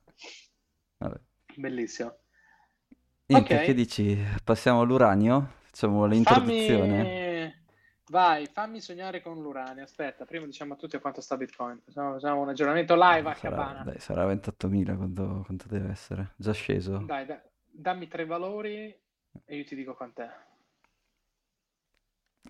bellissimo 1.57 2.22
Niente, 3.33 3.53
okay. 3.55 3.65
che 3.65 3.73
dici? 3.73 4.17
Passiamo 4.43 4.81
all'uranio? 4.81 5.53
Facciamo 5.63 6.05
l'introduzione? 6.05 7.03
Fammi... 7.03 7.61
Vai, 8.09 8.45
fammi 8.45 8.79
sognare 8.79 9.21
con 9.21 9.41
l'uranio. 9.41 9.83
Aspetta, 9.83 10.25
prima 10.25 10.45
diciamo 10.45 10.73
a 10.73 10.75
tutti 10.75 10.99
quanto 10.99 11.19
sta 11.19 11.35
Bitcoin. 11.35 11.81
Facciamo, 11.83 12.13
facciamo 12.13 12.41
un 12.41 12.49
aggiornamento 12.49 12.93
live 12.95 13.29
a 13.29 13.33
sarà, 13.33 13.55
Cabana. 13.55 13.83
Dai, 13.83 13.99
sarà 13.99 14.25
28.000 14.27 14.95
quanto, 14.95 15.43
quanto, 15.45 15.67
deve 15.67 15.89
essere? 15.89 16.33
Già 16.35 16.53
sceso? 16.53 16.97
Dai, 16.99 17.25
da, 17.25 17.41
dammi 17.71 18.07
tre 18.07 18.25
valori 18.25 18.95
e 19.45 19.55
io 19.55 19.63
ti 19.63 19.75
dico 19.75 19.95
quant'è. 19.95 20.29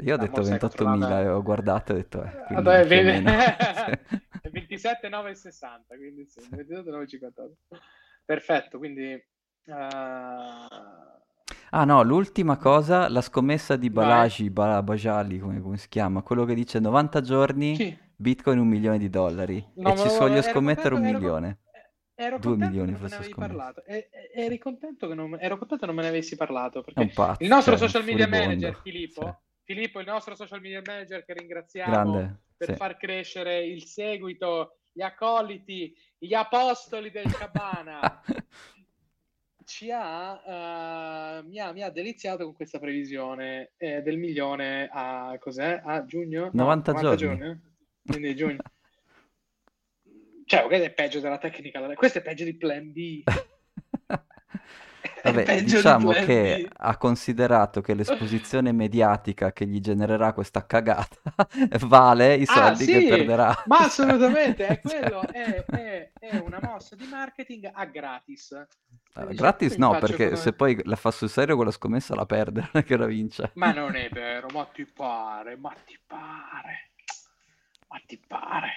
Io 0.01 0.15
ho 0.15 0.17
detto 0.17 0.41
28.000 0.41 1.19
e 1.21 1.27
ho 1.29 1.41
guardato 1.41 1.91
e 1.91 1.95
ho 1.95 1.97
detto... 1.97 2.23
Eh, 2.23 2.53
Vabbè, 2.55 2.85
vedi... 2.85 3.23
27,960, 4.51 5.95
quindi 5.95 6.25
sì, 6.25 6.41
sì. 6.41 6.49
27,958. 6.49 7.57
Perfetto, 8.25 8.77
quindi 8.79 9.21
Uh... 9.65 11.11
Ah 11.75 11.85
no, 11.85 12.03
l'ultima 12.03 12.57
cosa, 12.57 13.09
la 13.09 13.21
scommessa 13.21 13.75
di 13.75 13.89
Balaji, 13.89 14.51
Bala, 14.51 14.83
Bajali, 14.83 15.39
come, 15.39 15.59
come, 15.59 15.77
si 15.77 15.89
chiama? 15.89 16.21
Quello 16.21 16.45
che 16.45 16.53
dice 16.53 16.79
90 16.79 17.21
giorni, 17.21 17.75
sì. 17.75 17.97
Bitcoin 18.15 18.59
un 18.59 18.67
milione 18.67 18.99
di 18.99 19.09
dollari. 19.09 19.65
No, 19.75 19.93
e 19.93 19.97
ci 19.97 20.07
voglio 20.19 20.41
scommettere 20.43 20.93
un 20.93 21.01
milione. 21.01 21.57
Ero 22.15 22.37
Due 22.37 22.55
milioni 22.55 22.93
forse 22.93 23.27
parlato. 23.35 23.83
E, 23.85 24.07
eri 24.35 24.59
contento 24.59 25.07
che 25.07 25.15
non, 25.15 25.35
ero 25.39 25.57
contento 25.57 25.77
che 25.77 25.85
non 25.87 25.95
me 25.95 26.03
ne 26.03 26.09
avessi 26.09 26.35
parlato. 26.35 26.83
Perché 26.83 27.07
pazzo, 27.07 27.41
il 27.41 27.49
nostro 27.49 27.75
cioè, 27.75 27.87
social 27.87 28.03
media 28.03 28.27
manager, 28.27 28.79
Filippo, 28.83 29.21
sì. 29.21 29.73
Filippo, 29.73 29.99
il 29.99 30.05
nostro 30.05 30.35
social 30.35 30.61
media 30.61 30.81
manager 30.85 31.25
che 31.25 31.33
ringraziamo 31.33 31.91
Grande, 31.91 32.41
per 32.55 32.69
sì. 32.69 32.75
far 32.75 32.97
crescere 32.97 33.65
il 33.65 33.83
seguito, 33.85 34.77
gli 34.91 35.01
accoliti, 35.01 35.91
gli 36.19 36.35
apostoli 36.35 37.09
del 37.09 37.31
Cabana. 37.35 38.21
ci 39.65 39.91
ha, 39.91 41.39
uh, 41.41 41.47
mi, 41.47 41.59
ha, 41.59 41.71
mi, 41.71 41.81
ha, 41.81 41.89
deliziato 41.89 42.43
con 42.43 42.53
questa 42.53 42.79
previsione 42.79 43.71
eh, 43.77 44.01
del 44.01 44.17
milione 44.17 44.89
a, 44.91 45.37
cos'è? 45.39 45.81
a 45.83 46.05
giugno? 46.05 46.49
90, 46.53 46.91
no, 46.91 47.01
90 47.01 47.15
giorni. 47.15 47.37
giorni. 47.37 47.61
Quindi 48.05 48.35
giugno. 48.35 48.57
cioè, 50.45 50.63
questo 50.65 50.85
è 50.85 50.91
peggio 50.91 51.19
della 51.19 51.37
tecnica, 51.37 51.93
questo 51.93 52.19
è 52.19 52.21
peggio 52.21 52.43
di 52.43 52.55
Plan 52.55 52.91
B. 52.91 53.23
Vabbè, 55.23 55.63
diciamo 55.63 56.11
di 56.11 56.25
che 56.25 56.69
ha 56.71 56.97
considerato 56.97 57.81
che 57.81 57.93
l'esposizione 57.93 58.71
mediatica 58.73 59.53
che 59.53 59.65
gli 59.65 59.79
genererà 59.79 60.33
questa 60.33 60.65
cagata 60.65 61.17
vale 61.87 62.35
i 62.35 62.43
ah, 62.43 62.53
soldi 62.53 62.83
ah, 62.83 62.85
sì, 62.85 62.91
che 62.91 63.07
perderà. 63.07 63.63
Ma 63.65 63.77
assolutamente, 63.79 64.67
è 64.67 64.79
quello, 64.81 65.21
è, 65.27 65.63
è, 65.65 66.11
è 66.19 66.37
una 66.37 66.59
mossa 66.61 66.95
di 66.95 67.07
marketing 67.07 67.69
a 67.71 67.85
gratis. 67.85 68.67
Gratis 69.13 69.75
no, 69.75 69.99
perché 69.99 70.25
come... 70.25 70.37
se 70.37 70.53
poi 70.53 70.79
la 70.85 70.95
fa 70.95 71.11
sul 71.11 71.29
serio 71.29 71.55
quella 71.55 71.71
scommessa 71.71 72.15
la 72.15 72.25
perde, 72.25 72.61
non 72.61 72.81
è 72.81 72.83
che 72.83 72.97
la 72.97 73.05
vince. 73.05 73.51
Ma 73.55 73.71
non 73.77 73.95
è 73.95 74.09
vero, 74.09 74.47
ma 74.51 74.65
ti 74.65 74.85
pare, 74.85 75.55
ma 75.55 75.71
ti 75.85 75.97
pare, 76.05 76.89
ma 77.89 78.01
ti 78.05 78.19
pare. 78.25 78.71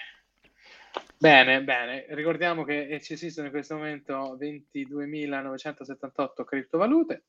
Bene, 1.17 1.63
bene, 1.63 2.05
ricordiamo 2.09 2.63
che 2.63 2.99
ci 3.01 3.13
esistono 3.13 3.47
in 3.47 3.51
questo 3.51 3.75
momento 3.75 4.37
22.978 4.39 6.43
criptovalute 6.45 7.23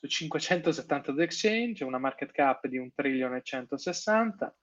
su 0.00 0.06
572 0.06 1.24
exchange, 1.24 1.84
una 1.84 1.98
market 1.98 2.32
cap 2.32 2.66
di 2.66 2.78
1 2.78 2.92
trilione 2.94 3.38
e 3.38 3.42
160 3.42 4.56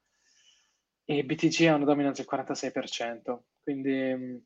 e 1.04 1.24
BTG 1.24 1.68
ha 1.68 1.76
una 1.76 1.86
dominanza 1.86 2.24
del 2.24 2.40
46%, 2.40 3.40
quindi 3.62 4.44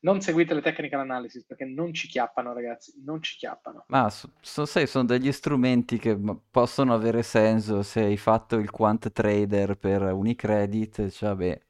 non 0.00 0.20
seguite 0.20 0.54
le 0.54 0.62
technical 0.62 1.00
analysis 1.00 1.44
perché 1.44 1.64
non 1.64 1.92
ci 1.92 2.08
chiappano, 2.08 2.52
ragazzi, 2.52 2.92
non 3.04 3.22
ci 3.22 3.36
chiappano. 3.36 3.84
Ma 3.88 4.08
so, 4.10 4.30
so, 4.40 4.64
sai, 4.64 4.86
sono 4.86 5.04
degli 5.04 5.30
strumenti 5.32 5.98
che 5.98 6.18
possono 6.50 6.94
avere 6.94 7.22
senso 7.22 7.82
se 7.82 8.02
hai 8.02 8.16
fatto 8.16 8.56
il 8.56 8.70
quant 8.70 9.10
trader 9.12 9.76
per 9.76 10.02
Unicredit, 10.02 11.08
cioè 11.10 11.34
beh, 11.34 11.60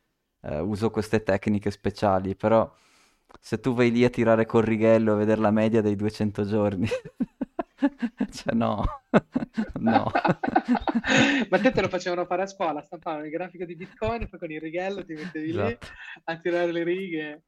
eh, 0.43 0.59
uso 0.61 0.91
queste 0.91 1.23
tecniche 1.23 1.71
speciali, 1.71 2.37
però 2.37 2.73
se 3.41 3.61
tu 3.61 3.75
vai 3.75 3.91
lì 3.91 4.05
a 4.05 4.11
tirare 4.11 4.47
col 4.47 4.63
righello 4.63 5.13
a 5.13 5.17
vedere 5.17 5.41
la 5.41 5.51
media 5.51 5.81
dei 5.81 5.97
200 5.97 6.45
giorni, 6.45 6.87
cioè 8.31 8.55
no, 8.55 8.85
no. 9.81 10.11
Ma 11.51 11.59
te 11.59 11.73
te 11.73 11.81
lo 11.81 11.89
facevano 11.89 12.27
fare 12.27 12.43
a 12.43 12.47
scuola, 12.47 12.83
stampavano 12.83 13.25
il 13.25 13.31
grafico 13.31 13.65
di 13.65 13.75
Bitcoin, 13.75 14.29
poi 14.29 14.39
con 14.39 14.51
il 14.51 14.61
righello 14.61 15.05
ti 15.05 15.15
mettevi 15.15 15.51
esatto. 15.51 15.69
lì 15.69 15.79
a 16.25 16.39
tirare 16.39 16.73
le 16.73 16.85
righe. 16.85 17.43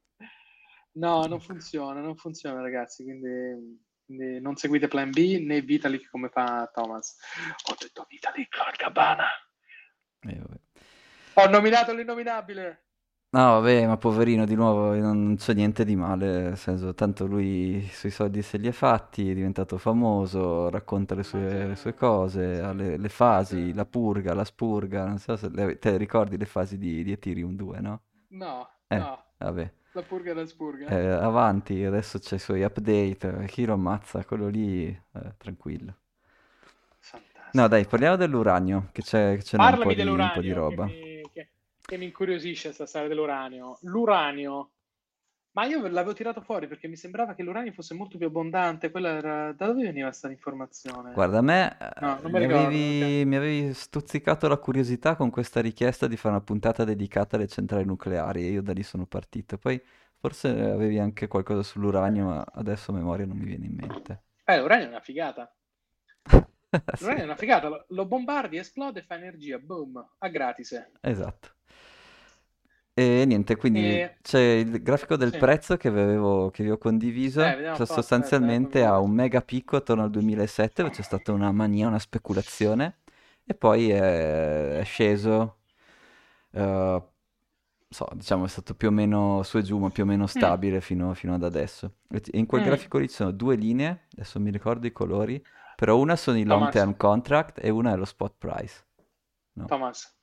No, 0.93 1.25
non 1.25 1.39
funziona, 1.39 2.01
non 2.01 2.15
funziona 2.15 2.61
ragazzi, 2.61 3.03
quindi, 3.03 3.79
quindi 4.05 4.39
non 4.39 4.55
seguite 4.55 4.87
Plan 4.87 5.09
B 5.09 5.43
né 5.45 5.61
Vitalik 5.61 6.09
come 6.09 6.29
fa 6.29 6.69
Thomas. 6.73 7.17
Ho 7.69 7.75
detto 7.79 8.05
Vitalik 8.07 8.57
al 8.59 8.75
cabana. 8.75 9.25
Eh, 10.19 10.41
Ho 11.35 11.49
nominato 11.49 11.93
l'innominabile. 11.93 12.83
No, 13.33 13.59
vabbè, 13.59 13.87
ma 13.87 13.97
poverino, 13.97 14.45
di 14.45 14.53
nuovo, 14.53 14.93
non 14.93 15.37
c'è 15.39 15.55
niente 15.55 15.83
di 15.83 15.95
male, 15.95 16.41
nel 16.41 16.57
senso, 16.57 16.93
tanto 16.93 17.25
lui 17.25 17.81
sui 17.91 18.11
soldi 18.11 18.43
se 18.43 18.57
li 18.57 18.67
è 18.67 18.71
fatti, 18.71 19.31
è 19.31 19.33
diventato 19.33 19.79
famoso, 19.79 20.69
racconta 20.69 21.15
le 21.15 21.23
sue, 21.23 21.65
le 21.69 21.75
sue 21.75 21.95
cose, 21.95 22.59
ha 22.59 22.73
le, 22.73 22.95
le, 22.95 23.09
fasi, 23.09 23.73
la 23.73 23.85
purga, 23.85 24.35
la 24.35 24.43
spurga, 24.43 25.07
non 25.07 25.17
so 25.17 25.35
se 25.35 25.49
le, 25.49 25.79
te 25.79 25.97
ricordi 25.97 26.37
le 26.37 26.45
fasi 26.45 26.77
di, 26.77 27.03
di 27.03 27.11
Ethereum 27.11 27.55
2, 27.55 27.79
no? 27.79 28.01
No, 28.29 28.69
eh, 28.85 28.97
no. 28.99 29.23
Vabbè. 29.39 29.73
La 29.95 30.01
purga 30.01 30.33
la 30.33 30.45
spurga. 30.45 30.87
Eh, 30.87 31.05
avanti, 31.05 31.83
adesso 31.83 32.17
c'è 32.17 32.35
i 32.35 32.39
suoi 32.39 32.63
update. 32.63 33.45
Chi 33.47 33.63
lo 33.65 33.73
ammazza? 33.73 34.25
Quello 34.25 34.47
lì, 34.47 34.87
eh, 34.87 35.33
tranquillo. 35.37 35.95
Fantastico. 36.97 37.49
No, 37.53 37.67
dai, 37.67 37.85
parliamo 37.85 38.15
dell'uranio, 38.15 38.89
che 38.91 39.03
c'è, 39.03 39.35
che 39.37 39.43
c'è 39.43 39.57
un, 39.57 39.79
po 39.79 39.93
di, 39.93 40.01
un 40.01 40.31
po' 40.33 40.41
di 40.41 40.51
roba. 40.51 40.87
Che 40.87 40.93
mi, 40.93 41.29
che, 41.31 41.49
che 41.79 41.97
mi 41.97 42.05
incuriosisce 42.05 42.65
questa 42.65 42.87
storia 42.87 43.07
dell'uranio. 43.07 43.77
L'uranio 43.81 44.71
ma 45.53 45.65
io 45.65 45.87
l'avevo 45.87 46.13
tirato 46.13 46.41
fuori 46.41 46.67
perché 46.67 46.87
mi 46.87 46.95
sembrava 46.95 47.35
che 47.35 47.43
l'uranio 47.43 47.71
fosse 47.71 47.93
molto 47.93 48.17
più 48.17 48.25
abbondante. 48.25 48.89
Quella 48.89 49.09
era... 49.09 49.51
Da 49.53 49.67
dove 49.67 49.83
veniva 49.83 50.07
questa 50.07 50.29
informazione? 50.29 51.13
Guarda, 51.13 51.37
a 51.37 51.41
me 51.41 51.77
no, 51.99 52.19
mi, 52.23 52.31
mi, 52.31 52.39
ricordo, 52.39 52.65
avevi... 52.65 52.97
Okay. 52.97 53.25
mi, 53.25 53.35
avevi, 53.35 53.73
stuzzicato 53.73 54.47
la 54.47 54.57
curiosità 54.57 55.15
con 55.15 55.29
questa 55.29 55.61
richiesta 55.61 56.07
di 56.07 56.17
fare 56.17 56.35
una 56.35 56.43
puntata 56.43 56.83
dedicata 56.83 57.35
alle 57.35 57.47
centrali 57.47 57.85
nucleari 57.85 58.43
e 58.43 58.49
io 58.49 58.63
da 58.63 58.73
lì 58.73 58.81
sono 58.81 59.05
partito. 59.05 59.59
Poi 59.59 59.79
forse 60.17 60.49
avevi 60.49 60.97
anche 60.97 61.27
qualcosa 61.27 61.61
sull'uranio, 61.61 62.25
ma 62.25 62.45
adesso 62.53 62.89
a 62.89 62.95
memoria 62.95 63.27
non 63.27 63.37
mi 63.37 63.45
viene 63.45 63.65
in 63.67 63.75
mente. 63.75 64.23
Eh, 64.45 64.59
l'uranio 64.59 64.85
è 64.85 64.89
una 64.89 65.01
figata. 65.01 65.53
L'uranio 66.99 67.21
è 67.21 67.25
una 67.25 67.35
figata. 67.35 67.85
Lo 67.89 68.05
bombardi, 68.07 68.57
esplode 68.57 69.01
e 69.01 69.03
fa 69.03 69.15
energia. 69.15 69.59
Boom, 69.59 70.03
a 70.17 70.27
gratis. 70.29 70.89
Esatto. 70.99 71.49
E 72.95 73.25
niente, 73.25 73.55
quindi 73.55 73.79
E... 73.79 74.17
c'è 74.21 74.39
il 74.39 74.81
grafico 74.83 75.15
del 75.15 75.31
Sì. 75.31 75.37
prezzo 75.39 75.77
che 75.77 75.87
avevo, 75.87 76.51
che 76.51 76.63
vi 76.63 76.69
ho 76.69 76.77
condiviso, 76.77 77.41
Eh, 77.41 77.73
cioè 77.73 77.85
sostanzialmente 77.87 78.83
ha 78.83 78.99
un 78.99 79.11
mega 79.11 79.41
picco 79.41 79.77
attorno 79.77 80.03
al 80.03 80.11
2007, 80.11 80.83
dove 80.83 80.93
c'è 80.93 81.01
stata 81.01 81.31
una 81.31 81.51
mania, 81.51 81.87
una 81.87 81.97
speculazione, 81.97 82.99
e 83.45 83.55
poi 83.55 83.89
è, 83.89 84.77
è 84.79 84.83
sceso, 84.83 85.57
eh, 86.51 87.03
so, 87.89 88.07
diciamo 88.13 88.45
è 88.45 88.47
stato 88.47 88.75
più 88.75 88.89
o 88.89 88.91
meno 88.91 89.41
su 89.43 89.57
e 89.57 89.63
giù, 89.63 89.77
ma 89.79 89.89
più 89.89 90.03
o 90.03 90.05
meno 90.05 90.27
Mm, 90.35 90.39
stabile 90.39 90.79
fino, 90.81 91.13
fino 91.15 91.33
ad 91.33 91.43
adesso. 91.43 91.93
E 92.09 92.21
in 92.33 92.45
quel 92.45 92.61
mm. 92.61 92.65
grafico 92.65 92.97
lì 92.99 93.09
ci 93.09 93.15
sono 93.15 93.31
due 93.31 93.55
linee, 93.55 94.07
adesso 94.13 94.39
mi 94.39 94.51
ricordo 94.51 94.85
i 94.87 94.91
colori, 94.91 95.43
però 95.75 95.97
una 95.97 96.15
sono 96.15 96.37
i 96.37 96.43
long 96.43 96.69
term 96.69 96.95
contract 96.95 97.59
e 97.63 97.69
una 97.69 97.93
è 97.93 97.95
lo 97.97 98.05
spot 98.05 98.35
price. 98.37 98.85
No, 99.53 99.67
Thomas, 99.67 100.15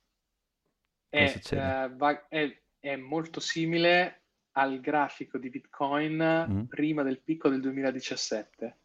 è, 1.09 1.45
eh, 1.51 1.89
va- 1.95 2.27
è 2.27 2.60
è 2.81 2.95
molto 2.97 3.39
simile 3.39 4.23
al 4.53 4.81
grafico 4.81 5.37
di 5.37 5.49
Bitcoin 5.49 6.47
mm. 6.49 6.61
prima 6.63 7.03
del 7.03 7.21
picco 7.21 7.47
del 7.47 7.61
2017. 7.61 8.77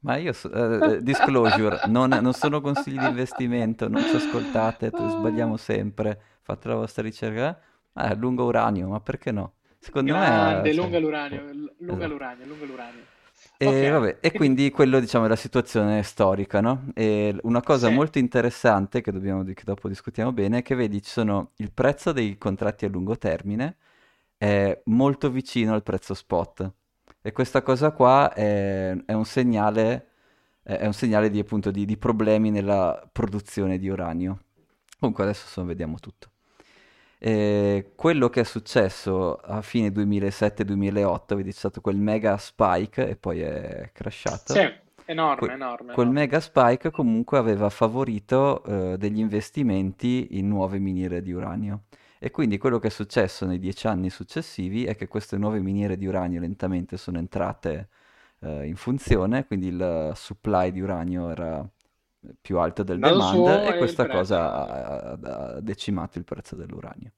Ma 0.00 0.16
io, 0.16 0.32
uh, 0.32 0.96
disclosure, 1.00 1.82
non, 1.86 2.08
non, 2.08 2.32
sono 2.32 2.60
consigli 2.60 2.98
di 2.98 3.06
investimento, 3.06 3.88
non 3.88 4.02
ci 4.02 4.16
ascoltate, 4.16 4.90
sbagliamo 4.90 5.56
sempre, 5.56 6.20
fate 6.40 6.66
la 6.66 6.74
vostra 6.74 7.04
ricerca. 7.04 7.60
Ah, 7.92 8.12
lungo 8.14 8.44
uranio, 8.44 8.88
ma 8.88 9.00
perché 9.00 9.30
no? 9.30 9.54
Secondo 9.78 10.12
Grande, 10.12 10.70
me... 10.70 10.74
Lunga 10.74 10.90
cioè, 10.92 11.00
l'uranio, 11.00 11.72
lunga 11.78 12.06
l'uranio, 12.08 12.46
lunga 12.46 12.64
l'uranio. 12.64 13.02
E, 13.62 13.66
okay. 13.68 13.90
vabbè, 13.90 14.16
e 14.20 14.32
quindi 14.32 14.70
quello 14.70 14.98
diciamo 14.98 15.26
è 15.26 15.28
la 15.28 15.36
situazione 15.36 16.02
storica, 16.02 16.60
no? 16.60 16.86
E 16.94 17.36
una 17.42 17.62
cosa 17.62 17.86
sì. 17.86 17.94
molto 17.94 18.18
interessante 18.18 19.00
che, 19.00 19.12
dobbiamo, 19.12 19.44
che 19.44 19.62
dopo 19.64 19.86
discutiamo 19.86 20.32
bene 20.32 20.58
è 20.58 20.62
che 20.62 20.74
vedi 20.74 21.00
ci 21.00 21.10
sono 21.10 21.52
il 21.56 21.70
prezzo 21.70 22.10
dei 22.10 22.36
contratti 22.38 22.86
a 22.86 22.88
lungo 22.88 23.16
termine 23.16 23.76
è 24.36 24.80
molto 24.86 25.30
vicino 25.30 25.72
al 25.74 25.84
prezzo 25.84 26.14
spot 26.14 26.72
e 27.22 27.30
questa 27.30 27.62
cosa 27.62 27.92
qua 27.92 28.32
è, 28.32 28.96
è 29.06 29.12
un 29.12 29.24
segnale, 29.24 30.08
è 30.64 30.84
un 30.84 30.92
segnale 30.92 31.30
di, 31.30 31.38
appunto, 31.38 31.70
di, 31.70 31.84
di 31.84 31.96
problemi 31.96 32.50
nella 32.50 33.08
produzione 33.12 33.78
di 33.78 33.88
uranio. 33.88 34.40
Comunque 34.98 35.22
adesso 35.22 35.64
vediamo 35.64 36.00
tutto. 36.00 36.31
E 37.24 37.92
quello 37.94 38.28
che 38.28 38.40
è 38.40 38.44
successo 38.44 39.36
a 39.36 39.62
fine 39.62 39.90
2007-2008, 39.90 41.36
vedi 41.36 41.52
c'è 41.52 41.56
stato 41.56 41.80
quel 41.80 41.96
mega 41.96 42.36
spike 42.36 43.10
e 43.10 43.14
poi 43.14 43.42
è 43.42 43.90
crashato. 43.92 44.52
Sì, 44.52 44.68
enorme, 45.04 45.36
que- 45.36 45.52
enorme. 45.52 45.92
Quel 45.92 46.06
enorme. 46.08 46.20
mega 46.20 46.40
spike 46.40 46.90
comunque 46.90 47.38
aveva 47.38 47.70
favorito 47.70 48.62
uh, 48.66 48.96
degli 48.96 49.20
investimenti 49.20 50.30
in 50.36 50.48
nuove 50.48 50.80
miniere 50.80 51.22
di 51.22 51.30
uranio. 51.30 51.84
E 52.18 52.32
quindi 52.32 52.58
quello 52.58 52.80
che 52.80 52.88
è 52.88 52.90
successo 52.90 53.46
nei 53.46 53.60
dieci 53.60 53.86
anni 53.86 54.10
successivi 54.10 54.84
è 54.86 54.96
che 54.96 55.06
queste 55.06 55.36
nuove 55.36 55.60
miniere 55.60 55.96
di 55.96 56.06
uranio 56.06 56.40
lentamente 56.40 56.96
sono 56.96 57.18
entrate 57.18 57.88
uh, 58.40 58.62
in 58.62 58.74
funzione, 58.74 59.46
quindi 59.46 59.68
il 59.68 60.10
supply 60.16 60.72
di 60.72 60.80
uranio 60.80 61.30
era 61.30 61.64
più 62.40 62.58
alto 62.58 62.82
del 62.82 62.98
Dal 62.98 63.12
demand 63.12 63.66
e 63.66 63.76
questa 63.78 64.06
cosa 64.06 64.66
ha, 64.66 65.18
ha, 65.22 65.60
decimato 65.60 66.18
il 66.18 66.24
prezzo 66.24 66.56
dell'uranio. 66.56 67.12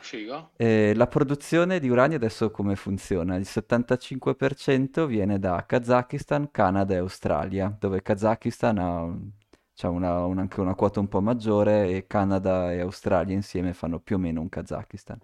Figo. 0.00 0.50
E 0.56 0.94
la 0.94 1.06
produzione 1.06 1.80
di 1.80 1.88
uranio 1.88 2.16
adesso 2.16 2.50
come 2.50 2.76
funziona? 2.76 3.36
Il 3.36 3.46
75% 3.46 5.06
viene 5.06 5.38
da 5.38 5.64
Kazakistan, 5.66 6.50
Canada 6.50 6.94
e 6.94 6.98
Australia, 6.98 7.74
dove 7.78 8.00
Kazakistan 8.00 8.78
ha, 8.78 9.00
ha 9.00 9.88
una, 9.88 10.24
un, 10.24 10.38
anche 10.38 10.60
una 10.60 10.74
quota 10.74 11.00
un 11.00 11.08
po' 11.08 11.20
maggiore 11.20 11.90
e 11.90 12.06
Canada 12.06 12.72
e 12.72 12.80
Australia 12.80 13.34
insieme 13.34 13.74
fanno 13.74 13.98
più 13.98 14.16
o 14.16 14.18
meno 14.18 14.40
un 14.40 14.48
Kazakistan. 14.48 15.18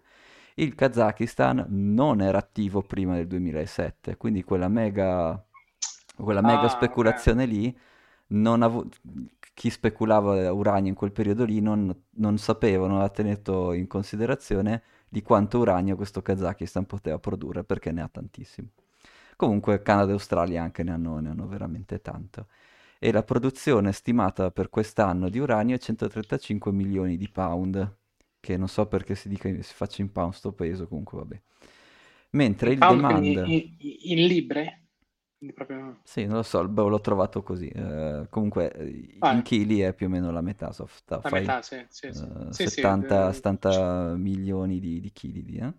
Il 0.57 0.75
Kazakistan 0.75 1.67
non 1.69 2.21
era 2.21 2.39
attivo 2.39 2.83
prima 2.83 3.15
del 3.15 3.27
2007, 3.27 4.17
quindi 4.17 4.45
quella 4.45 4.69
mega, 4.69 5.43
quella 6.15 6.43
mega 6.43 6.63
ah, 6.63 6.69
speculazione 6.69 7.45
okay. 7.45 7.55
lì 7.55 7.79
av- 8.29 8.89
chi 9.55 9.71
speculava 9.71 10.53
uranio 10.53 10.91
in 10.91 10.97
quel 10.97 11.13
periodo 11.13 11.45
lì 11.45 11.61
non, 11.61 11.95
non 12.17 12.39
sapeva, 12.39 12.87
non 12.87 12.97
aveva 12.97 13.11
tenuto 13.11 13.73
in 13.73 13.87
considerazione 13.87 14.83
di 15.09 15.23
quanto 15.23 15.59
uranio 15.59 15.95
questo 15.95 16.23
Kazakistan 16.23 16.87
poteva 16.87 17.19
produrre 17.19 17.63
perché 17.63 17.93
ne 17.93 18.03
ha 18.03 18.09
tantissimo. 18.09 18.69
Comunque 19.37 19.83
Canada 19.83 20.11
e 20.11 20.15
Australia 20.15 20.63
anche 20.63 20.83
ne 20.83 20.93
hanno, 20.93 21.19
ne 21.21 21.31
hanno 21.31 21.47
veramente 21.47 22.01
tanto. 22.01 22.47
E 22.99 23.13
la 23.13 23.23
produzione 23.23 23.93
stimata 23.93 24.51
per 24.51 24.71
quest'anno 24.71 25.29
di 25.29 25.39
uranio 25.39 25.77
è 25.77 25.79
135 25.79 26.73
milioni 26.73 27.17
di 27.17 27.29
pound, 27.29 27.97
che 28.41 28.57
non 28.57 28.69
so 28.69 28.87
perché 28.87 29.15
si 29.15 29.29
dica 29.29 29.49
si 29.49 29.75
faccia 29.75 30.03
in 30.03 30.11
pound 30.11 30.33
sto 30.33 30.53
peso, 30.53 30.89
comunque 30.89 31.19
vabbè. 31.19 31.41
Mentre 32.31 32.73
il, 32.73 32.79
il 32.83 32.89
demand... 32.89 33.25
In, 33.25 33.77
in, 33.79 34.27
libre? 34.27 34.84
Proprio... 35.53 35.99
Sì, 36.03 36.25
non 36.25 36.37
lo 36.37 36.43
so, 36.43 36.67
boh, 36.67 36.89
l'ho 36.89 37.01
trovato 37.01 37.43
così. 37.43 37.71
Uh, 37.75 38.27
comunque 38.31 39.17
ah, 39.19 39.33
in 39.33 39.43
chili 39.43 39.81
è 39.81 39.93
più 39.93 40.07
o 40.07 40.09
meno 40.09 40.31
la 40.31 40.41
metà, 40.41 40.73
so, 40.73 40.89
la 41.07 41.21
fai, 41.21 41.41
metà, 41.41 41.63
sì, 41.63 41.85
sì, 41.89 42.13
sì. 42.13 42.23
Uh, 42.23 42.51
sì 42.51 42.69
70, 42.69 43.29
sì, 43.29 43.35
70 43.35 44.15
milioni 44.17 44.81
di, 44.81 45.01
di 45.01 45.13
chili. 45.13 45.45
Di, 45.45 45.57
eh? 45.59 45.73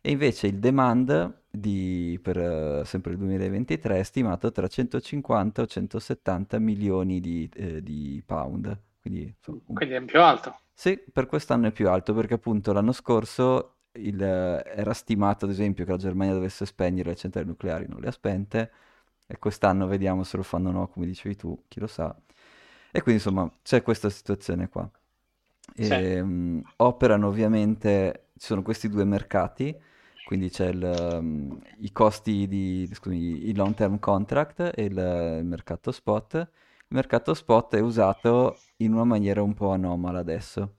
E 0.00 0.10
invece 0.10 0.48
il 0.48 0.58
demand 0.58 1.40
di, 1.50 2.18
per 2.22 2.36
uh, 2.36 2.84
sempre 2.84 3.12
il 3.12 3.18
2023 3.18 4.00
è 4.00 4.02
stimato 4.02 4.52
tra 4.52 4.68
150 4.68 5.62
e 5.62 5.66
170 5.66 6.58
milioni 6.58 7.20
di, 7.20 7.48
eh, 7.54 7.82
di 7.82 8.22
pound. 8.24 8.78
Quindi, 9.00 9.34
so, 9.40 9.60
un... 9.64 9.74
Quindi, 9.74 9.94
è 9.94 10.02
più 10.02 10.20
alto. 10.20 10.58
Sì, 10.72 11.00
per 11.10 11.26
quest'anno 11.26 11.68
è 11.68 11.72
più 11.72 11.88
alto 11.88 12.12
perché 12.12 12.34
appunto 12.34 12.72
l'anno 12.72 12.92
scorso 12.92 13.76
il, 13.92 14.20
era 14.20 14.92
stimato 14.92 15.44
ad 15.44 15.50
esempio 15.50 15.84
che 15.84 15.92
la 15.92 15.96
Germania 15.96 16.34
dovesse 16.34 16.66
spegnere 16.66 17.10
le 17.10 17.16
centrali 17.16 17.46
nucleari, 17.46 17.86
non 17.88 18.00
le 18.00 18.08
ha 18.08 18.12
spente 18.12 18.70
e 19.26 19.38
quest'anno 19.38 19.86
vediamo 19.86 20.22
se 20.22 20.36
lo 20.36 20.42
fanno 20.42 20.68
o 20.68 20.72
no, 20.72 20.88
come 20.88 21.06
dicevi 21.06 21.36
tu, 21.36 21.64
chi 21.68 21.80
lo 21.80 21.86
sa. 21.86 22.14
E 22.90 23.02
quindi 23.02 23.22
insomma 23.22 23.50
c'è 23.62 23.82
questa 23.82 24.10
situazione 24.10 24.68
qua. 24.68 24.88
E, 25.74 25.84
sì. 25.84 26.18
um, 26.18 26.62
operano 26.76 27.28
ovviamente, 27.28 28.28
ci 28.36 28.46
sono 28.46 28.62
questi 28.62 28.88
due 28.88 29.04
mercati, 29.04 29.74
quindi 30.24 30.50
c'è 30.50 30.68
il, 30.68 31.10
um, 31.20 31.60
i 31.78 31.90
costi 31.92 32.46
di, 32.46 32.88
scusami, 32.92 33.48
il 33.48 33.56
long 33.56 33.74
term 33.74 33.98
contract 33.98 34.72
e 34.74 34.84
il, 34.84 35.38
il 35.38 35.44
mercato 35.44 35.90
spot. 35.90 36.34
Il 36.34 37.00
mercato 37.00 37.34
spot 37.34 37.76
è 37.76 37.80
usato 37.80 38.58
in 38.76 38.92
una 38.92 39.04
maniera 39.04 39.42
un 39.42 39.54
po' 39.54 39.70
anomala 39.70 40.20
adesso. 40.20 40.76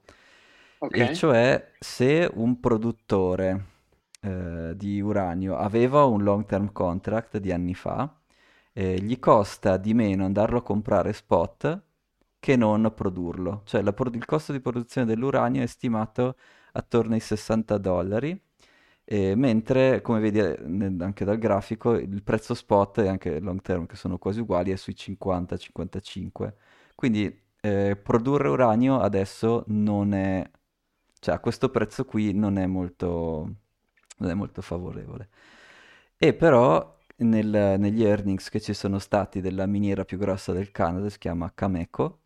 Okay. 0.78 1.10
E 1.10 1.14
cioè 1.14 1.72
se 1.78 2.30
un 2.32 2.60
produttore 2.60 3.64
eh, 4.20 4.72
di 4.76 5.00
uranio 5.00 5.56
aveva 5.56 6.04
un 6.04 6.22
long 6.22 6.44
term 6.44 6.70
contract 6.72 7.38
di 7.38 7.50
anni 7.52 7.74
fa, 7.74 8.14
eh, 8.78 9.00
gli 9.00 9.18
costa 9.18 9.78
di 9.78 9.94
meno 9.94 10.26
andarlo 10.26 10.58
a 10.58 10.62
comprare 10.62 11.14
spot 11.14 11.82
che 12.38 12.56
non 12.56 12.92
produrlo. 12.94 13.62
Cioè 13.64 13.82
pro- 13.94 14.10
il 14.12 14.24
costo 14.26 14.52
di 14.52 14.60
produzione 14.60 15.06
dell'uranio 15.06 15.62
è 15.62 15.66
stimato 15.66 16.36
attorno 16.72 17.14
ai 17.14 17.20
60 17.20 17.78
dollari, 17.78 18.38
eh, 19.04 19.34
mentre 19.34 20.02
come 20.02 20.20
vedi 20.20 20.40
eh, 20.40 20.58
anche 21.00 21.24
dal 21.24 21.38
grafico 21.38 21.94
il 21.94 22.22
prezzo 22.22 22.52
spot 22.54 22.98
e 22.98 23.08
anche 23.08 23.40
long 23.40 23.62
term 23.62 23.86
che 23.86 23.96
sono 23.96 24.18
quasi 24.18 24.40
uguali 24.40 24.72
è 24.72 24.76
sui 24.76 24.94
50-55. 24.94 26.52
Quindi 26.94 27.44
eh, 27.60 27.96
produrre 27.96 28.48
uranio 28.48 29.00
adesso 29.00 29.64
non 29.68 30.12
è, 30.12 30.48
cioè 31.18 31.34
a 31.34 31.38
questo 31.40 31.70
prezzo 31.70 32.04
qui 32.04 32.32
non 32.34 32.58
è 32.58 32.66
molto, 32.66 33.54
non 34.18 34.30
è 34.30 34.34
molto 34.34 34.60
favorevole. 34.62 35.28
E 36.18 36.34
però 36.34 36.95
nel, 37.16 37.76
negli 37.78 38.04
earnings 38.04 38.48
che 38.48 38.60
ci 38.60 38.74
sono 38.74 38.98
stati 38.98 39.40
della 39.40 39.66
miniera 39.66 40.04
più 40.04 40.18
grossa 40.18 40.52
del 40.52 40.70
Canada, 40.70 41.08
si 41.08 41.18
chiama 41.18 41.52
Cameco, 41.54 42.20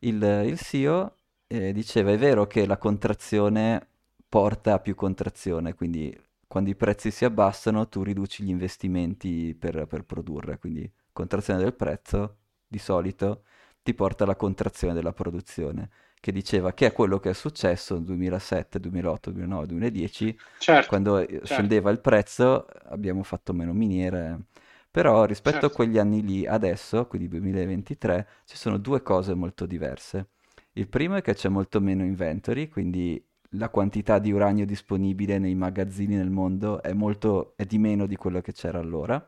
il, 0.00 0.22
il 0.46 0.58
CEO 0.58 1.14
eh, 1.46 1.72
diceva 1.72 2.12
è 2.12 2.18
vero 2.18 2.46
che 2.46 2.66
la 2.66 2.76
contrazione 2.76 3.86
porta 4.28 4.74
a 4.74 4.78
più 4.80 4.94
contrazione, 4.94 5.74
quindi 5.74 6.16
quando 6.46 6.70
i 6.70 6.74
prezzi 6.76 7.10
si 7.10 7.24
abbassano 7.24 7.88
tu 7.88 8.02
riduci 8.02 8.44
gli 8.44 8.50
investimenti 8.50 9.54
per, 9.54 9.86
per 9.86 10.04
produrre, 10.04 10.58
quindi 10.58 10.90
contrazione 11.12 11.60
del 11.60 11.74
prezzo 11.74 12.36
di 12.66 12.78
solito 12.78 13.44
ti 13.82 13.94
porta 13.94 14.24
alla 14.24 14.36
contrazione 14.36 14.94
della 14.94 15.12
produzione 15.12 15.90
che 16.26 16.32
diceva 16.32 16.72
che 16.72 16.86
è 16.86 16.92
quello 16.92 17.20
che 17.20 17.30
è 17.30 17.32
successo 17.32 17.94
nel 17.94 18.02
2007, 18.02 18.80
2008, 18.80 19.30
2009, 19.30 19.66
2010, 19.66 20.38
certo, 20.58 20.88
quando 20.88 21.24
certo. 21.24 21.46
scendeva 21.46 21.88
il 21.92 22.00
prezzo 22.00 22.66
abbiamo 22.86 23.22
fatto 23.22 23.52
meno 23.52 23.72
miniere, 23.72 24.46
però 24.90 25.24
rispetto 25.24 25.60
certo. 25.60 25.66
a 25.66 25.70
quegli 25.70 25.98
anni 25.98 26.24
lì, 26.24 26.44
adesso, 26.44 27.06
quindi 27.06 27.28
2023, 27.28 28.26
ci 28.44 28.56
sono 28.56 28.76
due 28.76 29.02
cose 29.02 29.34
molto 29.34 29.66
diverse. 29.66 30.30
Il 30.72 30.88
primo 30.88 31.14
è 31.14 31.22
che 31.22 31.34
c'è 31.34 31.48
molto 31.48 31.80
meno 31.80 32.02
inventory, 32.02 32.66
quindi 32.66 33.24
la 33.50 33.68
quantità 33.68 34.18
di 34.18 34.32
uranio 34.32 34.66
disponibile 34.66 35.38
nei 35.38 35.54
magazzini 35.54 36.16
nel 36.16 36.30
mondo 36.30 36.82
è, 36.82 36.92
molto, 36.92 37.52
è 37.54 37.64
di 37.64 37.78
meno 37.78 38.04
di 38.06 38.16
quello 38.16 38.40
che 38.40 38.52
c'era 38.52 38.80
allora. 38.80 39.24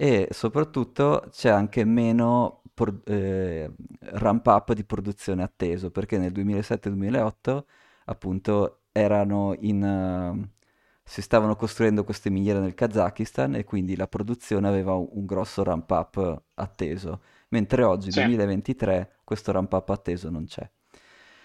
E 0.00 0.28
soprattutto 0.30 1.26
c'è 1.32 1.48
anche 1.48 1.84
meno 1.84 2.62
pro- 2.72 3.02
eh, 3.04 3.68
ramp 3.98 4.46
up 4.46 4.72
di 4.72 4.84
produzione 4.84 5.42
atteso, 5.42 5.90
perché 5.90 6.18
nel 6.18 6.30
2007-2008 6.30 7.64
appunto 8.04 8.82
erano 8.92 9.56
in... 9.58 9.82
Uh, 9.82 10.56
si 11.02 11.20
stavano 11.20 11.56
costruendo 11.56 12.04
queste 12.04 12.30
miniere 12.30 12.60
nel 12.60 12.74
Kazakistan 12.74 13.56
e 13.56 13.64
quindi 13.64 13.96
la 13.96 14.06
produzione 14.06 14.68
aveva 14.68 14.92
un, 14.92 15.08
un 15.10 15.26
grosso 15.26 15.64
ramp 15.64 15.90
up 15.90 16.42
atteso, 16.54 17.22
mentre 17.48 17.82
oggi, 17.82 18.04
nel 18.04 18.12
sì. 18.12 18.20
2023, 18.20 19.16
questo 19.24 19.50
ramp 19.50 19.72
up 19.72 19.88
atteso 19.88 20.30
non 20.30 20.44
c'è. 20.44 20.70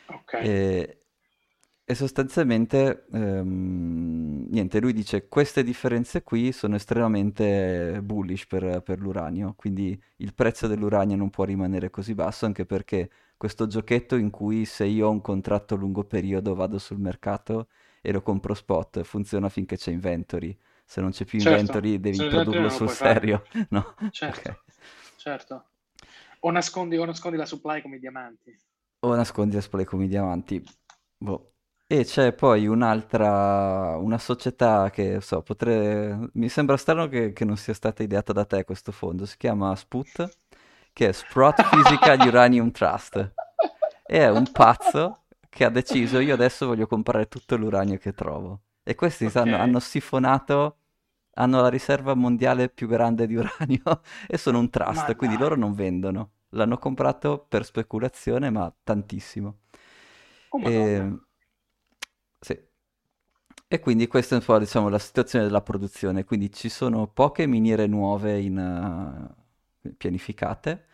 Okay. 0.05 0.45
E, 0.45 1.02
e 1.85 1.95
sostanzialmente, 1.95 3.07
ehm, 3.11 4.47
niente, 4.49 4.79
lui 4.79 4.93
dice 4.93 5.27
queste 5.27 5.63
differenze 5.63 6.23
qui 6.23 6.53
sono 6.53 6.75
estremamente 6.75 7.99
bullish 8.01 8.47
per, 8.47 8.81
per 8.81 8.99
l'uranio, 8.99 9.53
quindi 9.57 10.01
il 10.17 10.33
prezzo 10.33 10.67
dell'uranio 10.67 11.17
non 11.17 11.29
può 11.29 11.43
rimanere 11.43 11.89
così 11.89 12.13
basso, 12.13 12.45
anche 12.45 12.65
perché 12.65 13.09
questo 13.35 13.67
giochetto 13.67 14.15
in 14.15 14.29
cui 14.29 14.63
se 14.63 14.85
io 14.85 15.07
ho 15.07 15.11
un 15.11 15.19
contratto 15.19 15.73
a 15.73 15.77
lungo 15.77 16.05
periodo 16.05 16.55
vado 16.55 16.77
sul 16.77 16.99
mercato 16.99 17.67
e 18.01 18.13
lo 18.13 18.21
compro 18.21 18.53
spot, 18.53 19.01
funziona 19.03 19.49
finché 19.49 19.75
c'è 19.75 19.91
inventory. 19.91 20.57
Se 20.85 21.01
non 21.01 21.11
c'è 21.11 21.25
più 21.25 21.39
certo. 21.39 21.59
inventory 21.59 21.99
devi 21.99 22.27
produrlo 22.29 22.69
sul 22.69 22.89
serio, 22.89 23.43
no? 23.71 23.95
Certo, 24.11 24.39
okay. 24.39 24.55
certo. 25.17 25.65
O 26.39 26.51
nascondi, 26.51 26.95
o 26.95 27.03
nascondi 27.03 27.37
la 27.37 27.45
supply 27.45 27.81
come 27.81 27.97
i 27.97 27.99
diamanti. 27.99 28.57
O 28.99 29.15
nascondi 29.15 29.55
la 29.55 29.61
supply 29.61 29.83
come 29.83 30.05
i 30.05 30.07
diamanti. 30.07 30.63
Boh. 31.17 31.52
E 31.93 32.05
c'è 32.05 32.33
poi 32.33 32.65
un'altra, 32.65 33.97
una 33.97 34.17
società 34.17 34.89
che, 34.89 35.21
so, 35.21 35.43
potrei... 35.43 36.17
Mi 36.33 36.49
sembra 36.49 36.75
strano 36.75 37.07
che, 37.07 37.33
che 37.33 37.45
non 37.45 37.55
sia 37.55 37.75
stata 37.75 38.01
ideata 38.01 38.33
da 38.33 38.45
te 38.45 38.63
questo 38.63 38.91
fondo, 38.91 39.27
si 39.27 39.37
chiama 39.37 39.75
SPUT, 39.75 40.33
che 40.91 41.09
è 41.09 41.11
Sprott 41.11 41.67
Physical 41.69 42.19
Uranium 42.25 42.71
Trust. 42.71 43.17
E 44.07 44.17
è 44.19 44.29
un 44.29 44.51
pazzo 44.51 45.25
che 45.49 45.65
ha 45.65 45.69
deciso, 45.69 46.17
io 46.19 46.33
adesso 46.33 46.65
voglio 46.65 46.87
comprare 46.87 47.27
tutto 47.27 47.57
l'uranio 47.57 47.97
che 47.99 48.13
trovo. 48.13 48.63
E 48.83 48.95
questi 48.95 49.29
Ok. 49.29 49.29
sanno- 49.29 49.57
hanno 49.57 49.79
sifonato, 49.79 50.77
hanno 51.35 51.61
la 51.61 51.69
riserva 51.69 52.15
mondiale 52.15 52.69
più 52.69 52.87
grande 52.87 53.27
di 53.27 53.35
uranio 53.35 54.01
e 54.27 54.37
sono 54.39 54.57
un 54.59 54.69
Ma 54.87 55.11
trust, 55.11 55.15
quindi 55.15 55.37
loro 55.37 55.55
dai. 55.55 55.57
non 55.57 55.73
vendono. 55.75 56.31
L'hanno 56.49 56.77
comprato 56.79 57.45
per 57.47 57.65
speculazione, 57.65 58.49
ma 58.49 58.73
tantissimo. 58.83 59.59
Oh, 60.53 60.59
E. 60.59 61.11
E 63.73 63.79
quindi 63.79 64.05
questa 64.05 64.35
è 64.35 64.37
un 64.37 64.45
po', 64.45 64.59
diciamo, 64.59 64.87
la 64.87 64.99
situazione 64.99 65.45
della 65.45 65.61
produzione. 65.61 66.25
Quindi 66.25 66.51
ci 66.51 66.69
sono 66.69 67.07
poche 67.07 67.47
miniere 67.47 67.87
nuove 67.87 68.39
in, 68.39 68.55
eh, 69.81 69.91
pianificate. 69.97 70.85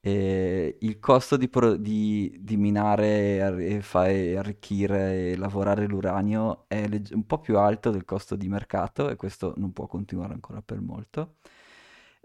E 0.00 0.78
il 0.80 0.98
costo 1.00 1.36
di, 1.36 1.48
pro- 1.48 1.76
di- 1.76 2.34
di 2.40 2.56
minare 2.56 3.56
e 3.76 3.82
fa- 3.82 4.08
e 4.08 4.36
arricchire 4.36 5.32
e 5.32 5.36
lavorare 5.36 5.86
l'uranio 5.86 6.64
è 6.68 6.88
legge- 6.88 7.14
un 7.14 7.26
po' 7.26 7.40
più 7.40 7.58
alto 7.58 7.90
del 7.90 8.04
costo 8.06 8.36
di 8.36 8.48
mercato 8.48 9.10
e 9.10 9.16
questo 9.16 9.52
non 9.58 9.72
può 9.74 9.86
continuare 9.86 10.32
ancora 10.32 10.62
per 10.62 10.80
molto. 10.80 11.34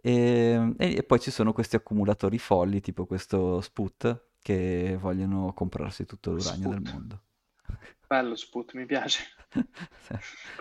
E, 0.01 0.73
e- 0.77 1.03
poi 1.03 1.19
ci 1.19 1.31
sono 1.31 1.51
questi 1.53 1.75
accumulatori 1.75 2.37
folli, 2.39 2.79
tipo 2.81 3.05
questo 3.05 3.59
Sput, 3.61 4.27
che 4.41 4.97
vogliono 4.99 5.53
comprarsi 5.53 6.05
tutto 6.05 6.31
l'uranio 6.31 6.69
del 6.69 6.79
Sput. 6.79 6.93
mondo. 6.93 7.21
Bello 8.07 8.35
Sput, 8.35 8.73
mi 8.73 8.85
piace. 8.85 9.23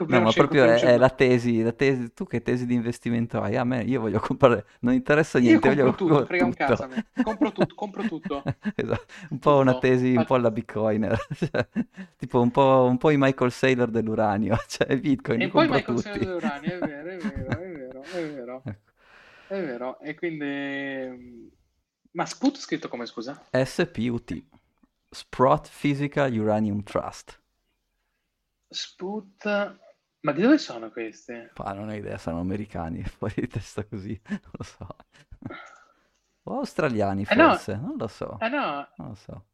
No, 0.07 0.21
ma 0.21 0.33
proprio 0.33 0.65
è, 0.65 0.81
è 0.81 0.97
la 0.97 1.11
tesi, 1.11 1.63
la 1.63 1.73
tesi, 1.73 2.13
tu 2.13 2.27
che 2.27 2.43
tesi 2.43 2.65
di 2.67 2.75
investimento 2.75 3.41
hai? 3.41 3.57
A 3.57 3.65
me, 3.65 3.83
io 3.83 4.01
voglio 4.01 4.19
comprare, 4.21 4.67
non 4.81 4.95
interessa 4.95 5.39
Io 5.39 5.45
niente, 5.45 5.69
compro 5.69 5.85
voglio 5.85 5.97
tutto, 5.97 6.27
frega 6.27 6.45
un 6.45 6.55
a 6.57 6.87
me. 6.87 7.07
Compro 7.23 7.53
tutto, 7.53 7.75
compro 7.75 8.03
tutto. 8.05 8.43
Esatto, 8.75 9.07
un 9.31 9.39
po' 9.39 9.57
una 9.57 9.73
Tutto. 9.73 9.87
tesi, 9.87 10.15
un 10.15 10.25
po' 10.25 10.35
alla 10.35 10.51
Bitcoiner, 10.51 11.19
cioè, 11.35 11.69
tipo 12.17 12.41
un 12.41 12.51
po', 12.51 12.87
un 12.89 12.97
po' 12.97 13.11
i 13.11 13.17
Michael 13.19 13.51
Saylor 13.53 13.91
dell'uranio, 13.91 14.57
cioè 14.69 14.99
Bitcoin 14.99 15.43
E 15.43 15.49
poi 15.49 15.69
Michael 15.69 15.85
tutti. 15.85 16.03
Saylor 16.03 16.25
dell'uranio, 16.25 16.75
è 16.75 16.79
vero, 16.79 17.11
è 17.11 17.17
vero, 17.17 17.61
è 17.61 17.73
vero, 17.73 18.03
è 18.03 18.33
vero, 18.35 18.63
Ecco. 18.65 18.93
è 19.49 19.61
vero. 19.61 20.01
E 20.01 20.15
quindi... 20.15 21.51
Ma 22.13 22.25
Sput 22.27 22.57
scritto 22.57 22.89
come, 22.89 23.07
scusa? 23.07 23.41
SPUT, 23.53 24.43
Sprott 25.11 25.69
Physical 25.71 26.33
Uranium 26.33 26.83
Trust. 26.83 27.41
Sput... 28.71 29.45
Ma 30.21 30.33
di 30.33 30.43
dove 30.43 30.59
sono 30.59 30.91
questi? 30.91 31.33
Ah, 31.33 31.73
non 31.73 31.89
ho 31.89 31.95
idea, 31.95 32.19
sono 32.19 32.41
americani, 32.41 33.03
fuori 33.07 33.35
di 33.37 33.47
testa 33.47 33.85
così, 33.85 34.21
non 34.29 34.41
lo 34.51 34.65
so. 34.65 34.87
O 36.43 36.59
australiani 36.59 37.25
Eh 37.29 37.35
no, 37.35 37.51
forse, 37.51 37.77
non 37.77 37.97
lo 37.97 38.09
so, 38.09 38.39
eh 38.41 38.49
no, 38.49 38.89
non 38.97 39.09
lo 39.09 39.15
so. 39.15 39.45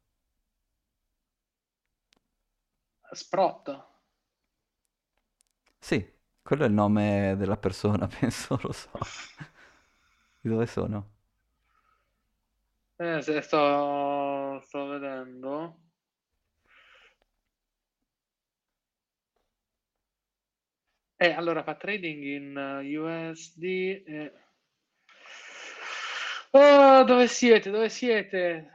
Sprott. 3.13 3.69
Sì, 5.79 6.13
quello 6.41 6.63
è 6.63 6.67
il 6.67 6.73
nome 6.73 7.35
della 7.37 7.57
persona, 7.57 8.07
penso, 8.19 8.57
lo 8.61 8.71
so. 8.71 8.89
Di 10.41 10.49
dove 10.49 10.65
sono? 10.65 11.14
Eh, 12.97 13.21
se 13.21 13.41
sto, 13.41 14.59
sto 14.61 14.85
vedendo. 14.87 15.79
Eh, 21.17 21.31
allora 21.31 21.63
fa 21.63 21.75
trading 21.75 22.23
in 22.23 22.57
eh, 22.57 22.97
USD. 22.97 23.63
e- 24.05 24.33
Oh, 26.51 27.03
dove 27.03 27.27
siete? 27.27 27.69
Dove 27.69 27.89
siete? 27.89 28.71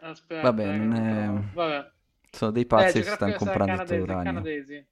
Aspetta, 0.00 0.48
eh, 0.74 0.88
che 0.88 1.02
è... 1.02 1.02
trovo. 1.04 1.44
Vabbè. 1.54 1.92
Sono 2.30 2.50
dei 2.50 2.62
Eh, 2.62 2.66
pazzi 2.66 2.98
che 2.98 3.04
si 3.04 3.10
stanno 3.12 3.34
comprando 3.34 3.76
tutto 3.76 4.04
canadesi, 4.06 4.06
canadesi. 4.22 4.88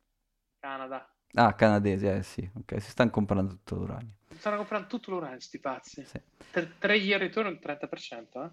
Canada. 0.59 1.16
Ah, 1.37 1.55
canadesi, 1.55 2.07
eh 2.07 2.23
sì, 2.23 2.51
ok, 2.55 2.81
si 2.81 2.91
stanno 2.91 3.11
comprando 3.11 3.53
tutto 3.55 3.77
l'uranio. 3.77 4.15
Stanno 4.39 4.59
comprando 4.59 4.87
tutto 4.87 5.11
l'uranio, 5.11 5.41
sti 5.41 5.59
pazzi. 5.59 6.05
Sì. 6.05 6.21
Tre, 6.51 6.79
tre 6.79 6.97
year 6.97 7.19
return 7.21 7.49
il 7.49 7.59
30%, 7.59 8.45
eh? 8.45 8.51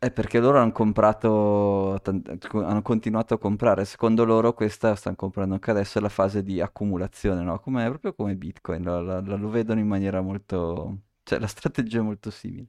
È 0.00 0.12
perché 0.12 0.38
loro 0.38 0.60
hanno 0.60 0.70
comprato, 0.70 2.00
hanno 2.52 2.82
continuato 2.82 3.34
a 3.34 3.38
comprare. 3.38 3.84
Secondo 3.84 4.24
loro 4.24 4.52
questa 4.54 4.94
stanno 4.94 5.16
comprando 5.16 5.54
anche 5.54 5.72
adesso 5.72 5.98
è 5.98 6.00
la 6.00 6.08
fase 6.08 6.44
di 6.44 6.60
accumulazione, 6.60 7.42
no? 7.42 7.58
Come, 7.58 7.84
proprio 7.88 8.14
come 8.14 8.36
Bitcoin, 8.36 8.84
la, 8.84 9.00
la- 9.00 9.20
la- 9.20 9.34
lo 9.36 9.48
vedono 9.48 9.80
in 9.80 9.88
maniera 9.88 10.20
molto... 10.20 11.00
cioè 11.24 11.40
la 11.40 11.48
strategia 11.48 11.98
è 11.98 12.02
molto 12.02 12.30
simile. 12.30 12.68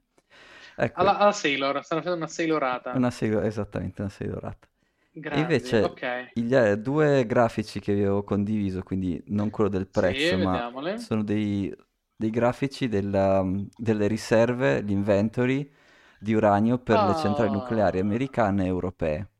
Ecco, 0.76 1.00
Alla, 1.00 1.16
alla 1.18 1.32
Sailor, 1.32 1.82
stanno 1.84 2.00
facendo 2.00 2.18
una 2.24 2.28
Sailorata. 2.28 2.92
una 2.92 3.10
sei- 3.10 3.34
esattamente, 3.46 4.02
una. 4.02 4.10
E 4.10 4.69
Grandi, 5.12 5.38
invece 5.40 5.78
ok. 5.80 6.02
gli 6.32 6.54
eh, 6.54 6.78
due 6.78 7.26
grafici 7.26 7.80
che 7.80 7.94
vi 7.94 8.00
avevo 8.02 8.24
condiviso, 8.24 8.82
quindi 8.82 9.22
non 9.26 9.50
quello 9.50 9.70
del 9.70 9.88
Sì, 9.90 10.34
prezzo, 10.34 10.38
ma 10.38 10.62
vediamole. 10.64 10.92
sono 10.92 11.22
dei, 11.22 11.72
dei 12.16 12.30
grafici 12.30 12.88
della- 12.88 13.44
delle 13.76 14.06
riserve, 14.06 14.80
l'inventory 14.82 15.70
di 16.18 16.34
uranio 16.34 16.78
per 16.78 17.02
le 17.02 17.14
centrali 17.14 17.50
nucleari 17.50 17.98
Ah, 18.08 18.24
americane 18.38 18.64
e 18.64 18.66
europee. 18.66 19.30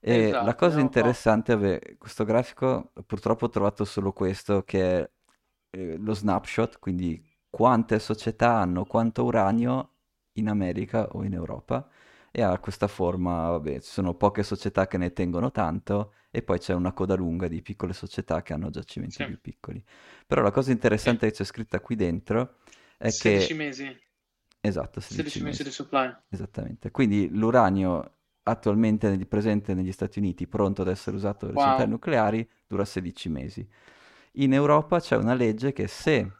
E 0.00 0.36
la 0.40 0.54
esatto, 0.54 0.54
cosa 0.54 0.80
un 0.80 0.94
po'. 0.96 1.20
interessante, 1.20 1.54
vabbè, 1.54 1.96
questo 1.98 2.24
grafico, 2.24 2.92
purtroppo 3.06 3.46
ho 3.46 3.48
trovato 3.48 3.84
solo 3.84 4.12
questo, 4.12 4.62
che 4.64 5.00
è 5.00 5.10
eh, 5.70 5.96
lo 5.96 6.12
snapshot, 6.14 6.78
quindi 6.78 7.22
quante 7.50 7.98
società 7.98 8.56
hanno 8.58 8.84
quanto 8.84 9.24
uranio 9.24 9.90
in 10.34 10.48
America 10.48 11.08
o 11.12 11.24
in 11.24 11.32
Europa, 11.34 11.88
e 12.36 12.42
ha 12.42 12.58
questa 12.58 12.88
forma, 12.88 13.50
vabbè, 13.50 13.80
ci 13.80 13.90
sono 13.90 14.14
poche 14.14 14.42
società 14.42 14.86
che 14.88 14.98
ne 14.98 15.12
tengono 15.12 15.50
tanto, 15.52 16.14
e 16.32 16.42
poi 16.42 16.58
c'è 16.58 16.74
una 16.74 16.92
coda 16.92 17.14
lunga 17.14 17.46
di 17.46 17.62
piccole 17.62 17.92
società 17.92 18.42
che 18.42 18.52
hanno 18.52 18.70
giacimenti 18.70 19.22
Sì, 19.22 19.24
più 19.24 19.40
piccoli. 19.40 19.82
Però 20.26 20.42
la 20.42 20.50
cosa 20.50 20.72
sì. 20.94 21.10
interessante 21.12 21.28
che 21.28 21.32
c'è 21.32 21.44
scritta 21.44 21.78
qui 21.80 21.94
dentro 21.94 22.56
è 22.96 23.16
16 23.18 23.52
che, 23.52 23.54
mesi. 23.54 23.88
esatto, 24.60 25.00
16 25.00 25.40
16 25.40 25.42
mesi 25.42 25.62
mesi. 25.62 25.64
di 25.64 25.70
supply. 25.72 26.14
Esattamente. 26.28 26.90
Quindi 26.90 27.28
l'uranio 27.30 28.12
attualmente 28.44 29.16
presente 29.26 29.74
negli 29.74 29.92
Stati 29.92 30.18
Uniti, 30.18 30.46
pronto 30.46 30.82
ad 30.82 30.88
essere 30.88 31.16
usato 31.16 31.46
per 31.46 31.54
le 31.54 31.58
centrali 31.60 31.90
Wow. 31.90 31.90
nucleari, 31.90 32.48
dura 32.66 32.84
16 32.84 33.28
mesi. 33.28 33.66
In 34.32 34.52
Europa 34.52 35.00
c'è 35.00 35.16
una 35.16 35.34
legge 35.34 35.72
che 35.72 35.86
se 35.86 36.30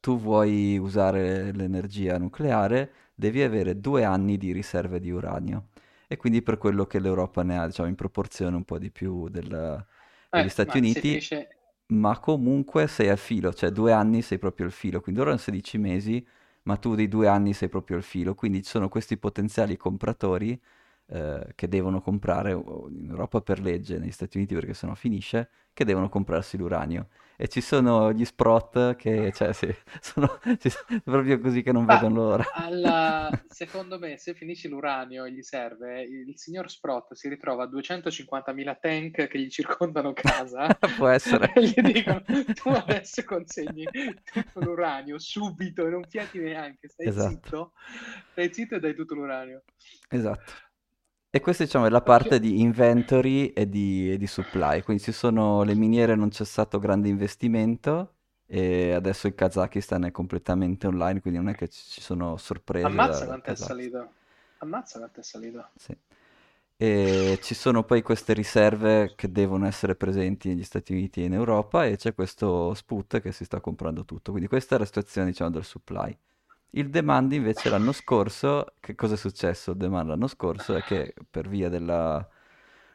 tu 0.00 0.18
vuoi 0.18 0.78
usare 0.78 1.52
l'energia 1.52 2.18
nucleare, 2.18 2.92
devi 3.16 3.42
avere 3.42 3.80
due 3.80 4.04
anni 4.04 4.38
di 4.38 4.52
riserve 4.52 5.00
di 5.00 5.10
uranio. 5.10 5.68
E 6.08 6.16
quindi 6.18 6.42
per 6.42 6.58
quello 6.58 6.86
che 6.86 7.00
l'Europa 7.00 7.42
ne 7.44 7.58
ha, 7.58 7.66
diciamo, 7.66 7.88
in 7.88 7.96
proporzione 7.96 8.56
un 8.56 8.64
po' 8.64 8.78
di 8.78 8.90
più 8.92 9.28
del- 9.28 9.84
degli 10.32 10.48
Eh, 10.50 10.50
Stati 10.50 10.78
ma 10.78 10.80
se 10.84 11.00
Uniti, 11.00 11.02
finisce... 11.02 11.48
ma 11.88 12.18
comunque 12.20 12.86
sei 12.88 13.08
al 13.08 13.18
filo, 13.18 13.52
cioè 13.54 13.70
due 13.70 13.92
anni 13.92 14.22
sei 14.22 14.38
proprio 14.38 14.66
al 14.66 14.72
filo, 14.72 15.00
quindi 15.00 15.20
ora 15.20 15.30
sono 15.30 15.42
16 15.42 15.78
mesi, 15.78 16.26
ma 16.64 16.76
tu 16.76 16.94
dei 16.96 17.08
due 17.08 17.28
anni 17.28 17.52
sei 17.54 17.68
proprio 17.68 17.96
al 17.96 18.02
filo, 18.02 18.34
quindi 18.34 18.62
ci 18.62 18.70
sono 18.70 18.88
questi 18.88 19.16
potenziali 19.18 19.76
compratori 19.76 20.60
eh, 21.08 21.52
che 21.54 21.68
devono 21.68 22.00
comprare 22.00 22.52
in 22.52 23.06
Europa 23.10 23.40
per 23.40 23.60
legge, 23.60 23.98
negli 23.98 24.10
Stati 24.10 24.36
Uniti 24.36 24.54
perché 24.54 24.74
sennò 24.74 24.94
finisce, 24.94 25.50
che 25.72 25.84
devono 25.84 26.08
comprarsi 26.08 26.56
l'uranio. 26.56 27.08
E 27.36 27.48
ci 27.48 27.60
sono 27.60 28.12
gli 28.12 28.24
sprot 28.24 28.96
che, 28.96 29.32
cioè, 29.32 29.52
sì, 29.52 29.68
sono, 30.00 30.38
sono 30.58 31.00
proprio 31.04 31.38
così 31.38 31.62
che 31.62 31.72
non 31.72 31.84
Ma 31.84 31.86
vedono 31.86 32.14
l'ora. 32.14 32.44
alla- 32.50 33.30
secondo 33.46 33.98
me, 33.98 34.18
se 34.18 34.34
finisce 34.34 34.68
l'uranio 34.68 35.24
e 35.24 35.32
gli 35.32 35.42
serve, 35.42 36.02
il 36.02 36.36
signor 36.38 36.70
Sprott 36.70 37.14
si 37.14 37.28
ritrova 37.28 37.66
250.000 37.66 38.78
tank 38.80 39.26
che 39.28 39.38
gli 39.38 39.48
circondano 39.48 40.12
casa 40.12 40.76
Può 40.96 41.08
essere. 41.08 41.52
e 41.54 41.62
gli 41.66 41.80
dicono 41.82 42.22
tu 42.54 42.70
adesso 42.70 43.22
consegni 43.24 43.90
tutto 44.24 44.60
l'uranio 44.60 45.18
subito 45.18 45.86
e 45.86 45.90
non 45.90 46.06
fiati 46.08 46.38
neanche, 46.38 46.88
stai 46.88 47.06
Esatto, 47.08 47.28
zitto, 47.30 47.72
stai 48.30 48.52
zitto 48.52 48.76
e 48.76 48.80
dai 48.80 48.94
tutto 48.94 49.14
l'uranio. 49.14 49.64
esatto. 50.10 50.52
E 51.36 51.40
questa 51.40 51.64
diciamo 51.64 51.84
è 51.84 51.90
la 51.90 52.00
parte 52.00 52.40
di 52.40 52.62
inventory 52.62 53.48
e 53.48 53.68
di, 53.68 54.10
e 54.10 54.16
di 54.16 54.26
supply, 54.26 54.80
quindi 54.80 55.02
ci 55.02 55.12
sono 55.12 55.64
le 55.64 55.74
miniere, 55.74 56.14
non 56.14 56.30
c'è 56.30 56.46
stato 56.46 56.78
grande 56.78 57.08
investimento 57.08 58.14
e 58.46 58.92
adesso 58.92 59.26
il 59.26 59.34
Kazakistan 59.34 60.06
è 60.06 60.10
completamente 60.12 60.86
online, 60.86 61.20
quindi 61.20 61.38
non 61.38 61.50
è 61.50 61.54
che 61.54 61.68
ci 61.68 62.00
sono 62.00 62.38
sorprese 62.38 62.86
Ammazza 62.86 63.26
quanto 63.26 63.50
è 63.50 63.54
salito. 63.54 64.12
Ammazza 64.60 64.96
quanto 64.96 65.20
è 65.20 65.22
salito. 65.22 65.68
Sì. 65.74 65.94
E 66.78 67.38
ci 67.42 67.54
sono 67.54 67.84
poi 67.84 68.00
queste 68.00 68.32
riserve 68.32 69.12
che 69.14 69.30
devono 69.30 69.66
essere 69.66 69.94
presenti 69.94 70.48
negli 70.48 70.64
Stati 70.64 70.94
Uniti 70.94 71.20
e 71.20 71.26
in 71.26 71.34
Europa 71.34 71.84
e 71.84 71.98
c'è 71.98 72.14
questo 72.14 72.72
Sput 72.72 73.20
che 73.20 73.30
si 73.30 73.44
sta 73.44 73.60
comprando 73.60 74.06
tutto, 74.06 74.30
quindi 74.30 74.48
questa 74.48 74.76
è 74.76 74.78
la 74.78 74.86
situazione 74.86 75.28
diciamo 75.28 75.50
del 75.50 75.64
supply. 75.64 76.18
Il 76.70 76.90
demand 76.90 77.32
invece 77.32 77.70
l'anno 77.70 77.92
scorso, 77.92 78.74
che 78.80 78.94
cosa 78.94 79.14
è 79.14 79.16
successo? 79.16 79.70
Il 79.72 79.78
demand 79.78 80.08
l'anno 80.08 80.26
scorso 80.26 80.74
è 80.74 80.82
che 80.82 81.14
per 81.30 81.48
via 81.48 81.68
della... 81.68 82.28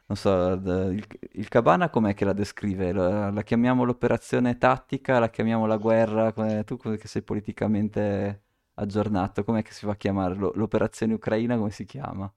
Non 0.06 0.16
so, 0.16 0.52
il, 0.52 1.04
il 1.32 1.48
Cabana 1.48 1.88
com'è 1.90 2.14
che 2.14 2.24
la 2.24 2.32
descrive? 2.32 2.92
La, 2.92 3.30
la, 3.30 3.42
chiamiamo 3.42 3.84
l'operazione 3.84 4.58
tattica, 4.58 5.18
la 5.18 5.30
chiamiamo 5.30 5.66
la 5.66 5.76
guerra? 5.78 6.32
Come, 6.32 6.64
tu 6.64 6.76
che 6.76 7.08
sei 7.08 7.22
politicamente 7.22 8.42
aggiornato, 8.74 9.44
com'è 9.44 9.62
che 9.62 9.72
si 9.72 9.86
va 9.86 9.92
a 9.92 9.96
chiamare? 9.96 10.34
L'operazione 10.34 11.14
ucraina 11.14 11.56
come 11.56 11.70
si 11.70 11.84
chiama? 11.84 12.32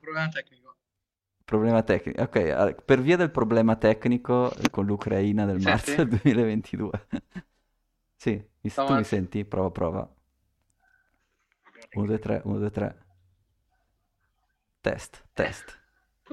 Problema 0.00 0.28
tecnico. 0.28 0.76
Problema 1.44 1.82
tecnico, 1.82 2.22
ok, 2.22 2.82
per 2.82 3.00
via 3.00 3.16
del 3.16 3.30
problema 3.30 3.76
tecnico 3.76 4.52
con 4.70 4.86
l'Ucraina 4.86 5.44
del 5.44 5.60
marzo 5.60 5.94
del 6.04 6.08
2022. 6.08 7.06
Sì, 8.22 8.40
mi, 8.60 8.70
tu 8.70 8.94
mi 8.94 9.02
senti? 9.02 9.44
Prova, 9.44 9.72
prova. 9.72 10.14
1, 11.94 12.06
2, 12.06 12.18
3, 12.20 12.40
1, 12.44 12.58
2, 12.58 12.70
3. 12.70 13.04
Test, 14.80 15.24
test. 15.32 15.76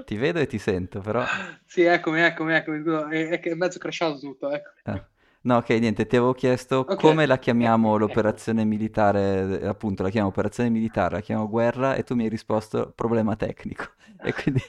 Ti 0.06 0.16
vedo 0.16 0.38
e 0.38 0.46
ti 0.46 0.60
sento, 0.60 1.00
però... 1.00 1.26
Sì, 1.66 1.82
eccomi, 1.82 2.22
eccomi, 2.22 2.54
eccomi. 2.54 2.84
È, 2.84 3.30
è, 3.30 3.40
è 3.40 3.54
mezzo 3.56 3.80
crashato 3.80 4.20
tutto, 4.20 4.52
ecco. 4.52 4.70
Eh. 4.84 5.04
No, 5.42 5.56
ok, 5.58 5.70
niente, 5.70 6.06
ti 6.06 6.18
avevo 6.18 6.34
chiesto 6.34 6.80
okay. 6.80 6.98
come 6.98 7.26
la 7.26 7.40
chiamiamo 7.40 7.96
l'operazione 7.98 8.66
militare, 8.66 9.66
appunto, 9.66 10.04
la 10.04 10.10
chiamo 10.10 10.28
operazione 10.28 10.70
militare, 10.70 11.16
la 11.16 11.22
chiamo 11.22 11.48
guerra 11.48 11.96
e 11.96 12.04
tu 12.04 12.16
mi 12.16 12.24
hai 12.24 12.30
risposto 12.30 12.92
problema 12.96 13.36
tecnico. 13.36 13.86
E 14.22 14.34
quindi 14.34 14.62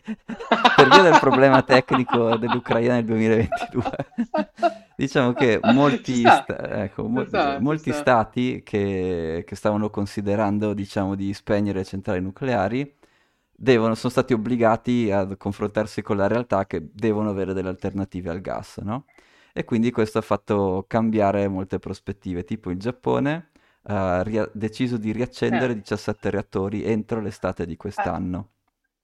per 0.77 0.89
via 0.89 1.03
del 1.03 1.19
problema 1.19 1.63
tecnico 1.63 2.37
dell'Ucraina 2.37 2.95
nel 2.95 3.05
2022, 3.05 3.83
diciamo 4.95 5.33
che 5.33 5.59
molti, 5.61 6.21
sta, 6.21 6.85
ecco, 6.85 7.09
mo- 7.09 7.27
sta, 7.27 7.59
molti 7.59 7.91
sta. 7.91 8.01
stati 8.01 8.63
che, 8.63 9.43
che, 9.45 9.57
stavano 9.57 9.91
considerando, 9.91 10.73
diciamo, 10.73 11.17
di 11.17 11.35
spegnere 11.35 11.85
centrali 11.85 12.21
nucleari 12.21 12.95
devono, 13.51 13.97
sono 13.97 14.13
stati 14.13 14.35
obbligati 14.35 15.11
a 15.11 15.27
confrontarsi 15.37 16.01
con 16.01 16.17
la 16.17 16.29
realtà 16.29 16.65
che 16.65 16.89
devono 16.93 17.31
avere 17.31 17.53
delle 17.53 17.71
alternative 17.71 18.31
al 18.31 18.41
gas, 18.41 18.79
no? 18.79 19.07
E 19.53 19.65
quindi 19.65 19.91
questo 19.91 20.19
ha 20.19 20.23
fatto 20.23 20.85
cambiare 20.87 21.49
molte 21.49 21.79
prospettive, 21.79 22.45
tipo 22.45 22.71
il 22.71 22.79
Giappone 22.79 23.51
ha 23.85 24.23
ria- 24.23 24.49
deciso 24.53 24.97
di 24.97 25.13
riaccendere 25.13 25.73
eh. 25.73 25.77
17 25.77 26.31
reattori 26.31 26.85
entro 26.85 27.21
l'estate 27.21 27.65
di 27.67 27.77
quest'anno. 27.77 28.51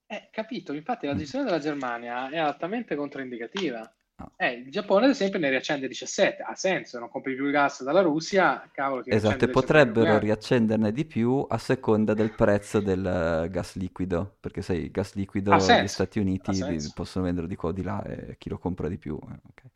Eh, 0.07 0.15
eh 0.17 0.29
capito, 0.31 0.73
infatti 0.73 1.07
la 1.07 1.15
mm. 1.15 1.19
decisione 1.19 1.45
della 1.45 1.59
Germania 1.59 2.29
è 2.29 2.39
altamente 2.39 2.95
controindicativa. 2.95 3.91
No. 4.19 4.33
Eh, 4.37 4.53
il 4.53 4.71
Giappone, 4.71 5.05
ad 5.05 5.11
esempio, 5.11 5.39
ne 5.39 5.51
riaccende 5.51 5.87
17, 5.87 6.43
ha 6.43 6.55
senso, 6.55 6.99
non 6.99 7.11
compri 7.11 7.35
più 7.35 7.45
il 7.45 7.53
gas 7.53 7.83
dalla 7.83 8.01
Russia, 8.01 8.67
cavolo. 8.73 9.03
Che 9.03 9.11
esatto, 9.11 9.45
e 9.45 9.49
potrebbero 9.49 10.19
riaccenderne 10.19 10.91
di 10.91 11.05
più 11.05 11.45
a 11.47 11.59
seconda 11.59 12.15
del 12.15 12.33
prezzo 12.33 12.81
del 12.81 13.47
gas 13.51 13.77
liquido, 13.77 14.37
perché 14.41 14.63
sai, 14.63 14.85
il 14.85 14.91
gas 14.91 15.13
liquido 15.15 15.55
negli 15.55 15.87
Stati 15.87 16.19
Uniti 16.19 16.65
possono 16.95 17.27
venderlo 17.27 17.49
di 17.49 17.57
qua 17.57 17.69
o 17.69 17.73
di 17.73 17.83
là 17.83 18.03
e 18.05 18.37
chi 18.39 18.49
lo 18.49 18.57
compra 18.57 18.89
di 18.89 18.97
più. 18.97 19.19
Eh, 19.21 19.41
okay. 19.51 19.71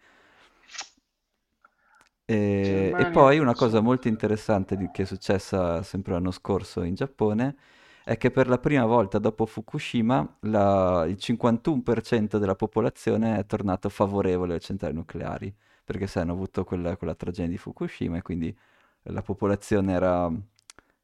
E, 2.30 2.94
e 2.96 3.06
poi 3.06 3.38
una 3.38 3.54
cosa 3.54 3.80
molto 3.80 4.06
interessante 4.08 4.76
di- 4.76 4.90
che 4.90 5.02
è 5.02 5.04
successa 5.06 5.82
sempre 5.82 6.12
l'anno 6.12 6.30
scorso 6.30 6.82
in 6.82 6.94
Giappone 6.94 7.56
è 8.04 8.16
che 8.16 8.30
per 8.30 8.48
la 8.48 8.58
prima 8.58 8.84
volta 8.86 9.18
dopo 9.18 9.46
Fukushima 9.46 10.36
la- 10.42 11.04
il 11.08 11.16
51% 11.18 12.38
della 12.38 12.54
popolazione 12.54 13.38
è 13.38 13.46
tornato 13.46 13.88
favorevole 13.88 14.52
alle 14.52 14.60
centrali 14.60 14.94
nucleari, 14.94 15.52
perché 15.84 16.06
sai, 16.06 16.22
hanno 16.22 16.32
avuto 16.32 16.64
quella, 16.64 16.96
quella 16.96 17.14
tragedia 17.14 17.50
di 17.50 17.58
Fukushima 17.58 18.18
e 18.18 18.22
quindi 18.22 18.56
la 19.04 19.22
popolazione 19.22 19.92
era 19.92 20.30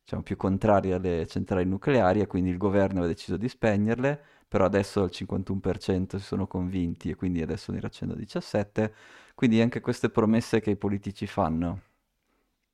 diciamo, 0.02 0.22
più 0.22 0.36
contraria 0.36 0.96
alle 0.96 1.26
centrali 1.26 1.64
nucleari 1.64 2.20
e 2.20 2.26
quindi 2.26 2.50
il 2.50 2.56
governo 2.56 2.98
aveva 2.98 3.12
deciso 3.12 3.36
di 3.36 3.48
spegnerle, 3.48 4.20
però 4.48 4.64
adesso 4.64 5.02
il 5.04 5.10
51% 5.10 6.18
si 6.18 6.24
sono 6.24 6.46
convinti 6.46 7.10
e 7.10 7.14
quindi 7.16 7.42
adesso 7.42 7.72
ne 7.72 7.80
riaccendono 7.80 8.20
17 8.20 8.94
quindi 9.36 9.60
anche 9.60 9.80
queste 9.80 10.08
promesse 10.08 10.60
che 10.60 10.70
i 10.70 10.76
politici 10.76 11.26
fanno, 11.26 11.82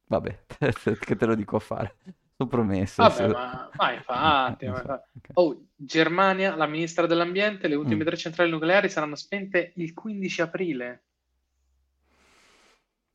vabbè, 0.07 0.45
che 1.01 1.17
te 1.17 1.27
lo 1.27 1.35
dico 1.35 1.57
a 1.57 1.59
fare. 1.59 1.97
Sono 2.37 2.49
promesse. 2.49 3.03
Vabbè, 3.03 3.27
ma, 3.27 3.69
ma 3.75 3.93
infatti, 3.93 4.67
ma 4.69 4.77
infatti. 4.79 5.31
Oh, 5.35 5.61
Germania, 5.75 6.55
la 6.55 6.67
ministra 6.67 7.07
dell'ambiente, 7.07 7.67
le 7.67 7.75
ultime 7.75 8.05
mm. 8.05 8.07
tre 8.07 8.17
centrali 8.17 8.49
nucleari 8.49 8.89
saranno 8.89 9.17
spente 9.17 9.73
il 9.75 9.93
15 9.93 10.41
aprile. 10.41 11.03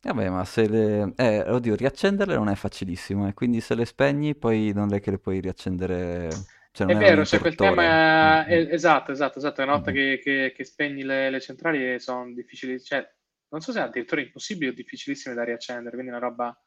Vabbè, 0.02 0.30
ma 0.30 0.43
se 0.43 0.68
le... 0.68 1.14
Eh, 1.16 1.50
oddio, 1.50 1.76
riaccenderle 1.76 2.36
non 2.36 2.50
è 2.50 2.56
facilissimo, 2.56 3.30
eh. 3.30 3.34
quindi 3.34 3.62
se 3.62 3.76
le 3.76 3.86
spegni 3.86 4.36
poi 4.36 4.74
non 4.76 4.93
è 4.93 5.00
che 5.00 5.12
le 5.12 5.20
puoi 5.20 5.39
riaccendere... 5.39 6.28
Cioè, 6.72 6.86
è 6.86 6.98
vero, 6.98 7.24
c'è 7.24 7.39
quel 7.39 7.56
tema... 7.56 8.45
È... 8.45 8.66
Mm. 8.66 8.72
Esatto, 8.72 9.14
esatto, 9.14 9.38
esatto. 9.39 9.64
Una 9.64 9.76
volta 9.76 9.91
mm. 9.91 9.93
che, 9.93 10.20
che, 10.22 10.54
che, 10.54 10.64
spegni 10.66 11.04
le, 11.04 11.30
le 11.30 11.39
centrali 11.39 11.98
sono 12.02 12.32
difficili, 12.34 12.82
cioè 12.82 13.10
non 13.50 13.62
so 13.62 13.72
se 13.72 13.80
è 13.80 13.84
addirittura 13.84 14.22
impossibile 14.22 14.72
o 14.72 14.74
difficilissime 14.74 15.36
da 15.36 15.43
riaccendere, 15.43 15.91
quindi 15.91 16.10
una 16.10 16.20
roba 16.20 16.58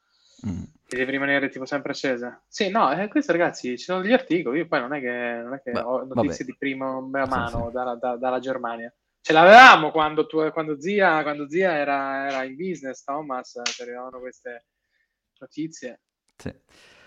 mm. 0.46 0.62
che 0.86 0.96
deve 0.96 1.10
rimanere 1.10 1.48
tipo 1.48 1.64
sempre 1.66 1.92
accesa. 1.92 2.42
Sì, 2.46 2.70
no, 2.70 2.92
eh, 2.92 3.08
questo 3.08 3.32
ragazzi, 3.32 3.76
ci 3.76 3.84
sono 3.84 4.00
degli 4.00 4.12
articoli, 4.12 4.58
io 4.58 4.66
poi 4.66 4.80
non 4.80 4.94
è 4.94 5.00
che, 5.00 5.40
non 5.42 5.54
è 5.54 5.62
che 5.62 5.72
Beh, 5.72 5.80
ho 5.80 6.04
notizie 6.04 6.44
vabbè. 6.44 6.44
di 6.44 6.56
prima 6.58 7.00
mano 7.00 7.48
sì, 7.48 7.64
sì. 7.66 7.72
Dalla, 7.72 7.94
da, 7.96 8.16
dalla 8.16 8.38
Germania. 8.38 8.92
Ce 9.22 9.32
l'avevamo 9.34 9.90
quando, 9.90 10.26
tu, 10.26 10.50
quando, 10.50 10.80
zia, 10.80 11.22
quando 11.22 11.48
zia 11.48 11.72
era, 11.72 12.26
era, 12.26 12.44
in 12.44 12.56
business, 12.56 13.04
Thomas, 13.04 13.60
ci 13.64 13.82
arrivavano 13.82 14.18
queste 14.18 14.64
notizie. 15.38 16.00
Sì. 16.36 16.54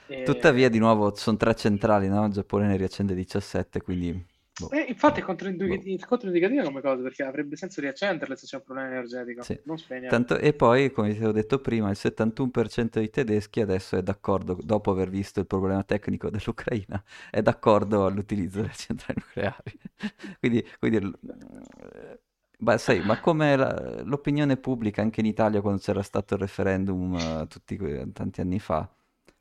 E... 0.08 0.24
Tuttavia, 0.24 0.70
di 0.70 0.78
nuovo, 0.78 1.16
sono 1.16 1.38
tre 1.38 1.56
centrali, 1.56 2.08
no? 2.08 2.26
Il 2.26 2.34
Giappone 2.34 2.68
ne 2.68 2.78
riaccende 2.78 3.16
17, 3.16 3.82
quindi 3.82 4.26
Boh. 4.60 4.70
Eh, 4.70 4.86
infatti 4.88 5.20
è 5.20 5.24
controindicativa, 5.24 6.62
boh. 6.62 6.68
come 6.68 6.82
cosa 6.82 7.02
perché 7.02 7.24
avrebbe 7.24 7.56
senso 7.56 7.82
riaccenderle 7.82 8.36
se 8.36 8.46
c'è 8.46 8.58
un 8.58 8.64
problema 8.64 8.90
energetico, 8.90 9.42
sì. 9.42 9.60
non 9.64 9.78
Tanto, 10.08 10.38
e 10.38 10.54
poi, 10.54 10.92
come 10.92 11.10
ti 11.10 11.18
avevo 11.18 11.32
detto 11.32 11.60
prima, 11.60 11.90
il 11.90 11.98
71% 12.00 12.90
dei 12.92 13.10
tedeschi 13.10 13.62
adesso 13.62 13.98
è 13.98 14.04
d'accordo, 14.04 14.56
dopo 14.62 14.92
aver 14.92 15.10
visto 15.10 15.40
il 15.40 15.48
problema 15.48 15.84
tecnico 15.84 16.30
dell'Ucraina, 16.30 17.04
è 17.32 17.42
d'accordo 17.42 18.06
all'utilizzo 18.06 18.62
delle 18.62 18.74
centrali 18.74 19.20
nucleari. 19.26 19.80
quindi, 20.40 20.68
quindi 20.78 21.12
beh, 22.60 22.78
sai, 22.78 23.04
ma 23.04 23.20
come 23.20 23.56
l'opinione 24.04 24.58
pubblica 24.58 25.02
anche 25.02 25.22
in 25.22 25.26
Italia 25.26 25.62
quando 25.62 25.82
c'era 25.82 26.04
stato 26.04 26.36
il 26.36 26.42
referendum 26.42 27.14
uh, 27.14 27.48
tutti, 27.48 27.76
tanti 28.14 28.42
anni 28.42 28.60
fa, 28.60 28.88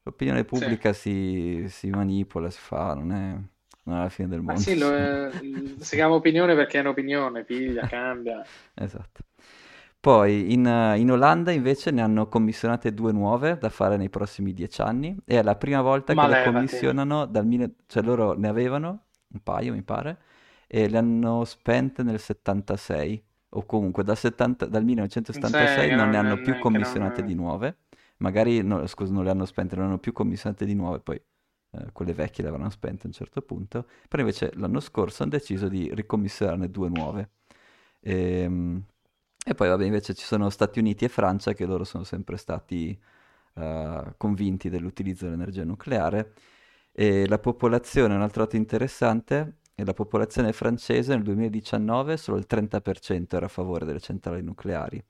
l'opinione 0.04 0.44
pubblica 0.44 0.94
sì. 0.94 1.64
si, 1.64 1.68
si 1.68 1.90
manipola, 1.90 2.48
si 2.48 2.60
fa, 2.60 2.94
non 2.94 3.12
è 3.12 3.38
non 3.84 3.98
è 3.98 4.02
la 4.02 4.08
fine 4.08 4.28
del 4.28 4.38
mondo. 4.38 4.52
Ma 4.52 4.58
sì, 4.58 4.78
lo, 4.78 4.94
è, 4.94 5.30
si 5.78 5.96
chiama 5.96 6.14
opinione 6.14 6.54
perché 6.54 6.78
è 6.78 6.80
un'opinione, 6.80 7.44
piglia, 7.44 7.86
cambia. 7.86 8.44
esatto. 8.74 9.20
Poi 10.02 10.52
in, 10.52 10.64
in, 10.96 11.10
Olanda 11.12 11.52
invece 11.52 11.92
ne 11.92 12.02
hanno 12.02 12.26
commissionate 12.26 12.92
due 12.92 13.12
nuove 13.12 13.56
da 13.56 13.68
fare 13.68 13.96
nei 13.96 14.10
prossimi 14.10 14.52
dieci 14.52 14.80
anni 14.80 15.16
e 15.24 15.38
è 15.38 15.42
la 15.44 15.54
prima 15.54 15.80
volta 15.80 16.12
Ma 16.12 16.22
che 16.22 16.28
levati. 16.28 16.46
le 16.48 16.52
commissionano 16.52 17.26
dal 17.26 17.46
mille... 17.46 17.74
cioè 17.86 18.02
loro 18.02 18.32
ne 18.32 18.48
avevano 18.48 19.04
un 19.28 19.40
paio 19.44 19.72
mi 19.72 19.82
pare 19.82 20.18
e 20.66 20.88
le 20.88 20.98
hanno 20.98 21.44
spente 21.44 22.02
nel 22.02 22.18
76 22.18 23.24
o 23.50 23.64
comunque 23.64 24.02
dal, 24.02 24.16
70... 24.16 24.66
dal 24.66 24.82
1976 24.82 25.90
non, 25.90 25.98
non 25.98 26.08
ne 26.08 26.16
hanno 26.16 26.40
più 26.40 26.58
commissionate 26.58 27.20
non... 27.20 27.28
di 27.28 27.34
nuove 27.36 27.76
magari 28.16 28.60
no, 28.60 28.84
scusa 28.88 29.12
non 29.12 29.22
le 29.22 29.30
hanno 29.30 29.44
spente 29.44 29.76
non 29.76 29.86
hanno 29.86 29.98
più 29.98 30.12
commissionate 30.12 30.64
di 30.64 30.74
nuove 30.74 30.98
poi 30.98 31.22
eh, 31.72 31.92
quelle 31.92 32.12
vecchie 32.12 32.44
le 32.44 32.50
avranno 32.50 32.70
spente 32.70 33.04
a 33.04 33.06
un 33.06 33.12
certo 33.12 33.42
punto, 33.42 33.86
però 34.08 34.22
invece 34.22 34.52
l'anno 34.56 34.80
scorso 34.80 35.22
hanno 35.22 35.32
deciso 35.32 35.68
di 35.68 35.90
ricommissionarne 35.92 36.70
due 36.70 36.88
nuove. 36.88 37.30
E, 38.00 38.40
ehm, 38.42 38.84
e, 39.44 39.54
poi 39.54 39.68
vabbè 39.68 39.84
invece 39.84 40.14
ci 40.14 40.24
sono 40.24 40.50
Stati 40.50 40.78
Uniti 40.78 41.04
e 41.04 41.08
Francia 41.08 41.52
che 41.52 41.66
loro 41.66 41.84
sono 41.84 42.04
sempre 42.04 42.36
stati 42.36 42.98
uh, 43.54 44.12
convinti 44.16 44.68
dell'utilizzo 44.70 45.24
dell'energia 45.24 45.64
nucleare 45.64 46.32
e 46.92 47.26
la 47.26 47.38
popolazione, 47.38 48.14
un 48.14 48.20
altro 48.22 48.44
dato 48.44 48.56
interessante, 48.56 49.60
è 49.74 49.82
la 49.82 49.94
popolazione 49.94 50.52
francese 50.52 51.14
nel 51.14 51.22
2019 51.22 52.16
solo 52.18 52.36
il 52.36 52.46
30% 52.48 53.34
era 53.34 53.46
a 53.46 53.48
favore 53.48 53.86
delle 53.86 54.00
centrali 54.00 54.42
nucleari, 54.42 55.02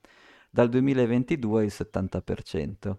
dal 0.49 0.69
2022 0.69 1.65
il 1.65 1.73
70%. 1.73 2.95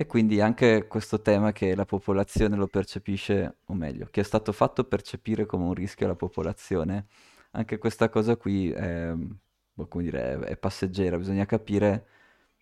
E 0.00 0.06
quindi 0.06 0.40
anche 0.40 0.86
questo 0.86 1.20
tema 1.20 1.52
che 1.52 1.74
la 1.74 1.84
popolazione 1.84 2.56
lo 2.56 2.68
percepisce, 2.68 3.58
o 3.66 3.74
meglio, 3.74 4.08
che 4.10 4.22
è 4.22 4.24
stato 4.24 4.50
fatto 4.50 4.84
percepire 4.84 5.44
come 5.44 5.64
un 5.64 5.74
rischio 5.74 6.06
alla 6.06 6.14
popolazione, 6.14 7.08
anche 7.50 7.76
questa 7.76 8.08
cosa 8.08 8.34
qui 8.38 8.70
è, 8.70 9.12
boh, 9.12 9.86
come 9.88 10.04
dire, 10.04 10.38
è 10.38 10.56
passeggera, 10.56 11.18
bisogna 11.18 11.44
capire, 11.44 12.06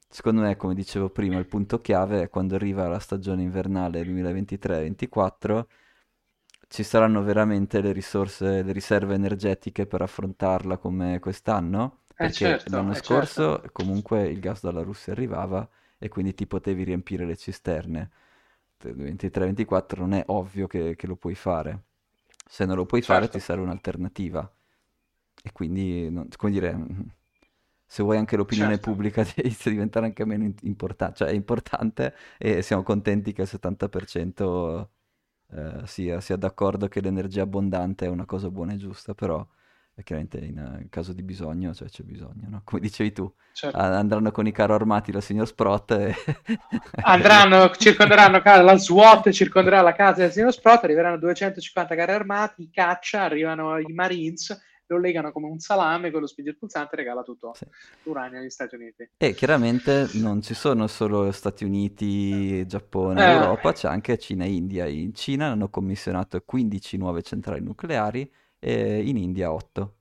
secondo 0.09 0.41
me, 0.41 0.57
come 0.57 0.74
dicevo 0.74 1.11
prima, 1.11 1.39
il 1.39 1.47
punto 1.47 1.80
chiave 1.80 2.22
è 2.22 2.28
quando 2.28 2.57
arriva 2.57 2.89
la 2.89 2.99
stagione 2.99 3.43
invernale 3.43 4.03
2023-2024, 4.03 5.64
ci 6.66 6.82
saranno 6.82 7.22
veramente 7.22 7.80
le 7.80 7.93
risorse, 7.93 8.64
le 8.64 8.72
riserve 8.72 9.14
energetiche 9.14 9.86
per 9.86 10.03
affrontarla 10.03 10.76
come 10.78 11.20
quest'anno? 11.20 12.01
Eh, 12.09 12.14
perché 12.16 12.26
eh 12.26 12.32
certo, 12.32 12.74
l'anno 12.74 12.93
eh 12.93 12.97
scorso 12.97 13.61
certo. 13.61 13.70
comunque 13.70 14.26
il 14.26 14.41
gas 14.41 14.61
dalla 14.61 14.82
Russia 14.82 15.12
arrivava 15.12 15.68
e 15.99 16.09
quindi 16.09 16.35
ti 16.35 16.47
potevi 16.47 16.85
riempire 16.85 17.25
le 17.25 17.37
cisterne. 17.37 18.11
23-24 18.81 19.99
non 19.99 20.13
è 20.13 20.23
ovvio 20.27 20.67
che, 20.67 20.95
che, 20.95 21.07
lo 21.07 21.17
puoi 21.17 21.35
fare. 21.35 21.83
Se 22.47 22.65
non 22.65 22.77
lo 22.77 22.87
puoi 22.87 23.03
certo. 23.03 23.21
fare 23.21 23.33
ti 23.33 23.41
serve 23.41 23.63
un'alternativa. 23.63 24.51
E 25.43 25.53
quindi, 25.53 26.09
non, 26.11 26.29
come 26.37 26.53
dire, 26.53 26.87
se 27.85 28.03
vuoi 28.03 28.19
anche 28.19 28.37
l'opinione 28.37 28.75
certo. 28.75 28.91
pubblica 28.91 29.27
inizia 29.37 29.71
a 29.71 29.75
diventare 29.75 30.07
anche 30.07 30.25
meno 30.25 30.53
importante, 30.63 31.17
cioè 31.17 31.29
è 31.29 31.33
importante 31.33 32.15
e 32.37 32.63
siamo 32.63 32.83
contenti 32.83 33.33
che 33.33 33.43
il 33.43 33.49
70% 33.51 34.89
eh, 35.51 35.87
sia, 35.87 36.21
sia, 36.21 36.37
d'accordo 36.37 36.89
che 36.89 37.01
l'energia 37.01 37.43
abbondante 37.43 38.05
è 38.07 38.09
una 38.09 38.27
cosa 38.27 38.51
buona 38.51 38.75
e 38.75 38.77
giusta, 38.77 39.15
però 39.15 39.47
chiaramente 40.03 40.39
in, 40.39 40.79
in 40.81 40.89
caso 40.89 41.13
di 41.13 41.23
bisogno, 41.23 41.75
cioè 41.75 41.89
c'è 41.89 42.03
bisogno, 42.03 42.47
no? 42.49 42.61
Come 42.65 42.81
dicevi 42.81 43.13
tu, 43.13 43.33
certo. 43.53 43.77
andranno 43.77 44.31
con 44.31 44.47
i 44.47 44.53
carro 44.53 44.75
armati 44.75 45.13
la 45.13 45.21
signor 45.21 45.47
Sprott 45.47 45.91
e... 45.93 46.15
andranno, 47.03 47.71
circonderanno 47.71 48.41
la 48.45 48.77
SWAT 48.77 49.31
circonderà 49.31 49.81
la 49.81 49.95
casa 49.95 50.23
del 50.23 50.33
signor 50.33 50.53
Sprott, 50.53 50.85
arriveranno 50.85 51.19
250 51.19 51.95
carri 51.95 52.13
armati, 52.13 52.71
caccia, 52.71 53.23
arrivano 53.23 53.79
i 53.79 53.93
Marines 53.93 54.67
lo 54.89 54.99
legano 54.99 55.33
come 55.33 55.47
un 55.47 55.59
salame 55.59 56.11
con 56.11 56.21
lo 56.21 56.27
spinge 56.27 56.55
pulsante 56.55 56.95
e 56.95 56.99
regala 56.99 57.23
tutto 57.23 57.53
sì. 57.55 57.67
l'uranio 58.05 58.41
agli 58.41 58.51
Stati 58.51 58.75
Uniti. 58.75 59.09
E 59.17 59.35
chiaramente 59.35 60.09
non 60.15 60.43
ci 60.43 60.55
sono 60.55 60.87
solo 60.87 61.31
Stati 61.31 61.65
Uniti, 61.65 62.67
Giappone, 62.67 63.25
eh. 63.25 63.33
Europa, 63.33 63.73
c'è 63.73 63.89
anche 63.89 64.19
Cina 64.19 64.45
e 64.45 64.53
India. 64.53 64.87
In 64.87 65.15
Cina 65.15 65.47
hanno 65.47 65.69
commissionato 65.69 66.41
15 66.45 66.97
nuove 66.97 67.23
centrali 67.23 67.63
nucleari 67.63 68.31
e 68.59 69.03
in 69.09 69.17
India 69.17 69.53
8. 69.53 69.97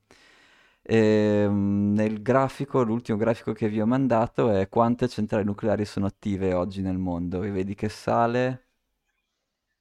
E, 0.81 0.97
ehm, 0.97 1.93
nel 1.93 2.21
grafico, 2.21 2.83
l'ultimo 2.83 3.17
grafico 3.17 3.53
che 3.53 3.69
vi 3.69 3.81
ho 3.81 3.85
mandato 3.85 4.51
è 4.51 4.69
quante 4.69 5.07
centrali 5.07 5.43
nucleari 5.43 5.85
sono 5.85 6.05
attive 6.05 6.53
oggi 6.53 6.81
nel 6.81 6.97
mondo 6.97 7.43
e 7.43 7.51
vedi 7.51 7.75
che 7.75 7.89
sale 7.89 8.67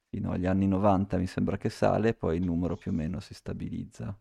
fino 0.09 0.31
agli 0.31 0.45
anni 0.47 0.67
90 0.67 1.17
mi 1.17 1.27
sembra 1.27 1.57
che 1.57 1.69
sale, 1.69 2.13
poi 2.13 2.37
il 2.37 2.43
numero 2.43 2.75
più 2.75 2.91
o 2.91 2.93
meno 2.93 3.19
si 3.19 3.33
stabilizza. 3.33 4.17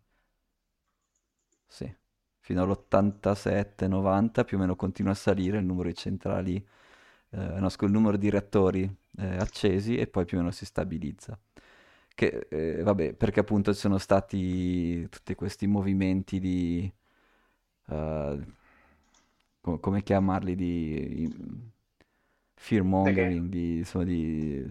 Sì, 1.66 1.92
fino 2.40 2.62
all'87-90 2.62 4.44
più 4.44 4.56
o 4.56 4.60
meno 4.60 4.76
continua 4.76 5.12
a 5.12 5.14
salire 5.14 5.58
il 5.58 5.64
numero 5.64 5.88
di 5.88 5.94
centrali, 5.94 6.56
eh, 7.30 7.36
no, 7.60 7.68
il 7.80 7.90
numero 7.90 8.16
di 8.16 8.30
reattori 8.30 8.82
eh, 9.18 9.36
accesi 9.36 9.96
e 9.96 10.06
poi 10.06 10.24
più 10.24 10.38
o 10.38 10.40
meno 10.40 10.52
si 10.52 10.64
stabilizza. 10.64 11.38
Che, 12.16 12.46
eh, 12.48 12.82
vabbè, 12.82 13.12
perché 13.12 13.40
appunto 13.40 13.74
ci 13.74 13.78
sono 13.80 13.98
stati 13.98 15.06
tutti 15.10 15.34
questi 15.34 15.66
movimenti 15.66 16.40
di... 16.40 16.90
Uh, 17.88 18.42
com- 19.60 19.78
come 19.78 20.02
chiamarli? 20.02 20.54
Di... 20.54 21.30
fear 22.54 22.82
mongering, 22.82 23.48
di, 23.48 23.76
insomma, 23.76 24.04
di... 24.04 24.66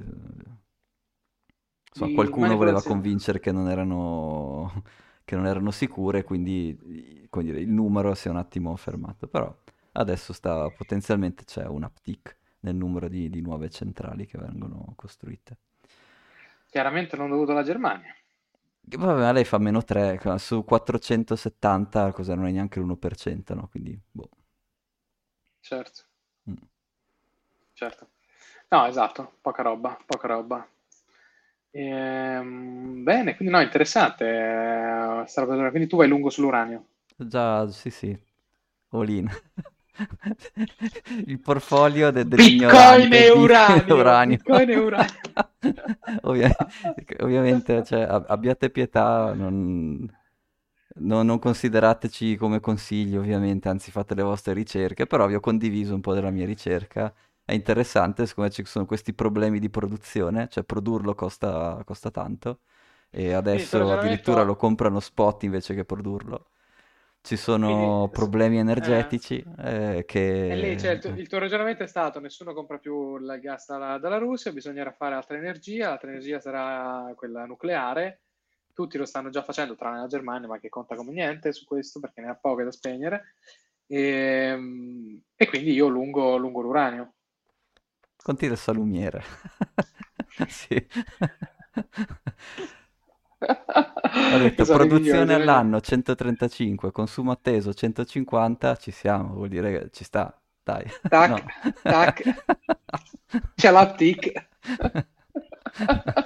Insomma, 1.89 2.13
qualcuno 2.15 2.57
voleva 2.57 2.81
convincere 2.81 3.39
che 3.39 3.51
non 3.51 3.69
erano 3.69 4.83
che 5.23 5.35
non 5.35 5.47
erano 5.47 5.71
sicure, 5.71 6.23
quindi 6.23 6.77
dire, 6.79 7.59
il 7.59 7.69
numero 7.69 8.13
si 8.13 8.27
è 8.27 8.31
un 8.31 8.37
attimo 8.37 8.75
fermato, 8.75 9.27
però 9.27 9.53
adesso 9.93 10.33
sta, 10.33 10.69
potenzialmente 10.69 11.43
c'è 11.45 11.65
un 11.65 11.83
uptick 11.83 12.37
nel 12.61 12.75
numero 12.75 13.07
di, 13.07 13.29
di 13.29 13.41
nuove 13.41 13.69
centrali 13.69 14.25
che 14.25 14.37
vengono 14.37 14.93
costruite. 14.95 15.57
Chiaramente 16.75 17.15
non 17.15 17.29
dovuto 17.29 17.51
alla 17.53 17.63
Germania. 17.63 18.13
Vabbè, 18.81 19.31
lei 19.31 19.45
fa 19.45 19.57
meno 19.59 19.81
3, 19.85 20.19
su 20.37 20.65
470 20.65 22.11
cosa 22.11 22.35
non 22.35 22.47
è 22.47 22.51
neanche 22.51 22.81
l'1%, 22.81 23.53
no? 23.53 23.69
Quindi, 23.69 23.97
boh. 24.11 24.29
Certo. 25.61 26.03
Mm. 26.49 26.55
Certo. 27.71 28.09
No, 28.67 28.85
esatto, 28.87 29.35
poca 29.39 29.61
roba, 29.63 29.97
poca 30.05 30.27
roba. 30.27 30.67
Ehm, 31.71 33.03
bene, 33.03 33.35
quindi 33.37 33.53
no, 33.53 33.61
interessante. 33.61 34.25
Eh, 34.25 35.69
quindi 35.69 35.87
tu 35.87 35.95
vai 35.95 36.09
lungo 36.09 36.29
sull'uranio. 36.29 36.87
Già, 37.17 37.67
sì, 37.69 37.89
sì. 37.89 38.17
All 38.89 39.09
in. 39.09 39.29
Il 41.25 41.39
portfolio 41.39 42.11
de- 42.11 42.25
Bitcoin 42.25 43.13
e 43.13 43.29
uranio. 43.29 43.95
uranio. 43.95 44.37
Bitcoin 44.37 44.69
e 44.69 44.75
uranio. 44.77 45.13
Ovvia- 46.23 46.55
ovviamente, 47.19 47.83
cioè, 47.83 48.01
abbiate 48.01 48.69
pietà, 48.69 49.33
non, 49.33 50.07
non, 50.97 51.25
non 51.25 51.39
considerateci 51.39 52.35
come 52.35 52.59
consigli, 52.59 53.15
ovviamente, 53.15 53.69
anzi 53.69 53.91
fate 53.91 54.15
le 54.15 54.23
vostre 54.23 54.53
ricerche, 54.53 55.05
però 55.07 55.27
vi 55.27 55.35
ho 55.35 55.39
condiviso 55.39 55.93
un 55.93 56.01
po' 56.01 56.13
della 56.13 56.31
mia 56.31 56.45
ricerca 56.45 57.13
è 57.45 57.53
interessante, 57.53 58.25
siccome 58.25 58.49
ci 58.49 58.65
sono 58.65 58.85
questi 58.87 59.13
problemi 59.13 59.59
di 59.59 59.69
produzione, 59.69 60.47
cioè 60.49 60.63
produrlo 60.63 61.13
costa, 61.13 61.79
costa 61.85 62.09
tanto 62.09 62.61
e 63.11 63.33
adesso 63.33 63.91
addirittura 63.91 64.41
lo 64.41 64.55
comprano 64.55 64.99
spot 64.99 65.43
invece 65.43 65.75
che 65.75 65.85
produrlo. 65.85 66.47
Ci 67.25 67.37
sono 67.37 67.67
Quindi, 67.67 68.09
problemi 68.11 68.57
eh. 68.57 68.59
energetici 68.59 69.43
eh, 69.57 69.97
eh, 69.97 70.05
che... 70.05 70.51
E 70.51 70.55
lì, 70.55 70.79
cioè, 70.79 70.91
il, 70.91 70.99
tuo, 70.99 71.09
il, 71.09 71.27
tuo 71.27 71.39
ragionamento 71.39 71.81
è 71.81 71.87
stato 71.87 72.19
nessuno 72.19 72.53
compra 72.53 72.77
più 72.77 73.17
il 73.17 73.39
gas 73.41 73.65
dalla, 73.65 73.97
dalla 73.97 74.19
Russia, 74.19 74.51
bisognerà 74.51 74.91
fare 74.91 75.15
altra 75.15 75.35
energia, 75.35 75.89
l'altra 75.89 76.11
energia 76.11 76.39
sarà 76.39 77.11
quella 77.15 77.45
nucleare, 77.45 78.21
tutti 78.75 78.99
lo 78.99 79.05
stanno 79.05 79.31
già 79.31 79.41
facendo, 79.41 79.75
tranne 79.75 80.01
la 80.01 80.05
Germania, 80.05 80.47
ma 80.47 80.59
che 80.59 80.69
conta 80.69 80.95
come 80.95 81.13
niente 81.13 81.51
su 81.51 81.65
questo 81.65 81.99
perché 81.99 82.21
ne 82.21 82.29
ha 82.29 82.35
poche 82.35 82.63
da 82.63 82.71
spegnere. 82.71 83.33
E, 83.87 83.99
ehm, 83.99 85.21
e 85.35 85.47
quindi 85.47 85.71
io 85.71 85.87
lungo, 85.87 86.37
lungo 86.37 86.61
l'uranio. 86.61 87.13
Conti 88.21 88.47
del 88.47 88.57
salumiere. 88.57 89.23
sì. 90.47 90.75
Ho 94.15 94.37
detto 94.37 94.63
Cosa 94.63 94.75
produzione 94.75 95.33
all'anno 95.33 95.81
135, 95.81 96.91
consumo 96.91 97.31
atteso 97.31 97.73
150, 97.73 98.75
ci 98.77 98.91
siamo, 98.91 99.33
vuol 99.33 99.49
dire 99.49 99.71
che 99.71 99.89
ci 99.91 100.03
sta, 100.05 100.33
dai. 100.63 100.85
Tac, 101.07 101.29
no. 101.29 101.43
tac. 101.83 102.43
C'è 103.55 103.71
la 103.71 103.93
tic. 103.93 104.47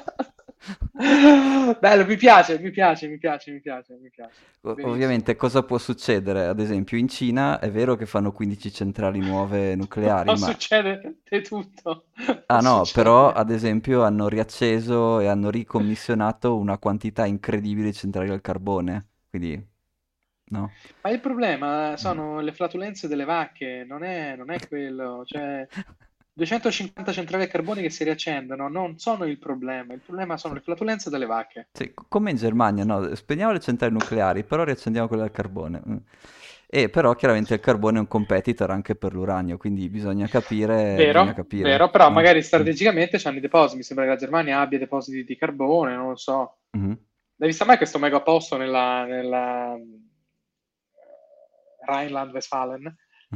Bello, 1.79 2.05
mi 2.05 2.15
piace, 2.15 2.59
mi 2.59 2.71
piace, 2.71 3.07
mi 3.07 3.17
piace, 3.17 3.51
mi 3.51 3.59
piace, 3.59 3.97
mi 4.01 4.09
piace. 4.09 4.33
Ovviamente 4.61 5.35
cosa 5.35 5.63
può 5.63 5.77
succedere? 5.77 6.45
Ad 6.45 6.59
esempio 6.59 6.97
in 6.97 7.07
Cina 7.07 7.59
è 7.59 7.69
vero 7.71 7.95
che 7.95 8.05
fanno 8.05 8.31
15 8.31 8.71
centrali 8.71 9.19
nuove 9.19 9.75
nucleari, 9.77 10.29
ma... 10.29 10.35
succede 10.35 11.17
di 11.29 11.41
tutto. 11.41 12.05
Ah 12.47 12.59
no, 12.59 12.83
succede. 12.83 13.03
però 13.03 13.31
ad 13.31 13.51
esempio 13.51 14.03
hanno 14.03 14.27
riacceso 14.27 15.19
e 15.19 15.27
hanno 15.27 15.49
ricommissionato 15.49 16.57
una 16.57 16.77
quantità 16.77 17.25
incredibile 17.25 17.87
di 17.87 17.93
centrali 17.93 18.29
al 18.29 18.41
carbone, 18.41 19.07
quindi... 19.29 19.67
No. 20.51 20.71
Ma 21.01 21.11
il 21.11 21.19
problema 21.19 21.95
sono 21.95 22.37
mm. 22.37 22.39
le 22.39 22.53
flatulenze 22.53 23.07
delle 23.07 23.23
vacche, 23.23 23.85
non 23.87 24.03
è, 24.03 24.35
non 24.35 24.49
è 24.49 24.57
quello, 24.67 25.21
cioè 25.23 25.67
250 26.39 27.11
centrali 27.11 27.43
a 27.43 27.47
carbone 27.47 27.81
che 27.81 27.89
si 27.89 28.03
riaccendono 28.03 28.69
non 28.69 28.97
sono 28.97 29.25
il 29.25 29.37
problema, 29.37 29.93
il 29.93 29.99
problema 29.99 30.37
sono 30.37 30.53
le 30.53 30.61
flatulenze 30.61 31.09
delle 31.09 31.25
vacche. 31.25 31.67
Sì, 31.73 31.93
come 32.07 32.31
in 32.31 32.37
Germania, 32.37 32.85
no? 32.85 33.13
Spegniamo 33.13 33.51
le 33.51 33.59
centrali 33.59 33.93
nucleari, 33.93 34.43
però 34.43 34.63
riaccendiamo 34.63 35.07
quelle 35.07 35.23
al 35.23 35.31
carbone. 35.31 35.81
Mm. 35.87 35.97
E 36.71 36.89
però 36.89 37.15
chiaramente 37.15 37.55
il 37.55 37.59
carbone 37.59 37.97
è 37.97 37.99
un 37.99 38.07
competitor 38.07 38.69
anche 38.69 38.95
per 38.95 39.13
l'uranio, 39.13 39.57
quindi 39.57 39.89
bisogna 39.89 40.27
capire. 40.27 40.95
Vero, 40.95 41.19
bisogna 41.21 41.33
capire. 41.33 41.69
vero 41.69 41.89
però 41.89 42.09
mm. 42.09 42.13
magari 42.13 42.41
strategicamente 42.41 43.19
hanno 43.23 43.37
i 43.37 43.41
depositi. 43.41 43.77
Mi 43.77 43.83
sembra 43.83 44.05
che 44.05 44.11
la 44.11 44.17
Germania 44.17 44.59
abbia 44.59 44.79
depositi 44.79 45.23
di 45.23 45.35
carbone, 45.35 45.95
non 45.95 46.09
lo 46.09 46.15
so. 46.15 46.59
Mm-hmm. 46.77 46.93
L'hai 47.35 47.47
vista 47.49 47.65
mai 47.65 47.77
questo 47.77 47.99
megaposto 47.99 48.55
nella, 48.55 49.03
nella 49.05 49.77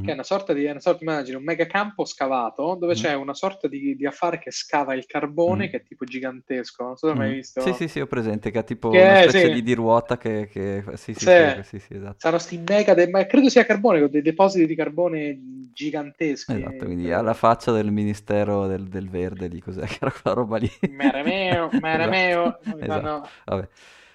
Che 0.01 0.09
è 0.09 0.13
una 0.13 0.23
sorta 0.23 0.53
di, 0.53 0.65
una 0.65 0.79
sorta, 0.79 1.03
immagini, 1.03 1.37
un 1.37 1.43
megacampo 1.43 2.03
scavato 2.03 2.75
dove 2.79 2.93
mm. 2.93 2.95
c'è 2.95 3.13
una 3.13 3.35
sorta 3.35 3.67
di, 3.67 3.95
di, 3.95 4.07
affare 4.07 4.39
che 4.39 4.49
scava 4.49 4.95
il 4.95 5.05
carbone 5.05 5.67
mm. 5.67 5.69
che 5.69 5.77
è 5.77 5.83
tipo 5.83 6.03
gigantesco. 6.03 6.83
Non 6.83 6.97
so 6.97 7.07
se 7.07 7.13
mm. 7.13 7.19
hai 7.19 7.27
mai 7.27 7.35
visto. 7.35 7.61
Sì, 7.61 7.73
sì, 7.73 7.87
sì, 7.87 7.99
ho 7.99 8.07
presente 8.07 8.49
che 8.49 8.57
ha 8.57 8.63
tipo 8.63 8.89
che 8.89 8.99
una 8.99 9.21
specie 9.21 9.45
sì. 9.45 9.53
di, 9.53 9.61
di, 9.61 9.73
ruota 9.75 10.17
che... 10.17 10.49
che... 10.51 10.83
Sì, 10.95 11.13
sì, 11.13 11.25
sì, 11.27 11.63
sì, 11.63 11.79
sì, 11.79 11.93
esatto. 11.93 12.15
Saranno 12.17 12.41
sti 12.41 12.63
mega, 12.67 12.95
de... 12.95 13.07
ma 13.07 13.23
credo 13.27 13.49
sia 13.49 13.65
carbone, 13.65 13.99
con 13.99 14.09
dei 14.09 14.23
depositi 14.23 14.65
di 14.65 14.73
carbone 14.73 15.39
giganteschi. 15.71 16.55
Esatto, 16.55 16.85
quindi 16.85 17.11
alla 17.11 17.35
faccia 17.35 17.71
del 17.71 17.91
Ministero 17.91 18.65
del, 18.65 18.87
del 18.87 19.09
Verde, 19.09 19.47
di 19.47 19.61
cos'è 19.61 19.85
che 19.85 19.97
era 20.01 20.11
quella 20.11 20.35
roba 20.35 20.57
lì. 20.57 20.71
Meremeo, 20.89 21.69
meremeo. 21.79 22.59
esatto. 22.81 23.29
Vabbè. 23.45 23.67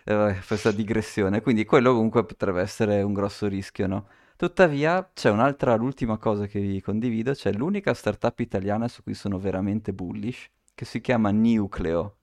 Eh, 0.03 0.37
questa 0.45 0.73
digressione, 0.73 1.41
quindi 1.41 1.65
quello 1.65 1.93
comunque 1.93 2.25
potrebbe 2.25 2.63
essere 2.63 3.03
un 3.03 3.13
grosso 3.13 3.47
rischio, 3.47 3.87
no? 3.87 4.07
Tuttavia, 4.39 5.11
c'è 5.13 5.31
un'altra, 5.31 5.75
l'ultima 5.75 6.17
cosa 6.17 6.47
che 6.47 6.61
vi 6.61 6.81
condivido, 6.81 7.33
c'è 7.33 7.53
l'unica 7.53 7.93
startup 7.93 8.39
italiana 8.39 8.87
su 8.87 9.03
cui 9.03 9.15
sono 9.15 9.37
veramente 9.41 9.93
bullish, 9.93 10.49
che 10.77 10.85
si 10.85 11.01
chiama 11.01 11.33
Nucleo. 11.33 12.19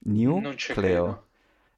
Nucleo. 0.00 1.28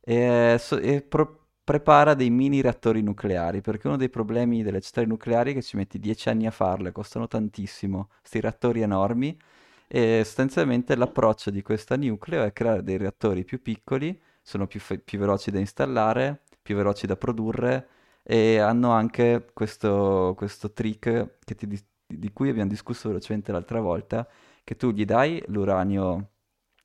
E, 0.00 0.56
so, 0.58 0.76
e 0.78 1.02
pro- 1.02 1.46
prepara 1.62 2.14
dei 2.14 2.30
mini 2.30 2.60
reattori 2.62 3.00
nucleari, 3.00 3.60
perché 3.60 3.86
uno 3.86 3.96
dei 3.96 4.10
problemi 4.10 4.64
delle 4.64 4.80
centrali 4.80 5.06
nucleari 5.06 5.52
è 5.52 5.54
che 5.54 5.62
ci 5.62 5.76
metti 5.76 6.00
dieci 6.00 6.28
anni 6.28 6.48
a 6.48 6.50
farle, 6.50 6.90
costano 6.90 7.28
tantissimo, 7.28 8.08
questi 8.18 8.40
reattori 8.40 8.80
enormi, 8.80 9.38
e 9.86 10.22
sostanzialmente 10.24 10.96
l'approccio 10.96 11.50
di 11.50 11.62
questa 11.62 11.96
nucleo 11.96 12.42
è 12.42 12.52
creare 12.52 12.82
dei 12.82 12.96
reattori 12.96 13.44
più 13.44 13.62
piccoli, 13.62 14.20
sono 14.42 14.66
più, 14.66 14.80
fe- 14.80 14.98
più 14.98 15.20
veloci 15.20 15.52
da 15.52 15.60
installare, 15.60 16.42
più 16.60 16.74
veloci 16.74 17.06
da 17.06 17.16
produrre, 17.16 17.88
e 18.28 18.58
hanno 18.58 18.90
anche 18.90 19.50
questo, 19.52 20.34
questo 20.36 20.72
trick 20.72 21.38
ti, 21.44 21.86
di 22.06 22.32
cui 22.32 22.48
abbiamo 22.48 22.68
discusso 22.68 23.08
velocemente 23.08 23.52
l'altra 23.52 23.80
volta, 23.80 24.26
che 24.64 24.74
tu 24.76 24.90
gli 24.90 25.04
dai 25.04 25.40
l'uranio 25.46 26.30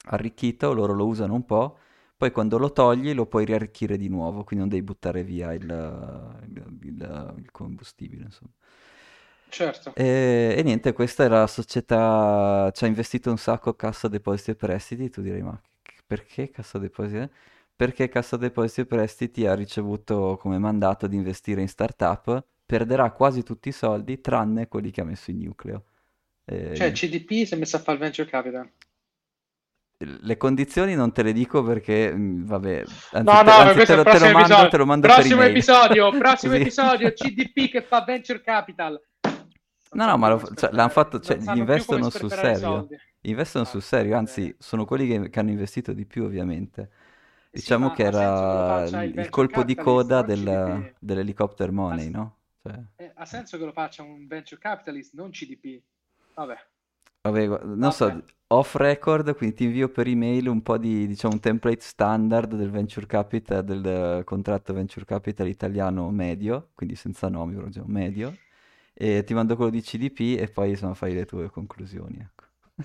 arricchito, 0.09 0.71
loro 0.71 0.93
lo 0.93 1.07
usano 1.07 1.33
un 1.33 1.43
po', 1.43 1.79
poi 2.15 2.31
quando 2.31 2.59
lo 2.59 2.71
togli 2.71 3.13
lo 3.15 3.25
puoi 3.25 3.45
riarricchire 3.45 3.97
di 3.97 4.07
nuovo, 4.07 4.43
quindi 4.43 4.65
non 4.65 4.69
devi 4.69 4.83
buttare 4.83 5.23
via 5.23 5.51
il, 5.53 5.63
il, 5.63 6.77
il, 6.83 7.33
il 7.37 7.51
combustibile, 7.51 8.25
insomma. 8.25 8.51
Certo. 9.49 9.95
E, 9.95 10.53
e, 10.55 10.61
niente, 10.61 10.93
questa 10.93 11.23
è 11.25 11.27
la 11.27 11.47
società, 11.47 12.69
ci 12.71 12.83
ha 12.83 12.87
investito 12.87 13.31
un 13.31 13.37
sacco 13.37 13.73
Cassa 13.73 14.07
Depositi 14.07 14.51
e 14.51 14.55
Prestiti, 14.55 15.09
tu 15.09 15.21
direi 15.21 15.41
ma 15.41 15.59
perché 16.05 16.51
Cassa 16.51 16.77
Depositi? 16.77 17.27
Perché 17.81 18.09
Cassa 18.09 18.37
Depositi 18.37 18.81
e 18.81 18.85
Prestiti 18.85 19.47
ha 19.47 19.55
ricevuto 19.55 20.37
come 20.39 20.59
mandato 20.59 21.07
di 21.07 21.15
investire 21.15 21.61
in 21.61 21.67
startup, 21.67 22.45
perderà 22.63 23.09
quasi 23.09 23.41
tutti 23.41 23.69
i 23.69 23.71
soldi 23.71 24.21
tranne 24.21 24.67
quelli 24.67 24.91
che 24.91 25.01
ha 25.01 25.03
messo 25.03 25.31
in 25.31 25.39
nucleo. 25.39 25.85
E... 26.45 26.75
Cioè 26.75 26.91
CDP 26.91 27.43
si 27.43 27.55
è 27.55 27.57
messa 27.57 27.77
a 27.77 27.79
fare 27.79 27.97
il 27.97 28.03
venture 28.03 28.29
capital 28.29 28.69
le 30.03 30.37
condizioni 30.37 30.95
non 30.95 31.11
te 31.11 31.21
le 31.21 31.31
dico 31.31 31.63
perché, 31.63 32.11
mm, 32.11 32.45
vabbè, 32.45 32.83
anzi, 33.11 33.33
no, 33.33 33.41
no, 33.43 33.51
anzi, 33.51 33.85
te, 33.85 33.95
lo, 33.95 34.03
te, 34.03 34.17
lo 34.17 34.31
mando, 34.31 34.67
te 34.67 34.77
lo 34.77 34.85
mando 34.87 35.07
prossimo 35.07 35.43
episodio, 35.43 36.09
prossimo 36.17 36.53
episodio, 36.57 37.13
CDP 37.13 37.69
che 37.69 37.83
fa 37.83 38.03
venture 38.03 38.41
capital. 38.41 38.99
No, 39.91 40.05
no, 40.05 40.17
ma 40.17 40.29
lo, 40.29 40.51
cioè, 40.55 40.71
l'hanno 40.71 40.89
fatto, 40.89 41.19
cioè, 41.19 41.37
investono 41.53 42.09
sul 42.09 42.31
serio. 42.31 42.87
Investono 43.25 43.65
ah, 43.65 43.67
sul 43.67 43.83
serio, 43.83 44.17
anzi, 44.17 44.55
sono 44.57 44.85
quelli 44.85 45.07
che, 45.07 45.29
che, 45.29 45.39
hanno 45.39 45.51
investito 45.51 45.93
di 45.93 46.07
più, 46.07 46.23
ovviamente. 46.23 46.89
Diciamo 47.51 47.89
sì, 47.89 47.95
che 47.95 48.03
era 48.03 48.85
il, 48.87 49.13
il 49.17 49.29
colpo 49.29 49.63
di 49.63 49.75
coda 49.75 50.21
del, 50.21 50.93
dell'helicopter 50.99 51.71
money, 51.71 52.07
ha, 52.07 52.17
no? 52.17 52.37
Cioè... 52.63 52.79
Eh, 52.95 53.11
ha 53.13 53.25
senso 53.25 53.57
che 53.57 53.65
lo 53.65 53.73
faccia 53.73 54.03
un 54.03 54.25
venture 54.25 54.59
capitalist, 54.59 55.13
non 55.15 55.31
CDP. 55.31 55.81
Vabbè. 56.33 56.55
Vabbè, 57.23 57.47
non 57.47 57.77
Vabbè. 57.77 57.91
so, 57.91 58.23
off 58.47 58.75
record, 58.75 59.35
quindi 59.35 59.55
ti 59.55 59.63
invio 59.65 59.89
per 59.89 60.07
email 60.07 60.47
un 60.47 60.61
po' 60.61 60.77
di, 60.77 61.05
diciamo, 61.07 61.33
un 61.33 61.39
template 61.39 61.81
standard 61.81 62.55
del 62.55 62.71
venture 62.71 63.05
capital, 63.05 63.63
del 63.63 64.23
contratto 64.23 64.73
venture 64.73 65.05
capital 65.05 65.47
italiano 65.47 66.09
medio, 66.09 66.69
quindi 66.73 66.95
senza 66.95 67.27
nomi, 67.27 67.53
però 67.53 67.67
diciamo 67.67 67.87
medio, 67.87 68.33
e 68.93 69.23
ti 69.23 69.33
mando 69.33 69.55
quello 69.55 69.71
di 69.71 69.81
CDP 69.81 70.39
e 70.39 70.47
poi 70.47 70.69
insomma 70.71 70.93
fai 70.93 71.13
le 71.13 71.25
tue 71.25 71.49
conclusioni, 71.49 72.17
ecco. 72.19 72.40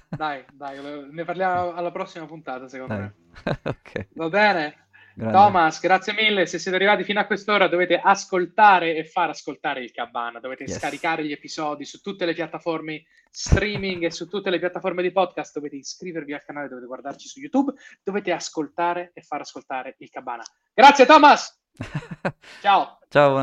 Dai, 0.08 0.44
dai, 0.52 1.08
ne 1.10 1.24
parliamo 1.24 1.74
alla 1.74 1.90
prossima 1.90 2.26
puntata, 2.26 2.68
secondo 2.68 2.94
dai. 2.94 3.02
me. 3.02 3.58
ok. 3.64 4.08
Va 4.14 4.28
bene? 4.28 4.86
Grande. 5.18 5.34
Thomas, 5.34 5.80
grazie 5.80 6.12
mille. 6.12 6.44
Se 6.44 6.58
siete 6.58 6.76
arrivati 6.76 7.02
fino 7.02 7.20
a 7.20 7.24
quest'ora 7.24 7.68
dovete 7.68 7.98
ascoltare 7.98 8.96
e 8.96 9.04
far 9.04 9.30
ascoltare 9.30 9.82
il 9.82 9.90
Cabana. 9.90 10.40
Dovete 10.40 10.64
yes. 10.64 10.76
scaricare 10.76 11.24
gli 11.24 11.32
episodi 11.32 11.86
su 11.86 12.02
tutte 12.02 12.26
le 12.26 12.34
piattaforme 12.34 13.04
streaming 13.30 14.04
e 14.04 14.10
su 14.10 14.28
tutte 14.28 14.50
le 14.50 14.58
piattaforme 14.58 15.00
di 15.00 15.12
podcast. 15.12 15.54
Dovete 15.54 15.76
iscrivervi 15.76 16.34
al 16.34 16.44
canale, 16.44 16.68
dovete 16.68 16.86
guardarci 16.86 17.28
su 17.28 17.40
YouTube. 17.40 17.72
Dovete 18.02 18.30
ascoltare 18.30 19.12
e 19.14 19.22
far 19.22 19.40
ascoltare 19.40 19.94
il 20.00 20.10
Cabana. 20.10 20.42
Grazie 20.74 21.06
Thomas. 21.06 21.62
Ciao. 22.60 22.98
Ciao, 23.08 23.36